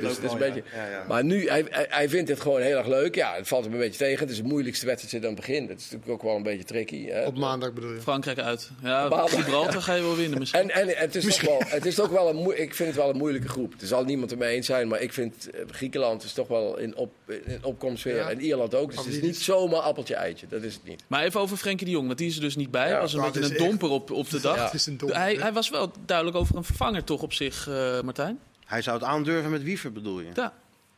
Dus 0.00 0.10
ook 0.10 0.16
het 0.16 0.24
is 0.24 0.32
een 0.32 0.38
beetje... 0.38 0.62
ja. 0.74 0.84
Ja, 0.84 0.90
ja. 0.90 1.04
Maar 1.08 1.24
nu, 1.24 1.48
hij, 1.48 1.64
hij, 1.70 2.08
vindt 2.08 2.26
dit 2.26 2.40
gewoon 2.40 2.60
heel 2.60 2.76
erg 2.76 2.86
leuk. 2.86 3.14
Ja, 3.14 3.34
het 3.36 3.48
valt 3.48 3.64
hem 3.64 3.72
een 3.72 3.78
beetje 3.78 3.98
tegen. 3.98 4.18
Het 4.20 4.30
is 4.30 4.36
de 4.36 4.42
moeilijkste 4.48 4.86
wedstrijd 4.86 5.10
sinds 5.12 5.26
aan 5.26 5.32
het 5.34 5.46
begin. 5.46 5.66
Dat 5.66 5.76
is 5.76 5.82
natuurlijk 5.84 6.10
ook 6.12 6.22
wel 6.22 6.36
een 6.36 6.42
beetje 6.42 6.64
tricky. 6.64 7.06
Hè? 7.06 7.26
Op 7.26 7.36
maandag 7.36 7.72
bedoel 7.72 7.92
je? 7.92 8.00
Frankrijk 8.00 8.38
uit. 8.38 8.70
Ja, 8.82 9.26
Gibraltar 9.26 9.82
ga 9.82 9.94
je 9.94 10.02
wel 10.02 10.16
winnen 10.16 10.38
misschien. 10.38 10.70
En, 10.70 10.88
en 10.88 10.96
het, 10.98 11.14
is 11.14 11.24
toch 11.24 11.40
wel, 11.40 11.60
het 11.66 11.86
is 11.86 11.94
toch 11.94 12.08
wel 12.08 12.28
een, 12.28 12.33
ik 12.38 12.74
vind 12.74 12.88
het 12.88 12.98
wel 12.98 13.10
een 13.10 13.16
moeilijke 13.16 13.48
groep. 13.48 13.74
Er 13.80 13.86
zal 13.86 14.04
niemand 14.04 14.30
het 14.30 14.38
mee 14.38 14.54
eens 14.54 14.66
zijn, 14.66 14.88
maar 14.88 15.00
ik 15.00 15.12
vind 15.12 15.50
eh, 15.50 15.60
Griekenland 15.70 16.24
is 16.24 16.32
toch 16.32 16.48
wel 16.48 16.78
in, 16.78 16.96
op, 16.96 17.12
in 17.26 17.64
opkomst 17.64 18.04
weer. 18.04 18.16
Ja. 18.16 18.30
En 18.30 18.40
Ierland 18.40 18.74
ook. 18.74 18.90
Dus 18.90 19.04
het 19.04 19.14
is 19.14 19.20
niet 19.20 19.36
zomaar 19.36 19.80
appeltje-eitje. 19.80 20.46
Dat 20.48 20.62
is 20.62 20.74
het 20.74 20.84
niet. 20.84 21.04
Maar 21.06 21.22
even 21.22 21.40
over 21.40 21.56
Frenkie 21.56 21.86
de 21.86 21.92
Jong, 21.92 22.06
want 22.06 22.18
die 22.18 22.28
is 22.28 22.34
er 22.34 22.40
dus 22.40 22.56
niet 22.56 22.70
bij. 22.70 22.88
Ja, 22.88 23.00
was 23.00 23.12
een 23.14 23.20
beetje 23.22 23.42
een 23.42 23.50
echt- 23.50 23.58
domper 23.58 23.88
op, 23.90 24.10
op 24.10 24.30
de 24.30 24.40
dag. 24.40 24.56
Ja. 24.56 24.64
Het 24.64 24.74
is 24.74 24.86
een 24.86 24.96
domper, 24.96 25.18
hij, 25.18 25.34
hij 25.34 25.52
was 25.52 25.70
wel 25.70 25.90
duidelijk 26.06 26.36
over 26.36 26.56
een 26.56 26.64
vervanger 26.64 27.04
toch 27.04 27.22
op 27.22 27.32
zich, 27.32 27.68
eh, 27.68 28.00
Martijn? 28.00 28.38
Hij 28.64 28.82
zou 28.82 28.98
het 28.98 29.06
aandurven 29.06 29.50
met 29.50 29.62
Wiever, 29.62 29.92
bedoel 29.92 30.20
je? 30.20 30.30
Ja. 30.34 30.52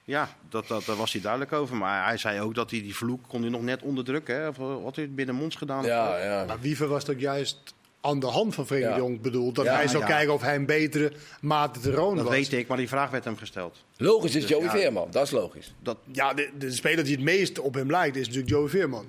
Ja, 0.05 0.29
dat, 0.49 0.69
dat, 0.69 0.85
daar 0.85 0.97
was 0.97 1.13
hij 1.13 1.21
duidelijk 1.21 1.53
over. 1.53 1.77
Maar 1.77 2.07
hij 2.07 2.17
zei 2.17 2.41
ook 2.41 2.55
dat 2.55 2.71
hij 2.71 2.81
die 2.83 2.97
vloek 2.97 3.21
kon 3.29 3.41
hij 3.41 3.51
nog 3.51 3.63
net 3.63 3.83
onderdrukken. 3.83 4.35
Hè? 4.35 4.49
Of 4.49 4.57
wat 4.57 4.97
hij 4.97 5.11
binnen 5.11 5.35
monds 5.35 5.57
gedaan 5.57 5.85
Ja, 5.85 6.19
ja. 6.19 6.45
Maar 6.45 6.61
Wiever 6.61 6.89
was 6.89 7.05
toch 7.05 7.19
juist 7.19 7.75
aan 8.07 8.21
de 8.21 8.27
hand 8.27 8.55
van 8.55 8.67
Frenkie 8.67 8.89
Ja. 8.89 8.95
de 8.95 9.01
Jong 9.01 9.21
bedoeld. 9.21 9.55
Dat 9.55 9.65
Ja, 9.65 9.75
hij 9.75 9.89
zou 9.89 10.03
ja. 10.03 10.09
kijken 10.09 10.35
of 10.35 10.43
hij 10.43 10.55
een 10.55 10.67
betere 10.67 11.13
Maarten 11.41 11.83
de 11.83 11.91
Roon 11.91 12.15
Dat 12.17 12.25
was. 12.25 12.35
weet 12.35 12.53
ik, 12.53 12.69
maar 12.69 12.77
die 12.77 12.89
vraag 12.89 13.11
werd 13.11 13.25
hem 13.25 13.37
gesteld. 13.37 13.85
Logisch 13.97 14.35
is 14.35 14.49
Joey 14.49 14.65
ja. 14.65 14.71
Veerman, 14.71 15.09
dat 15.11 15.25
is 15.25 15.31
logisch. 15.31 15.75
Dat, 15.83 15.97
Ja, 16.13 16.35
de, 16.35 16.51
de 16.59 16.71
speler 16.73 17.05
die 17.05 17.15
het 17.15 17.25
meest 17.25 17.59
op 17.59 17.75
hem 17.75 17.91
lijkt 17.91 18.17
is 18.17 18.23
natuurlijk 18.27 18.53
Joey 18.53 18.69
Veerman. 18.69 19.07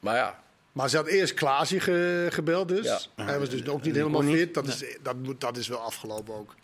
Maar 0.00 0.16
ja, 0.16 0.40
Maar 0.72 0.88
ze 0.90 0.96
had 0.96 1.06
eerst 1.06 1.34
Klaasie 1.34 1.80
ge- 1.80 2.26
gebeld 2.30 2.68
dus. 2.68 2.84
Ja. 3.16 3.24
Hij 3.24 3.38
was 3.38 3.48
dus 3.50 3.66
ook 3.66 3.82
niet 3.82 3.94
helemaal 3.94 4.22
fit. 4.22 4.54
Dat 4.54 4.66
is, 4.66 4.84
dat, 5.02 5.16
moet, 5.22 5.40
dat 5.40 5.56
is 5.56 5.68
wel 5.68 5.78
afgelopen 5.78 6.34
ook. 6.34 6.54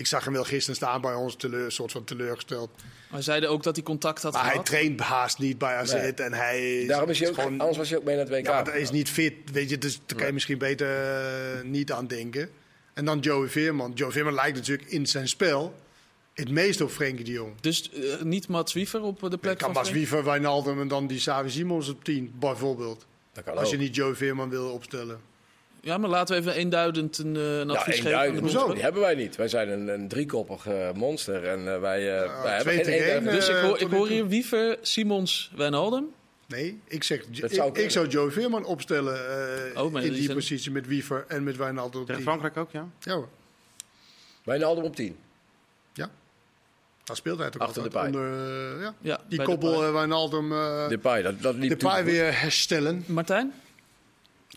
Ik 0.00 0.06
zag 0.06 0.24
hem 0.24 0.32
wel 0.32 0.44
gisteren 0.44 0.76
staan 0.76 1.00
bij 1.00 1.14
ons, 1.14 1.36
teleur, 1.36 1.72
soort 1.72 1.92
van 1.92 2.04
teleurgesteld. 2.04 2.70
Maar 3.10 3.22
zeiden 3.22 3.50
ook 3.50 3.62
dat 3.62 3.74
hij 3.76 3.84
contact 3.84 4.22
had 4.22 4.32
Maar 4.32 4.52
hij 4.52 4.62
traint 4.62 5.00
haast 5.00 5.38
niet 5.38 5.58
bij 5.58 5.74
AZ 5.74 5.92
Nee. 5.92 6.12
en 6.14 6.32
hij 6.32 6.84
Daarom 6.86 7.10
is 7.10 7.18
hij 7.18 7.28
ook, 7.28 7.34
gewoon... 7.34 7.60
anders 7.60 7.78
was 7.78 7.88
hij 7.88 7.98
ook 7.98 8.04
mee 8.04 8.16
naar 8.16 8.24
het 8.24 8.34
WK. 8.34 8.46
Ja, 8.46 8.52
maar 8.52 8.64
dat 8.64 8.74
is 8.74 8.90
niet 8.90 9.10
fit, 9.10 9.34
weet 9.52 9.70
je, 9.70 9.78
dus 9.78 10.00
daar 10.06 10.16
kan 10.16 10.26
je 10.26 10.32
misschien 10.32 10.58
beter 10.58 10.88
eh, 10.88 11.62
niet 11.64 11.92
aan 11.92 12.06
denken. 12.06 12.50
En 12.94 13.04
dan 13.04 13.18
Joey 13.18 13.48
Veerman. 13.48 13.92
Joey 13.94 14.12
Veerman 14.12 14.34
lijkt 14.34 14.56
natuurlijk 14.56 14.88
in 14.90 15.06
zijn 15.06 15.28
spel 15.28 15.74
het 16.34 16.50
meest 16.50 16.80
op 16.80 16.90
Frenkie 16.90 17.24
de 17.24 17.30
Jong. 17.32 17.60
Dus 17.60 17.90
eh, 17.90 18.22
niet 18.22 18.48
Mats 18.48 18.72
Wiever 18.72 19.02
op 19.02 19.20
de 19.20 19.38
plek 19.38 19.40
kan 19.40 19.58
van 19.58 19.72
Bas 19.72 19.88
Frenkie? 19.88 20.08
Wiever, 20.08 20.24
Wijnaldum 20.24 20.80
en 20.80 20.88
dan 20.88 21.06
die 21.06 21.18
Savi 21.20 21.50
Simons 21.50 21.88
op 21.88 22.04
10, 22.04 22.32
bijvoorbeeld. 22.38 23.06
Dat 23.32 23.44
kan 23.44 23.56
Als 23.56 23.64
ook. 23.64 23.70
je 23.70 23.76
niet 23.78 23.94
Joey 23.94 24.14
Veerman 24.14 24.48
wil 24.50 24.68
opstellen. 24.70 25.20
Ja, 25.82 25.98
maar 25.98 26.10
laten 26.10 26.34
we 26.34 26.40
even 26.40 26.54
eenduidend 26.54 27.18
een, 27.18 27.36
eh, 27.36 27.58
een 27.58 27.68
Ja, 27.68 27.74
advies 27.74 27.84
geven. 27.94 28.02
de 28.02 28.08
eenduidend. 28.10 28.40
bondscoach. 28.40 28.72
Die 28.74 28.82
hebben 28.82 29.00
wij 29.02 29.14
niet. 29.14 29.36
Wij 29.36 29.48
zijn 29.48 29.68
een, 29.68 29.88
een 29.88 30.08
driekoppig 30.08 30.66
eh, 30.66 30.92
monster. 30.92 31.44
En 31.44 31.72
eh, 31.74 31.80
wij, 31.80 32.18
eh, 32.22 32.42
wij 32.42 32.54
hebben 32.54 32.60
twee 32.60 32.74
geen 32.76 32.84
tegen 32.84 33.12
één. 33.12 33.24
Dus 33.24 33.48
ik 33.48 33.56
hoor, 33.56 33.78
ik 33.80 33.88
hoor 33.90 34.08
hier 34.08 34.26
Wiever, 34.28 34.78
Simons, 34.82 35.50
Wijnaldum. 35.56 36.06
Nee, 36.46 36.80
ik 36.88 37.04
zeg, 37.04 37.26
Dat 37.26 37.50
ik, 37.50 37.56
zou 37.56 37.78
ik 37.80 37.90
zou 37.90 38.06
Joey 38.08 38.30
Veerman 38.30 38.64
opstellen 38.64 39.14
eh, 39.74 39.82
Oh, 39.82 39.92
in 39.94 40.00
die 40.00 40.10
die 40.10 40.22
zijn- 40.22 40.36
positie 40.36 40.70
met 40.70 40.86
Wiever 40.86 41.24
en 41.28 41.44
met 41.44 41.56
Wijnaldum 41.56 42.00
op 42.00 42.06
Tegen 42.06 42.22
10. 42.22 42.30
Frankrijk 42.30 42.56
ook, 42.56 42.70
ja? 42.70 42.88
Ja 43.00 43.14
hoor, 43.14 43.28
Wijnaldum 44.44 44.84
op 44.84 44.96
10. 44.96 45.16
ja. 45.92 46.10
Daar 47.04 47.16
speelt 47.16 47.38
hij 47.38 47.50
toch 47.50 47.62
Achter 47.62 47.82
altijd 47.82 48.12
de 48.12 48.18
onder, 48.18 48.80
ja. 48.80 48.94
Ja, 49.00 49.20
Die 49.28 49.42
koppel 49.42 49.70
Depay. 49.70 49.86
eh, 49.86 49.92
Wijnaldum, 49.92 50.48
Depay, 50.88 51.22
dat, 51.22 51.42
dat 51.42 51.54
liep 51.54 51.70
de 51.70 51.76
paai 51.76 52.02
toen- 52.02 52.12
weer 52.12 52.40
herstellen. 52.40 53.04
Martijn? 53.06 53.52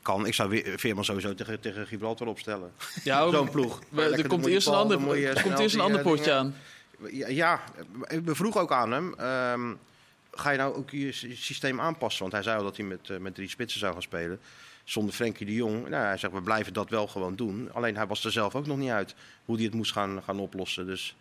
Kan. 0.04 0.26
Ik 0.26 0.34
zou 0.34 0.50
weer- 0.50 0.80
Veerman 0.80 1.06
sowieso 1.06 1.34
tegen, 1.34 1.60
tegen 1.60 1.88
Gibraltar 1.88 2.28
opstellen. 2.28 2.72
Ja, 3.04 3.30
Zo'n 3.30 3.50
ploeg. 3.50 3.80
er 3.96 4.28
komt 4.28 4.46
eerst 4.46 4.68
een 4.68 4.74
ander, 4.74 4.98
er 5.24 5.42
komt 5.44 5.60
eerst 5.60 5.76
een 5.76 5.82
ander 5.82 6.00
eh, 6.00 6.06
potje 6.06 6.34
aan. 6.34 6.56
Ja, 7.12 7.62
we 8.24 8.36
vroegen 8.36 8.62
ook 8.62 8.72
aan 8.72 8.92
hem. 8.92 9.14
ehm, 9.18 9.74
ga 10.32 10.50
je 10.52 10.58
nou 10.58 10.76
ook 10.76 10.90
je 10.90 11.12
sy- 11.12 11.36
systeem 11.36 11.80
aanpassen? 11.82 12.22
Want 12.22 12.34
hij 12.34 12.44
zei 12.44 12.58
al 12.58 12.64
dat 12.64 12.78
hij 12.78 12.86
met, 12.86 13.10
eh, 13.10 13.18
met 13.18 13.36
drie 13.36 13.50
spitsen 13.50 13.80
zou 13.80 13.94
gaan 13.94 14.02
spelen. 14.02 14.40
Zonder 14.84 15.14
Frenkie 15.14 15.46
de 15.46 15.54
Jong. 15.54 15.90
Nou, 15.90 16.04
hij 16.06 16.18
zegt, 16.18 16.34
we 16.34 16.42
blijven 16.42 16.74
dat 16.74 16.90
wel 16.90 17.08
gewoon 17.08 17.36
doen. 17.36 17.70
Alleen 17.74 17.96
hij 17.96 18.08
was 18.08 18.26
er 18.26 18.32
zelf 18.32 18.56
ook 18.56 18.66
nog 18.66 18.78
niet 18.78 18.90
uit 18.90 19.16
hoe 19.46 19.56
hij 19.56 19.66
het 19.66 19.74
moest 19.74 19.92
gaan, 19.92 20.22
gaan 20.24 20.40
oplossen. 20.40 20.86
Dus 20.86 21.16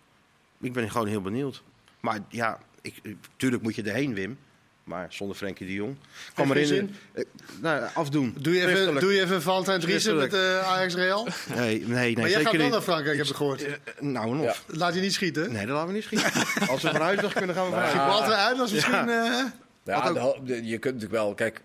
ik 0.60 0.72
ben 0.72 0.90
gewoon 0.90 1.06
heel 1.06 1.20
benieuwd. 1.22 1.62
Maar 2.00 2.18
ja, 2.28 2.58
ik, 2.80 3.00
tuurlijk 3.36 3.62
moet 3.62 3.74
je 3.74 3.82
erheen, 3.82 4.14
Wim. 4.14 4.38
Maar 4.84 5.06
zonder 5.10 5.36
Frenkie 5.36 5.66
de 5.66 5.72
Jong. 5.72 5.96
Geen 6.34 6.46
herinneren. 6.52 6.96
eh, 7.12 7.24
Nou, 7.60 7.82
afdoen. 7.94 8.34
Doe 8.40 8.54
je 8.54 8.66
even, 8.66 9.00
doe 9.00 9.12
je 9.12 9.20
even 9.20 9.42
Valentijn 9.42 9.80
Driessen 9.80 10.16
met 10.16 10.34
eh, 10.34 10.68
Ajax 10.68 10.94
Real? 10.94 11.26
Nee, 11.54 11.56
nee, 11.80 11.86
nee 11.88 12.12
maar 12.16 12.22
jij 12.22 12.30
zeker 12.30 12.44
gaat 12.50 12.56
wel 12.60 12.68
naar 12.68 12.82
Frankrijk, 12.82 13.16
heb 13.18 13.26
ik 13.26 13.34
gehoord. 13.34 13.64
Eh, 13.64 13.72
nou, 14.00 14.30
en 14.30 14.38
of. 14.48 14.64
Ja. 14.68 14.74
Laat 14.76 14.94
je 14.94 15.00
niet 15.00 15.12
schieten. 15.12 15.52
Nee, 15.52 15.66
dat 15.66 15.74
laten 15.74 15.88
we 15.88 15.94
niet 15.94 16.02
schieten. 16.02 16.32
Als 16.70 16.82
we 16.82 16.88
vanuit 16.90 17.20
nog 17.22 17.32
kunnen, 17.32 17.54
gaan 17.56 17.64
we 17.64 17.70
vanuit. 17.70 17.90
Gibraltar 17.90 18.32
uit 18.34 18.56
was 18.58 18.72
misschien... 18.72 19.08
eh, 19.08 19.44
Ja, 19.84 20.12
de- 20.12 20.64
je 20.64 20.78
kunt 20.78 20.94
natuurlijk 20.94 21.12
wel, 21.22 21.34
kijk, 21.34 21.60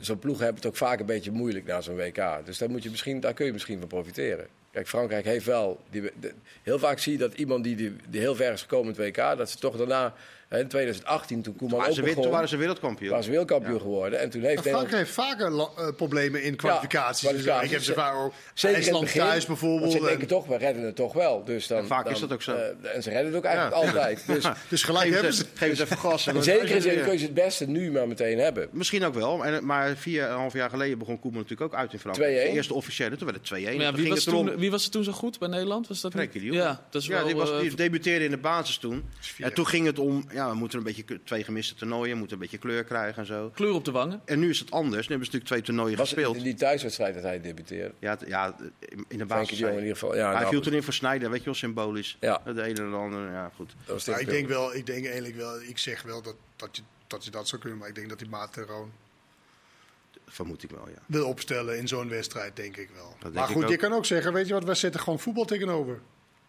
zo'n 0.00 0.18
ploeg 0.18 0.38
heeft 0.38 0.54
het 0.54 0.66
ook 0.66 0.76
vaak 0.76 1.00
een 1.00 1.06
beetje 1.06 1.30
moeilijk 1.30 1.66
na 1.66 1.80
zo'n 1.80 1.96
WK. 1.96 2.20
Dus 2.44 2.58
daar, 2.58 2.70
moet 2.70 2.82
je 2.82 2.90
misschien, 2.90 3.20
daar 3.20 3.34
kun 3.34 3.46
je 3.46 3.52
misschien 3.52 3.78
van 3.78 3.88
profiteren. 3.88 4.46
Kijk, 4.72 4.88
Frankrijk 4.88 5.24
heeft 5.24 5.44
wel. 5.46 5.80
Die, 5.90 6.02
de- 6.20 6.32
heel 6.62 6.78
vaak 6.78 6.98
zie 6.98 7.12
je 7.12 7.18
dat 7.18 7.34
iemand 7.34 7.64
die, 7.64 7.76
die, 7.76 7.96
die 8.08 8.20
heel 8.20 8.34
ver 8.34 8.52
is 8.52 8.60
gekomen 8.60 8.94
in 8.94 9.02
het 9.02 9.16
WK, 9.16 9.36
dat 9.38 9.50
ze 9.50 9.58
toch 9.58 9.76
daarna, 9.76 10.14
in 10.50 10.68
2018, 10.68 11.42
toen 11.42 11.56
Koeman 11.56 11.78
Maar 11.78 11.88
ook 11.88 11.94
ze, 11.94 12.02
begon, 12.02 12.22
toen 12.22 12.32
waren 12.32 12.48
ze 12.48 12.56
wereldkampioen. 12.56 13.08
waren 13.10 13.24
ze 13.24 13.30
wereldkampioen 13.30 13.80
geworden. 13.80 14.20
En 14.20 14.30
toen 14.30 14.42
heeft 14.42 14.64
Nederland. 14.64 14.90
Heeft 14.90 15.10
vaker 15.10 15.52
eh, 15.58 15.88
problemen 15.96 16.42
in 16.42 16.56
kwalificaties. 16.56 17.22
Ja, 17.28 17.32
Dus, 17.32 17.42
kwalificaties. 17.42 17.64
ik 17.66 17.70
heb 17.70 17.82
ze 17.82 17.92
vaak 17.92 18.14
ook 18.14 18.32
Zeker 18.54 18.68
in 18.68 18.74
het 18.74 18.84
IJsland 18.84 19.04
begin, 19.04 19.20
thuis 19.20 19.46
bijvoorbeeld. 19.46 19.92
ze 19.92 20.10
en- 20.10 20.26
toch, 20.26 20.46
we 20.46 20.56
redden 20.56 20.82
het 20.82 20.96
toch 20.96 21.12
wel. 21.12 21.44
Dus 21.44 21.66
dan, 21.66 21.78
En 21.78 21.86
vaak 21.86 22.04
dan, 22.04 22.12
is 22.12 22.20
dat 22.20 22.32
ook 22.32 22.42
zo. 22.42 22.52
eh, 22.54 22.94
en 22.94 23.02
ze 23.02 23.10
redden 23.10 23.26
het 23.26 23.36
ook 23.36 23.44
eigenlijk 23.44 23.76
altijd. 23.76 24.22
Dus 24.26 24.44
dus 24.68 24.82
gelijk 24.82 25.04
Geef 25.04 25.14
hebben 25.14 25.34
ze. 25.34 25.44
geef 25.54 25.68
eens 25.68 25.78
even 25.80 25.96
gas. 25.98 26.26
in 26.26 26.42
zekere 26.42 26.80
zin 26.80 27.02
kun 27.02 27.12
je 27.18 27.24
het 27.24 27.34
beste 27.34 27.66
nu 27.66 27.90
maar 27.90 28.08
meteen 28.08 28.38
hebben. 28.38 28.68
Misschien 28.72 29.04
ook 29.04 29.14
wel. 29.14 29.44
En, 29.44 29.66
maar 29.66 29.96
vier 29.96 30.22
en 30.24 30.30
een 30.30 30.36
half 30.38 30.52
jaar 30.52 30.70
geleden 30.70 30.98
begon 30.98 31.18
Koeman 31.20 31.40
natuurlijk 31.42 31.72
ook 31.72 31.78
uit 31.78 31.92
in 31.92 31.98
Frankrijk. 31.98 32.36
2-1. 32.40 32.50
De 32.50 32.56
eerste 32.56 32.74
officiële, 32.74 33.16
toen 33.16 33.26
werd 33.32 33.48
het 33.48 33.60
2-1. 33.60 33.64
Maar 33.64 33.72
ja, 33.74 33.90
Toen 33.90 34.00
wie, 34.00 34.08
was 34.10 34.24
toen, 34.24 34.56
wie 34.56 34.70
was 34.70 34.84
er 34.84 34.90
toen 34.90 35.04
zo 35.04 35.12
goed 35.12 35.38
bij 35.38 35.48
Nederland? 35.48 35.88
Was 35.88 36.00
dat? 36.00 36.12
Frenkie. 36.12 36.52
Ja, 36.52 36.82
dat 36.90 37.02
is 37.02 37.08
Ja, 37.08 37.14
wel... 37.16 37.26
die, 37.26 37.36
was, 37.36 37.50
eh, 37.50 37.60
die 37.60 37.74
debuteerde 37.74 38.24
in 38.24 38.30
de 38.30 38.36
basis 38.38 38.76
toen. 38.78 39.04
En 39.38 39.52
toen 39.54 39.66
ging 39.66 39.86
het 39.86 39.98
om, 39.98 40.24
ja, 40.38 40.50
we 40.50 40.54
moeten 40.56 40.78
een 40.78 40.84
beetje 40.84 41.04
twee 41.24 41.44
gemiste 41.44 41.74
toernooien, 41.74 42.12
we 42.12 42.18
moeten 42.18 42.36
een 42.36 42.42
beetje 42.42 42.58
kleur 42.58 42.84
krijgen 42.84 43.18
en 43.22 43.26
zo. 43.26 43.50
kleur 43.54 43.72
op 43.72 43.84
de 43.84 43.90
wangen. 43.90 44.20
En 44.24 44.38
nu 44.38 44.50
is 44.50 44.58
het 44.58 44.70
anders. 44.70 45.08
Nu 45.08 45.14
hebben 45.14 45.26
ze 45.26 45.32
natuurlijk 45.32 45.44
twee 45.44 45.62
toernooien 45.62 45.96
Was 45.98 46.10
het 46.10 46.18
gespeeld. 46.18 46.36
in 46.36 46.42
die 46.42 46.54
thuiswedstrijd 46.54 47.14
dat 47.14 47.22
hij 47.22 47.40
debuteerde? 47.40 47.94
Ja, 47.98 48.10
het- 48.10 48.24
ja, 48.26 48.56
in 49.08 49.18
de 49.18 49.26
basis. 49.26 49.60
in 49.60 49.74
ieder 49.74 49.88
geval. 49.92 50.16
Ja, 50.16 50.30
hij 50.30 50.38
nou, 50.40 50.48
viel 50.48 50.60
toen 50.60 50.72
in 50.72 50.82
voor 50.82 50.92
Snijder, 50.92 51.30
weet 51.30 51.38
je 51.38 51.44
wel, 51.44 51.54
symbolisch. 51.54 52.16
Ja. 52.20 52.40
De 52.44 52.62
ene 52.62 52.80
en 52.80 52.90
de 52.90 52.96
andere, 52.96 53.30
ja 53.30 53.50
goed. 53.56 53.74
dat 53.84 53.94
was 53.94 54.04
Nou, 54.04 54.20
ik 54.20 54.28
denk 54.28 54.48
wel, 54.48 54.74
ik 54.74 54.86
denk 54.86 55.04
eigenlijk 55.04 55.36
wel, 55.36 55.62
ik 55.62 55.78
zeg 55.78 56.02
wel 56.02 56.22
dat, 56.22 56.34
dat, 56.56 56.76
je, 56.76 56.82
dat 57.06 57.24
je 57.24 57.30
dat 57.30 57.48
zou 57.48 57.60
kunnen. 57.60 57.78
Maar 57.78 57.88
ik 57.88 57.94
denk 57.94 58.08
dat 58.08 58.18
die 58.18 58.28
Maat 58.28 58.54
gewoon 58.54 58.92
Vermoed 60.30 60.62
ik 60.62 60.70
wel, 60.70 60.88
ja. 60.88 61.02
wil 61.06 61.26
opstellen 61.26 61.78
in 61.78 61.88
zo'n 61.88 62.08
wedstrijd, 62.08 62.56
denk 62.56 62.76
ik 62.76 62.88
wel. 62.94 63.16
denk 63.20 63.34
maar 63.34 63.48
goed, 63.48 63.68
je 63.68 63.76
kan 63.76 63.92
ook 63.92 64.06
zeggen, 64.06 64.32
weet 64.32 64.46
je 64.46 64.52
wat, 64.52 64.64
we 64.64 64.74
zetten 64.74 65.00
gewoon 65.00 65.18
voetbal 65.20 65.44
tegenover. 65.44 66.00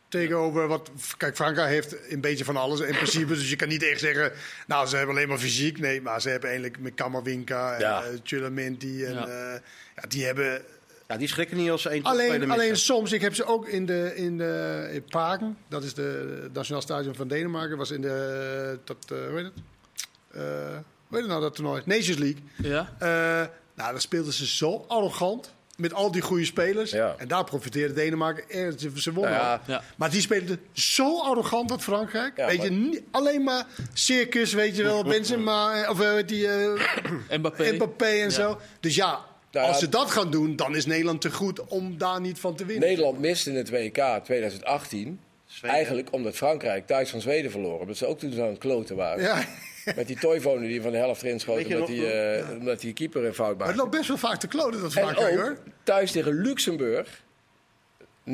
Tegenover 0.09 0.67
wat, 0.67 0.91
kijk, 1.17 1.35
Frankrijk 1.35 1.69
heeft 1.69 2.11
een 2.11 2.21
beetje 2.21 2.43
van 2.45 2.57
alles 2.57 2.79
in 2.79 2.95
principe. 2.95 3.33
Dus 3.33 3.49
je 3.49 3.55
kan 3.55 3.67
niet 3.67 3.83
echt 3.83 3.99
zeggen, 3.99 4.31
nou, 4.67 4.87
ze 4.87 4.95
hebben 4.97 5.15
alleen 5.15 5.27
maar 5.27 5.37
fysiek. 5.37 5.79
Nee, 5.79 6.01
maar 6.01 6.21
ze 6.21 6.29
hebben 6.29 6.49
eigenlijk 6.49 6.79
met 6.79 6.93
Kammerwinka 6.93 7.73
en 7.73 7.79
Ja. 7.79 8.03
Chulaminti 8.23 9.03
en 9.05 9.13
Ja. 9.13 9.27
eh, 9.27 9.59
ja, 9.95 10.07
die 10.07 10.25
hebben 10.25 10.61
Ja, 11.07 11.17
die 11.17 11.27
schrikken 11.27 11.57
niet 11.57 11.69
als 11.69 11.81
ze 11.81 11.89
één 11.89 12.03
Alleen, 12.03 12.51
alleen 12.51 12.77
soms, 12.77 13.11
ik 13.11 13.21
heb 13.21 13.35
ze 13.35 13.45
ook 13.45 13.67
in 13.67 13.85
de 13.85 14.11
in 14.15 14.37
de 14.37 14.89
in 14.91 15.03
Paken, 15.03 15.57
dat 15.67 15.83
is 15.83 15.93
de 15.93 16.39
het 16.43 16.53
Nationaal 16.53 16.81
Stadion 16.81 17.15
van 17.15 17.27
Denemarken, 17.27 17.77
was 17.77 17.91
in 17.91 18.01
de 18.01 18.79
dat 18.83 18.97
eh, 19.11 19.17
hoe 19.27 19.35
heet 19.37 19.45
het? 19.45 19.53
Eh, 20.31 20.41
hoe 21.07 21.17
heet 21.17 21.19
het 21.19 21.27
nou 21.27 21.41
dat 21.41 21.55
toernooi? 21.55 21.81
Nations 21.85 22.17
League. 22.17 22.41
Ja. 22.55 22.95
Eh, 22.99 23.07
nou, 23.75 23.91
daar 23.91 24.01
speelden 24.01 24.33
ze 24.33 24.47
zo 24.47 24.85
arrogant 24.87 25.53
met 25.79 25.93
al 25.93 26.11
die 26.11 26.21
goede 26.21 26.45
spelers. 26.45 26.91
Ja. 26.91 27.15
En 27.17 27.27
daar 27.27 27.43
profiteerde 27.43 27.93
Denemarken 27.93 28.49
erg. 28.49 28.79
Ze, 28.79 28.91
ze 28.95 29.13
wonnen. 29.13 29.33
Nou 29.33 29.43
ja, 29.43 29.53
al. 29.53 29.59
Ja. 29.65 29.83
Maar 29.95 30.09
die 30.09 30.21
speelden 30.21 30.59
zo 30.71 31.21
arrogant 31.21 31.69
dat 31.69 31.81
Frankrijk. 31.81 32.37
Ja, 32.37 32.47
weet 32.47 32.57
maar- 32.57 32.65
je, 32.65 32.71
niet, 32.71 33.01
alleen 33.11 33.43
maar 33.43 33.65
circus, 33.93 34.53
weet 34.53 34.75
je 34.75 34.83
wel, 34.83 35.03
Benzema, 35.13 35.83
eh, 35.83 35.89
of 35.89 35.99
eh, 36.01 36.11
die 36.25 36.47
eh, 36.47 36.81
Mbappé. 37.37 37.71
Mbappé 37.73 38.05
en 38.05 38.31
zo. 38.31 38.59
Dus 38.79 38.95
ja, 38.95 39.09
Nou 39.51 39.65
ja, 39.65 39.71
als 39.71 39.79
ze 39.79 39.89
dat 39.89 40.11
gaan 40.11 40.31
doen, 40.31 40.55
dan 40.55 40.75
is 40.75 40.85
Nederland 40.85 41.21
te 41.21 41.31
goed 41.31 41.65
om 41.65 41.97
daar 41.97 42.21
niet 42.21 42.39
van 42.39 42.55
te 42.55 42.65
winnen. 42.65 42.87
Nederland 42.87 43.19
miste 43.19 43.51
het 43.51 43.69
WK 43.69 44.19
2018. 44.23 45.19
Zweden. 45.45 45.75
Eigenlijk 45.75 46.13
omdat 46.13 46.35
Frankrijk 46.35 46.87
thuis 46.87 47.09
van 47.09 47.21
Zweden 47.21 47.51
verloren. 47.51 47.79
Omdat 47.79 47.97
ze 47.97 48.05
ook 48.05 48.19
toen 48.19 48.31
zo 48.31 48.41
aan 48.41 48.47
het 48.49 48.57
kloten 48.57 48.95
waren. 48.95 49.23
Met 49.95 50.07
die 50.07 50.19
Toivonen 50.19 50.67
die 50.67 50.81
van 50.81 50.91
de 50.91 50.97
helft 50.97 51.23
erin 51.23 51.39
schoten. 51.39 51.61
Weet 51.61 51.71
je 51.71 51.73
Omdat 51.73 51.89
nog, 51.89 51.97
die, 51.97 52.11
eh, 52.11 52.57
omdat 52.59 52.79
die 52.79 52.93
keeper 52.93 53.25
een 53.25 53.33
fout 53.33 53.57
Maar 53.57 53.67
het 53.67 53.75
maakte. 53.75 53.77
loopt 53.77 53.91
best 53.91 54.07
wel 54.07 54.17
vaak 54.17 54.39
te 54.39 54.47
kloten, 54.47 54.81
dat 54.81 54.97
ook 54.99 55.29
hoor. 55.29 55.57
thuis 55.83 56.11
tegen 56.11 56.41
Luxemburg 56.41 57.07
0-0 57.07 57.28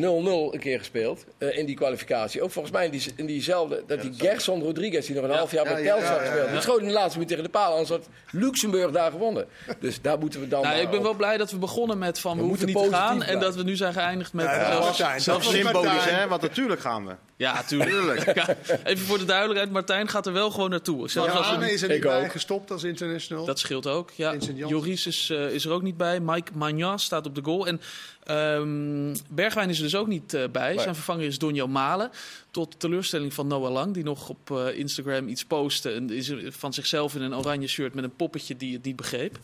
een 0.04 0.60
keer 0.60 0.78
gespeeld 0.78 1.26
eh, 1.38 1.58
in 1.58 1.66
die 1.66 1.76
kwalificatie. 1.76 2.42
Ook 2.42 2.52
volgens 2.52 2.74
mij 2.74 2.86
in, 2.86 2.92
die, 2.92 3.14
in 3.16 3.26
diezelfde, 3.26 3.84
dat 3.88 4.02
die 4.02 4.14
Gerson 4.18 4.62
Rodriguez, 4.64 5.06
die 5.06 5.16
nog 5.16 5.24
een 5.24 5.30
half 5.30 5.52
jaar 5.52 5.66
Ja, 5.66 5.74
bij 5.74 5.84
ja, 5.84 5.94
Telstar 5.96 6.16
ja, 6.16 6.22
ja, 6.22 6.26
gespeeld. 6.28 6.46
ja. 6.48 6.52
Die 6.52 6.62
schoot 6.62 6.80
in 6.80 6.88
de 6.88 6.94
laatste 6.94 7.14
minuut 7.14 7.28
tegen 7.28 7.44
de 7.44 7.50
paal, 7.50 7.72
anders 7.72 7.90
had 7.90 8.08
Luxemburg 8.32 8.92
daar 8.92 9.12
gewonnen. 9.12 9.46
Dus 9.80 10.02
daar 10.02 10.20
moeten 10.20 10.40
we 10.40 10.48
dan 10.48 10.62
Nou, 10.62 10.80
ik 10.80 10.90
ben 10.90 10.98
op- 11.00 11.04
wel 11.06 11.14
blij 11.14 11.38
dat 11.38 11.52
we 11.52 11.58
begonnen 11.58 11.98
met 11.98 12.20
van 12.20 12.32
we, 12.32 12.38
We 12.38 12.42
niet 12.42 12.50
moeten 12.58 12.68
te 12.84 12.90
gaan. 12.96 13.08
positief 13.18 13.34
En 13.34 13.40
dat 13.40 13.56
we 13.56 13.64
nu 13.64 13.76
zijn 13.76 13.94
geëindigd 13.94 14.34
met... 14.34 14.46
Ja, 14.46 14.92
ja, 14.98 15.20
zelfs- 15.20 15.50
Symbolisch, 15.50 16.06
hè? 16.10 16.28
Want 16.28 16.42
natuurlijk 16.42 16.82
gaan 16.82 17.06
we. 17.06 17.14
Ja, 17.38 17.64
tuurlijk. 17.64 18.24
Ja, 18.36 18.56
even 18.84 19.06
voor 19.06 19.18
de 19.18 19.26
duidelijkheid, 19.26 19.72
Martijn 19.72 20.08
gaat 20.10 20.26
er 20.26 20.34
wel 20.34 20.50
gewoon 20.52 20.70
naartoe. 20.70 21.10
Zelfs 21.10 21.34
als 21.34 21.48
Ja, 21.50 21.58
niet- 21.60 21.70
is 21.72 21.82
er 21.82 21.90
niet 21.90 22.02
bij 22.02 22.30
gestopt 22.30 22.72
als 22.72 22.84
international. 22.84 23.46
Dat 23.46 23.60
scheelt 23.60 23.88
ook. 23.88 24.12
Ja. 24.16 24.36
Joris 24.56 25.08
is, 25.08 25.30
eh, 25.30 25.50
is 25.50 25.66
er 25.66 25.72
ook 25.72 25.82
niet 25.82 25.98
bij. 25.98 26.20
Mike 26.20 26.52
Magnan 26.56 27.00
staat 27.00 27.26
op 27.26 27.36
de 27.36 27.42
goal. 27.44 27.68
En 27.68 27.82
ehm, 28.26 29.16
Bergwijn 29.30 29.70
is 29.70 29.78
er 29.78 29.84
dus 29.84 29.96
ook 29.96 30.08
niet 30.08 30.34
eh, 30.34 30.44
bij. 30.52 30.74
Nee. 30.74 30.80
Zijn 30.84 30.96
vervanger 30.96 31.26
is 31.26 31.38
Donjo 31.40 31.68
Malen. 31.68 32.10
Tot 32.52 32.80
teleurstelling 32.80 33.34
van 33.34 33.48
Noah 33.48 33.72
Lang, 33.72 33.94
die 33.94 34.04
nog 34.04 34.30
op 34.30 34.52
eh, 34.52 34.78
Instagram 34.78 35.28
iets 35.28 35.46
postte. 35.46 35.92
En 35.92 36.10
is 36.10 36.34
van 36.50 36.74
zichzelf 36.74 37.16
in 37.16 37.22
een 37.22 37.36
oranje 37.36 37.68
shirt 37.68 37.94
met 37.94 38.04
een 38.04 38.16
poppetje 38.16 38.58
die 38.58 38.74
het 38.74 38.84
niet 38.84 38.96
begreep. 38.96 39.40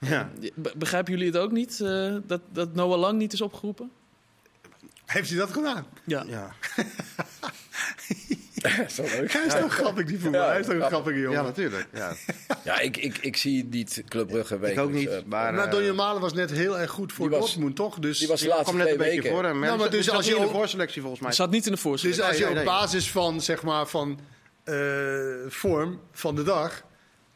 Ja. 0.00 0.30
Be- 0.54 0.72
Begrijpen 0.76 1.12
jullie 1.12 1.26
het 1.28 1.36
ook 1.36 1.52
niet, 1.52 1.80
eh, 1.80 2.14
dat, 2.26 2.40
dat 2.52 2.74
Noah 2.74 2.98
Lang 2.98 3.18
niet 3.18 3.32
is 3.32 3.40
opgeroepen? 3.40 3.90
Heeft 5.04 5.28
hij 5.30 5.38
dat 5.38 5.50
gedaan? 5.50 5.86
Ja. 6.06 6.24
Ja. 6.26 6.54
Leuk. 8.96 9.32
Hij 9.32 9.44
is 9.46 9.54
toch 9.54 9.74
grappig, 9.74 10.04
die 10.06 10.18
voetbal. 10.18 10.40
Ja, 10.40 10.48
Hij 10.48 10.60
is 10.60 10.66
toch 10.66 10.74
een 10.74 10.80
grappig. 10.80 10.98
grappige 10.98 11.20
jongen. 11.20 11.38
ja, 11.38 11.44
natuurlijk. 11.44 11.86
Ja. 11.92 12.12
Ja, 12.64 12.78
ik, 12.80 12.96
ik, 12.96 13.18
ik 13.18 13.36
zie 13.36 13.64
niet 13.70 14.02
Club 14.08 14.26
Brugge 14.28 14.54
Ik 14.54 14.60
wekelijks. 14.60 14.88
ook 14.90 14.96
niet. 14.98 15.08
eh, 15.08 15.18
Maar, 15.26 15.54
maar 15.54 15.64
eh, 15.64 15.70
Donny 15.70 15.90
Malen 15.90 16.20
was 16.20 16.32
net 16.32 16.50
heel 16.50 16.78
erg 16.78 16.90
goed 16.90 17.12
voor 17.12 17.28
die 17.28 17.38
was- 17.38 17.46
Dortmund, 17.50 17.76
toch? 17.76 17.98
Dus, 17.98 18.18
die 18.18 18.28
was 18.28 18.40
de 18.40 18.46
laatste 18.48 18.64
kwam 18.64 18.76
net 18.76 18.86
twee 18.86 18.98
een 18.98 19.04
beetje 19.04 19.20
weken. 19.22 19.34
voor 19.36 19.44
hem. 19.44 19.58
Nou, 19.60 19.78
maar 19.78 19.90
dus 19.90 20.04
dus 20.04 20.14
als 20.14 20.26
je 20.26 20.34
in 20.36 20.42
de 20.42 20.48
voorselectie 20.48 21.00
volgens 21.00 21.22
mij. 21.22 21.32
Zat 21.32 21.50
niet 21.50 21.58
in 21.58 21.64
de 21.64 21.70
dus 21.70 21.80
voorstelling. 21.80 22.20
als 22.22 22.38
je 22.38 22.48
op 22.58 22.64
basis 22.64 23.10
van, 23.10 23.40
zeg 23.40 23.62
maar, 23.62 23.86
van 23.86 24.20
eh, 24.64 24.76
vorm 25.48 26.00
van 26.12 26.34
de 26.34 26.42
dag... 26.42 26.82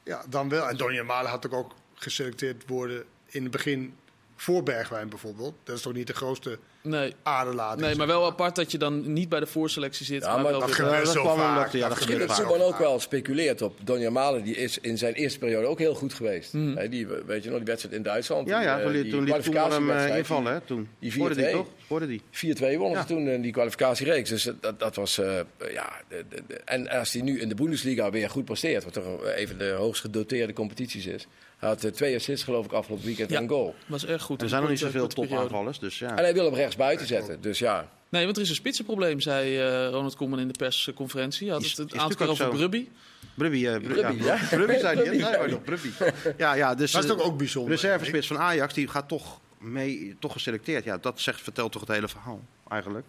Ja, 0.05 0.25
dan 0.29 0.49
wel. 0.49 0.69
En 0.69 0.77
Donny 0.77 1.01
Malen 1.01 1.31
had 1.31 1.47
ook, 1.47 1.53
ook 1.55 1.75
geselecteerd 1.95 2.63
worden 2.67 3.05
in 3.27 3.43
het 3.43 3.51
begin 3.53 3.95
voor 4.37 4.63
Bergwijn 4.63 5.09
bijvoorbeeld. 5.09 5.55
Dat 5.65 5.77
is 5.77 5.83
toch 5.83 5.93
niet 5.93 6.07
de 6.07 6.13
grootste 6.15 6.59
Nee. 6.89 7.15
aderlating? 7.23 7.87
nee, 7.87 7.95
maar 7.97 8.07
wel 8.07 8.27
apart 8.27 8.57
dat 8.57 8.71
je 8.73 8.79
dan 8.79 9.13
niet 9.13 9.29
bij 9.29 9.41
de 9.41 9.47
voorselectie 9.47 10.07
zit. 10.07 10.23
Ja, 10.23 10.33
maar, 10.33 10.43
maar 10.43 10.51
wel 10.51 10.61
dat 10.61 10.73
gebeurt 10.73 11.05
dat 11.05 11.13
zo 11.15 11.21
kwam 11.23 11.39
vaak. 11.39 11.57
omdat- 11.57 11.73
ja, 11.73 11.89
dat 11.89 11.99
gebeurt. 11.99 12.35
Koeman 12.43 12.61
ook 12.67 12.79
wel 12.79 13.01
speculeert 13.01 13.63
op. 13.63 13.79
Donja 13.85 14.11
Malen 14.11 14.43
die 14.45 14.57
is 14.57 14.79
in 14.79 14.99
zijn 14.99 15.15
eerste 15.15 15.39
periode 15.39 15.67
ook 15.67 15.79
heel 15.79 15.95
goed 15.95 16.13
geweest. 16.15 16.53
Hè, 16.53 16.89
die, 16.89 17.07
weet 17.07 17.43
je 17.43 17.49
nog, 17.49 17.59
die 17.59 17.67
wedstrijd 17.67 17.95
in 17.97 18.03
Duitsland. 18.03 18.49
Ja, 18.49 18.59
die, 18.59 18.67
ja, 18.69 18.77
eh, 18.79 18.83
toen, 18.83 18.93
liet- 18.93 19.03
die 19.03 19.13
toen 19.13 19.25
liet 19.25 19.45
Koeman 19.45 19.73
hem 19.73 19.91
eh, 19.91 20.17
invallen. 20.17 20.53
Hè, 20.53 20.61
toen. 20.61 20.89
die 20.99 21.11
Scoorde 21.13 21.35
die 21.35 21.45
4-2. 21.45 21.51
toch? 21.53 21.67
Scoorde 21.85 22.07
die. 22.07 22.23
4-2 22.31 22.79
wonnen 22.79 22.91
Ja. 22.99 23.01
ze 23.01 23.07
toen 23.07 23.29
in 23.29 23.43
die 23.43 23.53
kwalificatiereeks. 23.53 24.31
Dus 24.31 24.51
dat, 24.61 24.79
dat 24.79 24.95
was. 24.97 25.19
eh, 25.19 25.41
ja, 25.73 25.93
de, 26.09 26.25
de, 26.29 26.43
de- 26.47 26.61
en 26.65 26.89
als 26.89 27.13
hij 27.13 27.23
nu 27.23 27.41
in 27.41 27.49
de 27.49 27.55
Bundesliga 27.55 28.11
weer 28.11 28.31
goed 28.31 28.45
presteert, 28.45 28.85
wat 28.85 28.93
toch 28.93 29.25
even 29.27 29.59
de 29.59 29.71
hoogst 29.71 30.01
gedoteerde 30.01 30.53
competities 30.53 31.07
is. 31.07 31.27
Hij 31.59 31.69
had 31.69 31.85
eh, 31.85 31.91
twee 31.91 32.15
assists, 32.17 32.45
geloof 32.45 32.65
ik, 32.65 32.73
afgelopen 32.73 33.05
weekend 33.07 33.31
Ja. 33.31 33.37
en 33.37 33.43
een 33.43 33.49
goal. 33.49 33.75
was 33.87 34.07
erg 34.07 34.23
goed. 34.23 34.43
Er 34.43 34.49
zijn 34.49 34.61
nog 34.61 34.71
niet 34.71 34.79
zoveel 34.79 35.01
korte 35.01 35.15
periode. 35.21 35.37
topaanvallers. 35.41 35.79
Dus 35.79 35.99
ja. 35.99 36.09
En 36.11 36.17
hij 36.25 36.35
wil 36.35 36.45
hem 36.45 36.55
rechts 36.55 36.77
buiten 36.77 37.07
zetten. 37.07 37.41
Dus 37.41 37.59
ja. 37.59 37.89
Nee, 38.09 38.25
want 38.25 38.37
er 38.37 38.43
is 38.43 38.49
een 38.49 38.55
spitsenprobleem, 38.55 39.21
zei 39.21 39.59
eh, 39.59 39.89
Ronald 39.91 40.17
Koeman 40.17 40.39
in 40.41 40.49
de 40.49 40.59
persconferentie. 40.59 41.47
Hij 41.47 41.57
had 41.57 41.65
Is- 41.65 41.77
het 41.77 41.97
aantal 41.97 42.17
keer 42.17 42.29
over 42.29 42.49
Brubby. 42.49 42.89
Brubby, 43.35 43.67
eh, 43.67 43.73
Bru- 43.81 43.95
Brubby, 43.95 44.23
ja. 44.25 44.35
ja. 44.35 44.47
Brubby 44.57 44.79
zei 44.79 45.09
Nee, 45.09 45.19
ja. 45.19 45.59
Brubby. 45.65 45.89
Ja, 46.37 46.53
ja, 46.55 46.75
dus, 46.75 46.93
Dat 46.93 47.05
is 47.05 47.11
eh, 47.11 47.17
toch 47.17 47.27
ook 47.27 47.39
bijzonder? 47.39 47.73
reservespits 47.73 48.27
van 48.27 48.39
Ajax, 48.39 48.75
die 48.75 48.89
gaat 48.89 49.09
toch 49.09 49.41
mee, 49.59 50.17
toch 50.19 50.33
geselecteerd. 50.33 50.85
Ja, 50.85 50.99
dat 50.99 51.21
zegt, 51.21 51.41
vertelt 51.41 51.73
toch 51.73 51.81
het 51.81 51.91
hele 51.91 52.09
verhaal, 52.09 52.41
eigenlijk. 52.69 53.07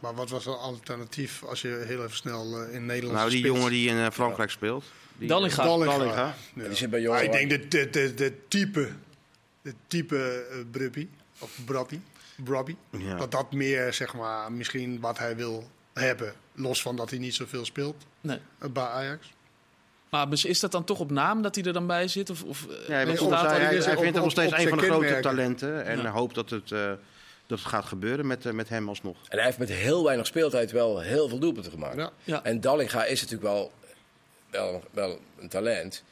Maar 0.00 0.14
wat 0.14 0.30
was 0.30 0.46
een 0.46 0.52
alternatief 0.52 1.42
als 1.44 1.60
je 1.62 1.82
heel 1.86 2.02
even 2.04 2.16
snel 2.16 2.62
eh, 2.62 2.74
in 2.74 2.86
Nederland 2.86 3.18
Nou, 3.18 3.30
die 3.30 3.44
jongen 3.44 3.70
die 3.70 3.88
in 3.88 3.96
eh, 3.98 4.10
Frankrijk 4.10 4.50
speelt. 4.50 4.84
Die, 5.18 5.28
Dallinga. 5.28 5.64
Dallinga. 5.64 5.96
Dallinga. 5.98 6.34
Ja. 6.54 6.62
Die 6.64 6.74
zit 6.76 6.90
bij 6.90 7.00
Maar 7.00 7.22
jongen. 7.22 7.40
ik 7.42 7.48
denk 7.48 7.50
de, 7.50 7.68
de, 7.68 7.90
de, 7.90 8.14
de 8.14 8.32
type, 8.48 8.88
de 9.62 9.74
type 9.86 10.46
eh 10.50 10.56
Brubby, 10.70 11.08
of 11.38 11.50
Brabby, 11.64 11.98
Brabby 12.36 12.76
Ja. 12.90 13.16
dat 13.16 13.30
dat 13.30 13.52
meer, 13.52 13.92
zeg 13.92 14.14
maar, 14.14 14.52
misschien 14.52 15.00
wat 15.00 15.18
hij 15.18 15.36
wil 15.36 15.68
hebben. 15.92 16.32
Los 16.54 16.82
van 16.82 16.96
dat 16.96 17.10
hij 17.10 17.18
niet 17.18 17.34
zoveel 17.34 17.64
speelt 17.64 17.96
Nee. 18.20 18.38
eh, 18.58 18.68
bij 18.70 18.84
Ajax. 18.84 19.32
Maar 20.10 20.26
is 20.32 20.60
dat 20.60 20.72
dan 20.72 20.84
toch 20.84 21.00
op 21.00 21.10
naam 21.10 21.42
dat 21.42 21.54
hij 21.54 21.64
er 21.64 21.72
dan 21.72 21.86
bij 21.86 22.08
zit? 22.08 22.30
Of, 22.30 22.42
of, 22.42 22.66
eh, 22.66 22.88
Ja, 22.88 22.94
hij, 22.94 23.04
hij, 23.04 23.76
hij, 23.76 23.96
vindt 23.96 24.14
hem 24.14 24.22
nog 24.22 24.30
steeds 24.30 24.52
een 24.52 24.68
van 24.68 24.78
de 24.78 24.84
grote 24.84 25.18
talenten. 25.20 25.84
En 25.84 26.02
Ja. 26.02 26.10
hoopt 26.10 26.34
dat 26.34 26.50
het, 26.50 26.72
eh, 26.72 26.92
dat 27.50 27.58
het 27.58 27.68
gaat 27.68 27.84
gebeuren 27.84 28.26
met, 28.26 28.46
eh, 28.46 28.52
met 28.52 28.68
hem 28.68 28.88
alsnog. 28.88 29.16
En 29.28 29.36
hij 29.36 29.46
heeft 29.46 29.58
met 29.58 29.68
heel 29.68 30.04
weinig 30.04 30.26
speeltijd 30.26 30.70
wel 30.70 31.00
heel 31.00 31.28
veel 31.28 31.38
doelpunten 31.38 31.72
gemaakt. 31.72 31.96
Ja. 31.96 32.10
Ja. 32.24 32.44
En 32.44 32.60
Dallinga 32.60 33.04
is 33.04 33.20
natuurlijk 33.22 33.52
wel, 33.52 33.72
wel, 34.50 34.82
wel 34.90 35.18
een 35.38 35.48
talent. 35.48 36.04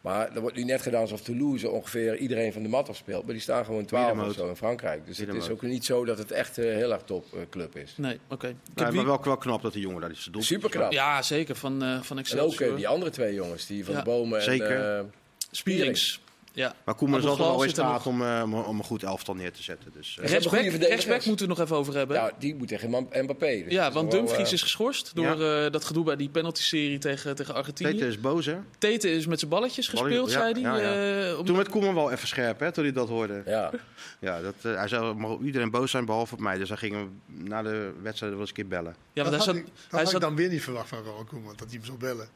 Maar 0.00 0.34
er 0.34 0.40
wordt 0.40 0.56
nu 0.56 0.64
net 0.64 0.82
gedaan 0.82 1.00
alsof 1.00 1.20
Toulouse 1.20 1.68
ongeveer 1.70 2.16
iedereen 2.16 2.52
van 2.52 2.62
de 2.62 2.68
mat 2.68 2.88
afspeelt. 2.88 3.24
Maar 3.24 3.32
die 3.32 3.42
staan 3.42 3.64
gewoon 3.64 3.84
12 3.84 4.18
of 4.28 4.34
zo 4.34 4.48
in 4.48 4.56
Frankrijk. 4.56 5.06
Dus 5.06 5.18
het 5.18 5.34
is 5.34 5.48
ook 5.48 5.62
niet 5.62 5.84
zo 5.84 6.04
dat 6.04 6.18
het 6.18 6.30
echt 6.30 6.56
een 6.56 6.64
heel 6.74 6.92
erg 6.92 7.02
top 7.02 7.24
eh, 7.34 7.40
club 7.50 7.76
is. 7.76 7.94
Nee, 7.96 8.18
oké. 8.28 8.46
Ik 8.48 8.54
heb 8.66 8.76
Nee, 8.76 8.86
wie- 8.86 8.96
maar 8.96 9.04
wel, 9.06 9.20
wel 9.24 9.36
knap 9.36 9.62
dat 9.62 9.72
die 9.72 9.82
jongen 9.82 10.00
daar 10.00 10.10
is. 10.10 10.28
Super 10.38 10.70
knap. 10.70 10.92
Ja, 10.92 11.22
zeker. 11.22 11.56
Van, 11.56 11.82
eh 11.82 11.88
van 11.88 11.98
En 11.98 12.12
ook 12.12 12.18
Excelsior. 12.18 12.70
eh, 12.70 12.76
die 12.76 12.88
andere 12.88 13.10
twee 13.10 13.34
jongens, 13.34 13.66
die 13.66 13.84
van 13.84 13.94
Ja. 13.94 14.00
de 14.00 14.04
bomen 14.10 14.38
en 14.38 14.44
Zeker. 14.44 14.96
eh, 14.98 15.04
Spierings. 15.50 16.20
Ja. 16.54 16.74
Maar 16.84 16.94
Koeman 16.94 17.18
is 17.20 17.26
altijd 17.26 17.48
al 17.48 17.62
in 17.62 17.68
staat 17.68 18.06
om, 18.06 18.22
eh, 18.22 18.42
om, 18.68 18.78
een 18.78 18.84
goed 18.84 19.02
elftal 19.02 19.34
neer 19.34 19.52
te 19.52 19.62
zetten. 19.62 19.90
Dus, 19.92 20.18
eh, 20.20 20.30
hebben 20.30 20.50
goede 20.50 20.86
Rechtsback, 20.86 21.24
moeten 21.26 21.46
we 21.46 21.50
het 21.52 21.58
nog 21.58 21.60
even 21.66 21.76
over 21.76 21.94
hebben. 21.96 22.16
ja, 22.16 22.30
die 22.38 22.54
moet 22.54 22.68
tegen 22.68 22.88
Mba- 22.90 23.22
Mbappé. 23.22 23.62
Dus 23.64 23.72
Ja, 23.72 23.92
want 23.92 24.12
wel, 24.12 24.20
Dumfries 24.22 24.46
eh, 24.46 24.52
is 24.52 24.62
geschorst 24.62 25.14
door 25.14 25.40
eh, 25.42 25.70
dat 25.70 25.84
gedoe 25.84 26.04
bij 26.04 26.16
die 26.16 26.28
penalty-serie 26.28 26.98
tegen, 26.98 27.34
tegen 27.36 27.54
Argentinië. 27.54 27.90
Tete 27.92 28.06
is 28.06 28.20
boos, 28.20 28.46
hè? 28.46 28.56
Tete 28.78 29.10
is 29.10 29.26
met 29.26 29.38
zijn 29.38 29.50
balletjes 29.50 29.88
gespeeld, 29.88 30.30
ja, 30.30 30.38
zei 30.38 30.52
hij. 30.52 30.62
ja, 30.62 30.76
ja. 30.76 31.28
eh, 31.30 31.38
om- 31.38 31.44
Toen 31.44 31.56
werd 31.56 31.68
Koeman 31.68 31.94
wel 31.94 32.10
even 32.12 32.28
scherp, 32.28 32.60
hè, 32.60 32.72
toen 32.72 32.84
hij 32.84 32.92
dat 32.92 33.08
hoorde. 33.08 33.42
Ja, 33.46 33.70
Ja, 34.20 34.40
dat, 34.40 34.54
eh, 34.62 34.74
hij 34.76 34.88
zou 34.88 35.14
mag 35.14 35.38
iedereen 35.42 35.70
boos 35.70 35.90
zijn, 35.90 36.04
behalve 36.04 36.34
op 36.34 36.40
mij. 36.40 36.58
Dus 36.58 36.68
hij 36.68 36.78
ging 36.78 36.94
hem 36.94 37.20
na 37.26 37.62
de 37.62 37.92
wedstrijd 38.02 38.32
wel 38.32 38.40
eens 38.40 38.48
een 38.50 38.54
keer 38.56 38.68
bellen. 38.68 38.94
ja, 39.12 39.22
want 39.22 39.36
dat 39.36 39.44
hij 39.44 39.54
had, 39.54 39.54
zat, 39.54 39.56
ik, 39.56 39.64
dat 39.64 39.74
hij 39.90 39.98
had 39.98 40.00
ik 40.02 40.12
zat, 40.12 40.20
dan 40.20 40.36
weer 40.36 40.48
niet 40.48 40.62
verwacht 40.62 40.88
van 40.88 40.98
Ronald 41.02 41.28
Koeman, 41.28 41.54
dat 41.56 41.66
hij 41.68 41.76
hem 41.76 41.84
zou 41.84 41.98
bellen. 41.98 42.28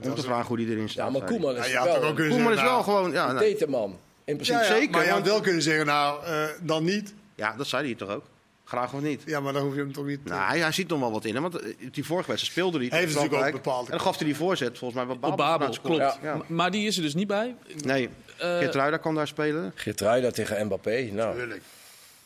Dat 0.00 0.06
Om 0.06 0.14
te 0.14 0.22
vragen 0.22 0.46
hoe 0.46 0.56
hij 0.56 0.66
erin 0.66 0.88
staat. 0.88 1.12
ja 1.12 1.18
maar. 1.18 1.28
Koeman 1.28 1.56
is 1.56 1.72
wel 1.72 2.14
Koeman 2.14 2.52
is 2.52 2.60
wel 2.60 2.70
nou, 2.70 2.84
gewoon... 2.84 3.12
Ja, 3.12 3.26
nou, 3.26 3.38
tetenman. 3.38 3.98
In 4.24 4.34
principe. 4.34 4.58
Ja, 4.58 4.64
ja, 4.64 4.74
zeker, 4.74 4.90
Maar 4.90 5.04
je 5.04 5.10
had 5.10 5.26
wel 5.26 5.40
kunnen 5.40 5.62
zeggen, 5.62 5.86
nou, 5.86 6.24
eh, 6.24 6.44
dan 6.60 6.84
niet. 6.84 7.14
ja, 7.34 7.54
dat 7.56 7.66
zei 7.66 7.84
hij 7.84 7.94
toch 7.94 8.08
ook? 8.08 8.24
Graag 8.64 8.92
of 8.92 9.00
niet? 9.00 9.22
Ja, 9.26 9.40
maar 9.40 9.52
dan 9.52 9.62
hoef 9.62 9.74
je 9.74 9.80
hem 9.80 9.92
toch 9.92 10.06
niet... 10.06 10.24
Nou, 10.24 10.48
hij, 10.48 10.58
hij 10.58 10.72
ziet 10.72 10.88
nog 10.88 11.00
wel 11.00 11.12
wat 11.12 11.24
in. 11.24 11.34
Hè? 11.34 11.40
Want 11.40 11.60
eh, 11.60 11.74
die 11.90 12.04
vorige 12.04 12.28
wedstrijd 12.28 12.40
speelde 12.52 12.78
hij. 12.78 12.86
Hij 12.86 12.98
heeft 12.98 13.14
natuurlijk 13.14 13.44
ook 13.44 13.52
bepaalde 13.52 13.84
En 13.84 13.90
dan 13.90 14.00
gaf 14.00 14.16
hij 14.16 14.26
die 14.26 14.36
voorzet, 14.36 14.78
volgens 14.78 15.04
mij, 15.04 15.16
wat 15.16 15.30
op 15.30 15.36
Babel, 15.36 15.76
klopt. 15.82 16.18
Maar 16.48 16.70
die 16.70 16.86
is 16.86 16.96
er 16.96 17.02
dus 17.02 17.14
niet 17.14 17.26
bij. 17.26 17.54
Nee, 17.84 18.08
Geertruida 18.36 18.96
kan 18.96 19.14
daar 19.14 19.26
spelen. 19.26 19.72
Geertruida 19.74 20.30
tegen 20.30 20.66
Mbappé. 20.66 21.08
Nou, 21.12 21.36
Tuurlijk. 21.36 21.62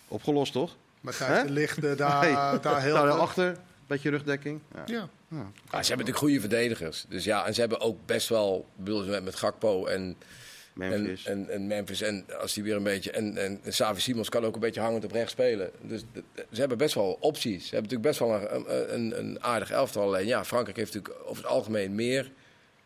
Opgelost, 0.09 0.53
toch? 0.53 0.77
Maar 1.01 1.45
Ligt 1.47 1.83
daar, 1.97 1.97
daar 1.97 2.83
heel... 2.83 2.95
Daar 3.05 3.11
achter, 3.11 3.57
beetje 3.87 4.11
rugdekking. 4.11 4.61
Ja. 4.87 5.09
Ja. 5.31 5.37
Ja, 5.37 5.43
ze 5.71 5.71
hebben 5.71 5.89
natuurlijk 5.89 6.17
goede 6.19 6.41
verdedigers. 6.41 7.05
Dus 7.09 7.25
ja, 7.25 7.47
en 7.47 7.55
ze 7.55 7.61
hebben 7.61 7.81
ook 7.81 7.99
best 8.07 8.29
wel, 8.29 8.67
bedoel, 8.77 9.05
met, 9.07 9.25
met 9.25 9.35
Gakpo 9.35 9.87
en, 9.87 10.01
en, 10.01 10.17
Memphis. 10.75 11.25
en, 11.27 11.49
en 11.51 11.67
Memphis. 11.67 12.01
En 12.01 12.25
als 12.41 12.53
die 12.53 12.63
weer 12.63 12.77
een 12.77 12.83
beetje. 12.83 13.11
En, 13.11 13.37
en 13.37 13.61
Savi 13.73 14.01
Simons 14.01 14.29
kan 14.29 14.45
ook 14.45 14.55
een 14.55 14.61
beetje 14.61 14.81
hangend 14.81 15.05
op 15.05 15.13
rechts 15.13 15.33
spelen. 15.33 15.71
Dus 15.83 16.03
de- 16.13 16.23
ze 16.53 16.61
hebben 16.61 16.79
best 16.79 16.95
wel 16.95 17.17
opties. 17.21 17.69
Ze 17.69 17.75
hebben 17.75 17.91
natuurlijk 17.99 18.19
best 18.19 18.19
wel 18.19 18.51
een, 18.53 18.95
een, 18.95 19.19
een 19.19 19.43
aardig 19.43 19.71
elftal. 19.71 20.03
Alleen 20.03 20.27
ja, 20.27 20.45
Frankrijk 20.45 20.77
heeft 20.77 20.95
natuurlijk 20.95 21.21
over 21.25 21.43
het 21.43 21.53
algemeen 21.53 21.95
meer, 21.95 22.31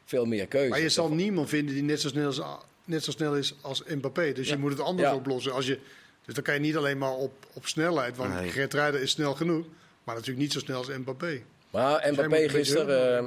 veel 0.05 0.25
meer 0.25 0.47
keuze. 0.47 0.69
Maar 0.69 0.81
je 0.81 0.89
zal 0.89 1.09
niemand 1.13 1.49
vinden 1.49 1.75
die 1.75 1.83
net 1.85 2.01
zo 2.01 2.09
snel, 2.09 2.29
is, 2.31 2.41
net 2.85 3.05
zo 3.05 3.11
snel 3.11 3.37
is 3.37 3.55
als 3.61 3.83
Mbappé. 3.85 4.33
Dus 4.33 4.47
Ja. 4.49 4.55
je 4.55 4.61
moet 4.61 4.71
het 4.71 4.81
anders 4.81 5.09
Ja. 5.09 5.15
oplossen. 5.15 5.53
Als 5.53 5.67
je, 5.67 5.79
dus 6.25 6.35
dan 6.35 6.43
kan 6.45 6.55
je 6.55 6.61
niet 6.61 6.77
alleen 6.77 6.99
maar 6.99 7.15
op, 7.15 7.47
op 7.53 7.67
snelheid. 7.67 8.17
Want 8.17 8.35
Nee. 8.35 8.51
Gert 8.51 8.75
Ruijder 8.75 9.01
is 9.01 9.11
snel 9.11 9.35
genoeg. 9.35 9.67
Maar 10.05 10.15
natuurlijk 10.15 10.43
niet 10.43 10.53
zo 10.53 10.59
snel 10.59 10.77
als 10.79 10.89
Mbappé. 10.89 11.43
Maar 11.71 12.09
Mbappé 12.13 12.49
gisteren, 12.49 13.17
eh, 13.19 13.25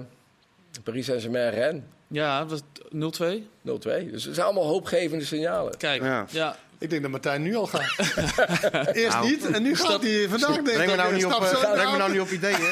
Paris 0.84 1.06
Saint-Germain, 1.06 1.50
Rennes, 1.54 1.84
Ja, 2.08 2.46
was 2.46 2.60
het 2.74 2.92
0-2. 2.92 3.48
0-2. 3.62 4.12
Dus 4.12 4.24
het 4.24 4.34
zijn 4.36 4.46
allemaal 4.46 4.68
hoopgevende 4.68 5.26
signalen. 5.26 5.78
Kijk, 5.78 6.02
Ja. 6.02 6.26
ja. 6.30 6.58
Ik 6.78 6.90
denk 6.90 7.02
dat 7.02 7.12
Martijn 7.12 7.42
nu 7.42 7.56
al 7.56 7.68
gaat. 7.68 7.98
Eerst 8.96 9.16
Nou, 9.18 9.30
niet 9.30 9.46
en 9.52 9.64
nu 9.64 9.76
gaat 9.76 10.02
hij 10.04 10.28
vandaag 10.30 10.50
denk 10.50 10.64
Breng 10.64 10.86
me 10.86 10.92
ik, 10.92 10.96
nou 10.98 11.14
niet 11.14 11.26
op, 11.26 11.32
stap 11.32 11.44
eh, 11.64 11.72
breng 11.74 11.92
me 11.92 11.98
nou 11.98 12.12
niet 12.12 12.22
op 12.22 12.30
ideeën. 12.30 12.70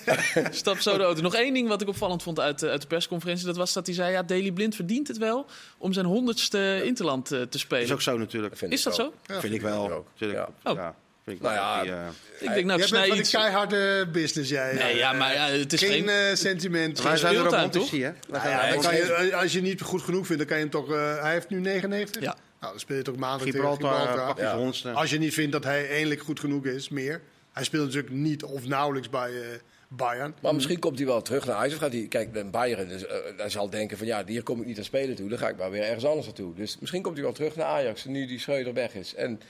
Stap 0.50 0.78
zo 0.78 0.96
de 0.96 1.02
auto. 1.02 1.20
Nog 1.22 1.34
één 1.34 1.54
ding 1.54 1.68
wat 1.68 1.80
ik 1.82 1.88
opvallend 1.88 2.22
vond 2.22 2.40
uit, 2.40 2.62
eh, 2.62 2.70
uit 2.70 2.80
de 2.80 2.86
persconferentie. 2.86 3.46
Dat 3.46 3.56
was 3.56 3.72
dat 3.72 3.86
hij 3.86 3.94
zei, 3.94 4.12
ja, 4.12 4.22
Daley 4.22 4.52
Blind 4.52 4.74
verdient 4.74 5.08
het 5.08 5.18
wel 5.18 5.46
om 5.78 5.92
zijn 5.92 6.06
honderdste 6.06 6.80
Interland 6.84 7.26
te 7.26 7.46
Dat 7.50 7.60
spelen. 7.60 7.84
is 7.84 7.92
ook 7.92 8.02
zo 8.02 8.18
natuurlijk. 8.18 8.56
Vind 8.56 8.72
Is 8.72 8.82
dat 8.82 8.96
wel. 8.96 9.12
zo? 9.26 9.32
Ja, 9.34 9.40
vind 9.40 9.54
ik 9.54 9.60
wel. 9.60 9.92
ook. 9.92 10.06
Ja. 10.14 10.48
Oh. 10.64 10.74
Ja, 10.76 10.94
vind 11.24 11.36
ik 11.36 11.42
Nou 11.42 11.54
ja, 11.54 11.82
Die, 11.82 11.92
eh, 11.92 12.06
Ik 12.38 12.54
denk, 12.54 12.66
nou, 12.66 12.78
Jij 12.78 12.88
snij 12.88 13.10
die 13.10 13.18
iets... 13.18 13.30
keiharde 13.30 14.06
business, 14.12 14.50
jij. 14.50 14.74
Nee, 14.74 14.96
ja, 14.96 15.12
maar 15.12 15.32
ja, 15.32 15.46
het 15.48 15.72
is 15.72 15.80
geen 15.80 15.90
geen... 15.90 16.08
eh, 16.08 16.34
sentiment. 16.34 17.02
wij 17.02 17.16
zijn 17.16 17.34
er 17.34 17.42
romantici, 17.42 18.02
hè? 18.02 18.10
Nou 18.28 18.48
ja, 18.48 18.70
dan 18.70 18.80
kan 18.80 18.96
je, 18.96 19.34
als 19.36 19.52
je 19.52 19.60
niet 19.60 19.80
goed 19.80 20.02
genoeg 20.02 20.26
vindt, 20.26 20.38
dan 20.38 20.46
kan 20.46 20.56
je 20.56 20.62
hem 20.62 20.72
toch... 20.72 20.92
eh, 20.92 21.22
hij 21.22 21.32
heeft 21.32 21.48
nu 21.48 21.60
99? 21.60 22.22
Ja. 22.22 22.36
Nou, 22.60 22.72
dan 22.72 22.80
speel 22.80 22.96
je 22.96 23.02
toch 23.02 23.16
maandag 23.16 23.38
tegen 23.46 23.52
Gibraltar, 23.52 24.06
Gibraltar. 24.08 24.92
Als 24.94 25.10
je 25.10 25.18
niet 25.18 25.34
vindt 25.34 25.52
dat 25.52 25.64
hij 25.64 25.90
eindelijk 25.90 26.20
goed 26.22 26.40
genoeg 26.40 26.64
is, 26.64 26.88
meer. 26.88 27.20
Hij 27.52 27.64
speelt 27.64 27.84
natuurlijk 27.84 28.14
niet 28.14 28.44
of 28.44 28.66
nauwelijks 28.66 29.10
bij 29.10 29.30
eh, 29.30 29.46
Bayern. 29.88 30.34
Maar 30.42 30.54
misschien 30.54 30.78
komt 30.78 30.98
hij 30.98 31.06
wel 31.06 31.22
terug 31.22 31.46
naar 31.46 31.56
Ajax. 31.56 31.74
Of 31.74 31.80
gaat 31.80 31.92
hij, 31.92 32.06
kijk, 32.08 32.32
bij 32.32 32.50
Bayern, 32.50 32.88
dus, 32.88 33.04
hij 33.36 33.48
zal 33.50 33.70
denken 33.70 33.98
van 33.98 34.06
ja, 34.06 34.22
hier 34.26 34.42
kom 34.42 34.60
ik 34.60 34.66
niet 34.66 34.78
aan 34.78 34.84
spelen 34.84 35.16
toe. 35.16 35.28
Dan 35.28 35.38
ga 35.38 35.48
ik 35.48 35.56
maar 35.56 35.70
weer 35.70 35.82
ergens 35.82 36.04
anders 36.04 36.26
naartoe. 36.26 36.54
Dus 36.54 36.78
misschien 36.78 37.02
komt 37.02 37.14
hij 37.14 37.24
wel 37.24 37.32
terug 37.34 37.56
naar 37.56 37.66
Ajax, 37.66 38.04
nu 38.04 38.26
die 38.26 38.38
Schreuder 38.40 38.72
weg 38.72 38.94
is. 38.94 39.14
En 39.14 39.40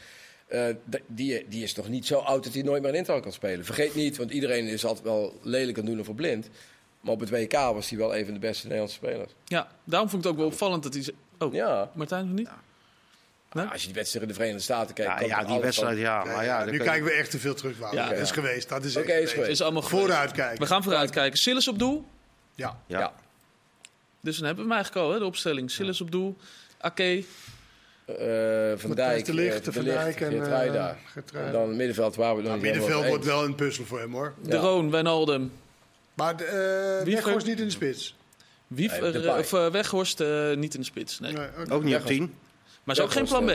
eh, 0.53 0.75
die, 1.07 1.47
die 1.49 1.63
is 1.63 1.75
nog 1.75 1.89
niet 1.89 2.07
zo 2.07 2.19
oud 2.19 2.45
dat 2.45 2.53
hij 2.55 2.63
nooit 2.63 2.83
meer 2.83 2.91
in 2.91 2.97
Inter 2.97 3.21
kan 3.21 3.33
spelen. 3.33 3.65
Vergeet 3.65 3.95
niet, 3.95 4.17
want 4.17 4.31
iedereen 4.31 4.67
is 4.67 4.85
altijd 4.85 5.05
wel 5.05 5.39
lelijk 5.43 5.79
aan 5.79 5.85
doen 5.85 6.01
of 6.01 6.07
voor 6.07 6.15
blind. 6.15 6.49
Maar 7.01 7.13
op 7.13 7.21
het 7.21 7.31
WK 7.31 7.53
was 7.53 7.89
hij 7.89 7.99
wel 7.99 8.17
een 8.17 8.25
van 8.25 8.35
de 8.35 8.41
beste 8.41 8.63
Nederlandse 8.63 8.97
spelers. 8.97 9.33
Ja, 9.45 9.69
daarom 9.85 10.09
vond 10.09 10.23
ik 10.23 10.29
het 10.29 10.39
ook 10.39 10.43
wel 10.45 10.53
opvallend 10.53 10.83
dat 10.83 10.95
hij... 10.95 11.03
ze- 11.03 11.15
Oh, 11.39 11.55
Ja, 11.55 11.91
Martijn 11.95 12.27
nog 12.27 12.35
niet? 12.37 12.49
Nee? 13.53 13.67
als 13.67 13.81
je 13.81 13.87
die 13.87 13.95
wedstrijd 13.97 14.23
in 14.25 14.31
de 14.31 14.35
Verenigde 14.37 14.63
Staten 14.63 14.95
kijkt. 14.95 15.21
Ja, 15.21 15.27
ja, 15.27 15.45
die 15.45 15.61
wedstrijd, 15.61 15.93
van- 15.93 16.03
ja. 16.03 16.25
Maar 16.25 16.45
ja, 16.45 16.65
nu 16.65 16.73
je- 16.73 16.79
kijken 16.79 17.05
we 17.05 17.11
echt 17.13 17.31
te 17.31 17.39
veel 17.39 17.55
terug, 17.55 17.79
Wouter. 17.79 18.01
Ja. 18.01 18.09
dat 18.09 18.19
is 18.19 18.31
geweest. 18.31 18.69
Dat 18.69 18.85
is 18.85 18.97
Oké, 18.97 19.07
echt 19.13 19.23
is 19.23 19.33
geweest. 19.33 19.51
Is 19.51 19.61
allemaal. 19.63 19.83
Vooruitkijken. 19.83 20.59
We 20.59 20.67
gaan 20.67 20.83
vooruitkijken. 20.83 21.39
Sillis 21.39 21.69
op 21.69 21.79
doel. 21.79 22.05
Ja. 22.55 22.79
Ja. 22.87 22.99
Ja. 22.99 23.13
Dus 24.21 24.37
dan 24.37 24.47
hebben 24.47 24.65
we 24.65 24.71
hem 24.71 24.79
eigenlijk 24.81 25.07
al, 25.07 25.13
hè, 25.13 25.19
de 25.19 25.25
opstelling. 25.25 25.71
Sillis 25.71 26.01
op 26.01 26.11
doel. 26.11 26.37
Ake. 26.79 27.25
Eh, 28.19 28.79
van 28.79 28.91
Dijk, 28.95 29.25
de 29.25 29.35
Ligt, 29.35 29.69
eh, 29.69 29.75
Van 29.75 29.85
Dijk 29.85 30.21
en, 30.21 30.31
Geertruida. 30.31 30.97
eh, 31.35 31.53
dan 31.53 31.69
het 31.69 31.77
middenveld 31.77 32.17
waar 32.17 32.37
we 32.37 32.41
nog 32.43 32.51
Nou, 32.51 32.63
middenveld 32.63 33.07
wordt 33.07 33.25
wel 33.25 33.45
een 33.45 33.55
puzzel 33.55 33.85
voor 33.85 33.99
hem, 34.01 34.13
hoor. 34.13 34.35
De 34.43 34.57
Roon, 34.57 34.91
Wijnaldum. 34.91 35.53
Maar 36.15 36.37
de, 36.37 36.45
eh 36.45 37.05
Weghorst 37.15 37.47
niet 37.47 37.59
in 37.59 37.65
de 37.65 37.71
spits. 37.71 38.17
Wief, 38.67 39.01
Nee, 39.01 39.11
Depay. 39.13 39.39
of 39.41 39.51
Weghorst 39.51 40.21
eh, 40.21 40.53
niet 40.55 40.75
in 40.75 40.81
de 40.81 40.87
spits. 40.87 41.21
Nee. 41.21 41.37
Ook 41.37 41.67
niet 41.69 41.71
op 41.71 41.83
Weghorst. 41.83 42.07
10. 42.07 42.35
Maar 42.85 42.97
is 42.97 43.03
ook 43.03 43.13
geen 43.13 43.25
plan 43.25 43.45
B. 43.47 43.53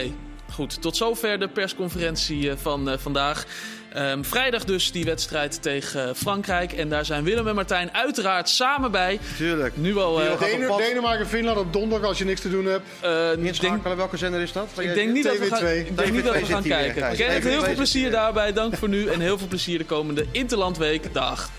Goed, 0.52 0.82
tot 0.82 0.98
zover 0.98 1.40
de 1.40 1.48
persconferentie 1.50 2.50
eh, 2.50 2.58
van 2.58 2.90
eh, 2.90 2.98
vandaag. 2.98 3.46
Ehm, 3.94 4.24
vrijdag 4.24 4.64
dus 4.64 4.92
die 4.92 5.06
wedstrijd 5.06 5.62
tegen 5.62 6.16
Frankrijk. 6.16 6.72
En 6.74 6.90
daar 6.90 7.06
zijn 7.06 7.24
Willem 7.24 7.48
en 7.48 7.56
Martijn 7.56 7.94
uiteraard 7.94 8.50
samen 8.50 8.92
bij. 8.92 9.20
Tuurlijk. 9.38 9.78
Nu 9.78 9.98
al... 9.98 10.22
eh, 10.22 10.40
Denen- 10.40 10.68
pad. 10.68 10.78
Denemarken, 10.78 11.28
Finland 11.28 11.58
op 11.58 11.74
donderdag 11.74 12.08
als 12.10 12.18
je 12.18 12.26
niks 12.26 12.42
te 12.42 12.50
doen 12.50 12.66
hebt. 12.66 12.86
eh, 13.02 13.32
ik 13.32 13.60
denk, 13.62 13.84
welke 13.84 14.18
zender 14.18 14.42
is 14.42 14.52
dat? 14.52 14.68
ik 14.78 14.94
denk 14.94 15.12
niet 15.14 15.24
dat 15.24 15.38
we 15.38 15.46
gaan, 15.46 15.60
TV2. 15.60 15.88
ik 15.88 15.98
denk 15.98 16.12
niet 16.12 16.24
dat 16.24 16.34
we 16.34 16.40
TV2 16.40 16.46
gaan 16.46 16.64
zit 16.64 16.72
hier 16.74 16.82
weer, 16.82 16.94
kijken. 16.94 17.02
Gijs. 17.04 17.18
Kenneth, 17.18 17.44
heel 17.44 17.62
TV2 17.62 17.66
veel 17.66 17.76
plezier 17.76 18.12
daarbij. 18.12 18.54
Dank 18.54 18.76
voor 18.78 18.90
nu 18.90 19.08
en 19.08 19.20
heel 19.20 19.38
veel 19.38 19.48
plezier 19.48 19.78
de 19.78 19.86
komende 19.86 20.26
Interlandweek. 20.32 21.14
Dag. 21.14 21.50